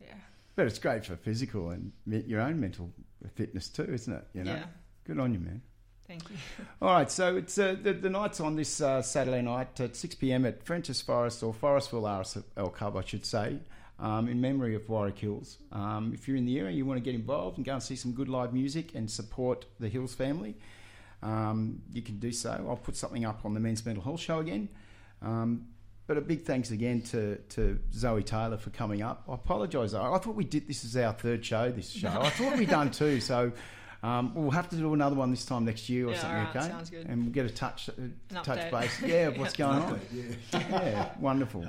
Yeah. 0.00 0.14
But 0.56 0.66
it's 0.66 0.78
great 0.78 1.04
for 1.04 1.16
physical 1.16 1.70
and 1.70 1.92
me- 2.06 2.22
your 2.26 2.40
own 2.40 2.60
mental 2.60 2.90
fitness 3.34 3.68
too, 3.68 3.82
isn't 3.92 4.12
it? 4.12 4.24
You 4.34 4.44
know, 4.44 4.54
Yeah. 4.54 4.64
good 5.04 5.18
on 5.18 5.32
you, 5.32 5.40
man. 5.40 5.62
Thank 6.06 6.30
you. 6.30 6.36
All 6.82 6.92
right, 6.92 7.10
so 7.10 7.36
it's 7.36 7.58
uh, 7.58 7.74
the, 7.82 7.92
the 7.94 8.10
night's 8.10 8.38
on 8.38 8.54
this 8.54 8.80
uh, 8.80 9.02
Saturday 9.02 9.42
night 9.42 9.80
at 9.80 9.96
6 9.96 10.14
p.m. 10.16 10.44
at 10.46 10.62
French's 10.62 11.00
Forest 11.00 11.42
or 11.42 11.52
Forestville 11.52 12.02
RSL 12.02 12.72
Club, 12.72 12.96
I 12.96 13.02
should 13.04 13.24
say, 13.26 13.58
um, 13.98 14.28
in 14.28 14.40
memory 14.40 14.74
of 14.74 14.88
Warrick 14.88 15.18
Hills. 15.18 15.58
Um, 15.72 16.12
if 16.14 16.26
you're 16.28 16.36
in 16.36 16.46
the 16.46 16.58
area, 16.58 16.74
you 16.76 16.84
want 16.86 16.98
to 16.98 17.04
get 17.04 17.14
involved 17.14 17.58
and 17.58 17.64
go 17.64 17.74
and 17.74 17.82
see 17.82 17.96
some 17.96 18.12
good 18.12 18.28
live 18.28 18.52
music 18.52 18.94
and 18.94 19.10
support 19.10 19.64
the 19.80 19.88
Hills 19.88 20.14
family, 20.14 20.56
um, 21.22 21.80
you 21.92 22.02
can 22.02 22.18
do 22.18 22.32
so. 22.32 22.50
I'll 22.68 22.76
put 22.76 22.96
something 22.96 23.24
up 23.24 23.44
on 23.44 23.54
the 23.54 23.60
Men's 23.60 23.84
Mental 23.86 24.02
Health 24.02 24.20
Show 24.20 24.40
again. 24.40 24.68
Um, 25.22 25.68
but 26.06 26.18
a 26.18 26.20
big 26.20 26.44
thanks 26.44 26.70
again 26.70 27.00
to, 27.02 27.36
to 27.50 27.78
Zoe 27.94 28.22
Taylor 28.22 28.58
for 28.58 28.68
coming 28.70 29.00
up. 29.00 29.22
I 29.26 29.34
apologise. 29.34 29.94
I 29.94 30.18
thought 30.18 30.34
we 30.34 30.44
did 30.44 30.68
this 30.68 30.84
as 30.84 30.96
our 30.98 31.14
third 31.14 31.42
show. 31.42 31.70
This 31.70 31.90
show. 31.90 32.08
I 32.08 32.28
thought 32.28 32.58
we'd 32.58 32.68
done 32.68 32.90
two. 32.90 33.20
So 33.20 33.52
um, 34.02 34.34
we'll 34.34 34.50
have 34.50 34.68
to 34.68 34.76
do 34.76 34.92
another 34.92 35.16
one 35.16 35.30
this 35.30 35.46
time 35.46 35.64
next 35.64 35.88
year 35.88 36.08
or 36.08 36.10
Yeah, 36.12 36.18
something. 36.20 36.38
alright, 36.38 36.56
okay, 36.56 36.68
sounds 36.68 36.90
good. 36.90 37.06
and 37.06 37.22
we'll 37.22 37.32
get 37.32 37.46
a 37.46 37.48
touch 37.48 37.88
uh, 37.88 38.42
touch 38.42 38.70
base. 38.70 39.00
Yeah, 39.06 39.28
of 39.28 39.38
what's 39.38 39.54
going 39.54 39.78
on. 39.78 40.00
Yeah, 40.12 40.24
Yeah, 40.52 41.08
wonderful. 41.18 41.64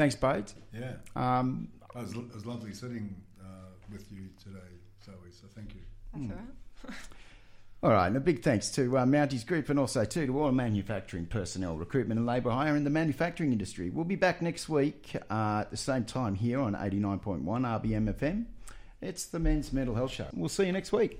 Thanks, 0.00 0.16
Boudi. 0.16 0.54
yeah. 0.72 0.94
Um, 1.14 1.68
It 1.94 1.98
was, 2.00 2.12
it 2.14 2.34
was 2.34 2.46
lovely 2.46 2.72
sitting 2.72 3.14
uh, 3.38 3.44
with 3.92 4.10
you 4.10 4.28
today, 4.42 4.58
Zoe. 5.04 5.12
So 5.30 5.46
thank 5.54 5.74
you. 5.74 5.80
That's 6.14 6.24
Hmm. 6.24 6.30
all 6.32 6.36
right. 6.88 6.96
All 7.82 7.90
right, 7.92 8.08
and 8.08 8.16
a 8.16 8.20
big 8.20 8.42
thanks 8.42 8.70
to 8.72 8.98
uh, 8.98 9.04
Mounties 9.06 9.46
Group 9.46 9.70
and 9.70 9.78
also 9.78 10.04
too 10.04 10.26
to 10.26 10.38
all 10.38 10.48
the 10.48 10.52
manufacturing 10.52 11.24
personnel, 11.24 11.78
recruitment 11.78 12.18
and 12.18 12.26
labour 12.26 12.50
hire 12.50 12.76
in 12.76 12.84
the 12.84 12.90
manufacturing 12.90 13.52
industry. 13.52 13.88
We'll 13.88 14.04
be 14.04 14.16
back 14.16 14.42
next 14.42 14.68
week 14.68 15.16
uh, 15.30 15.60
at 15.62 15.70
the 15.70 15.78
same 15.78 16.04
time 16.04 16.34
here 16.34 16.60
on 16.60 16.74
89.1 16.74 17.42
RBM 17.42 18.14
FM. 18.14 18.44
It's 19.00 19.24
the 19.24 19.38
Men's 19.38 19.72
Mental 19.72 19.94
Health 19.94 20.10
Show. 20.12 20.26
We'll 20.34 20.50
see 20.50 20.66
you 20.66 20.72
next 20.72 20.92
week. 20.92 21.08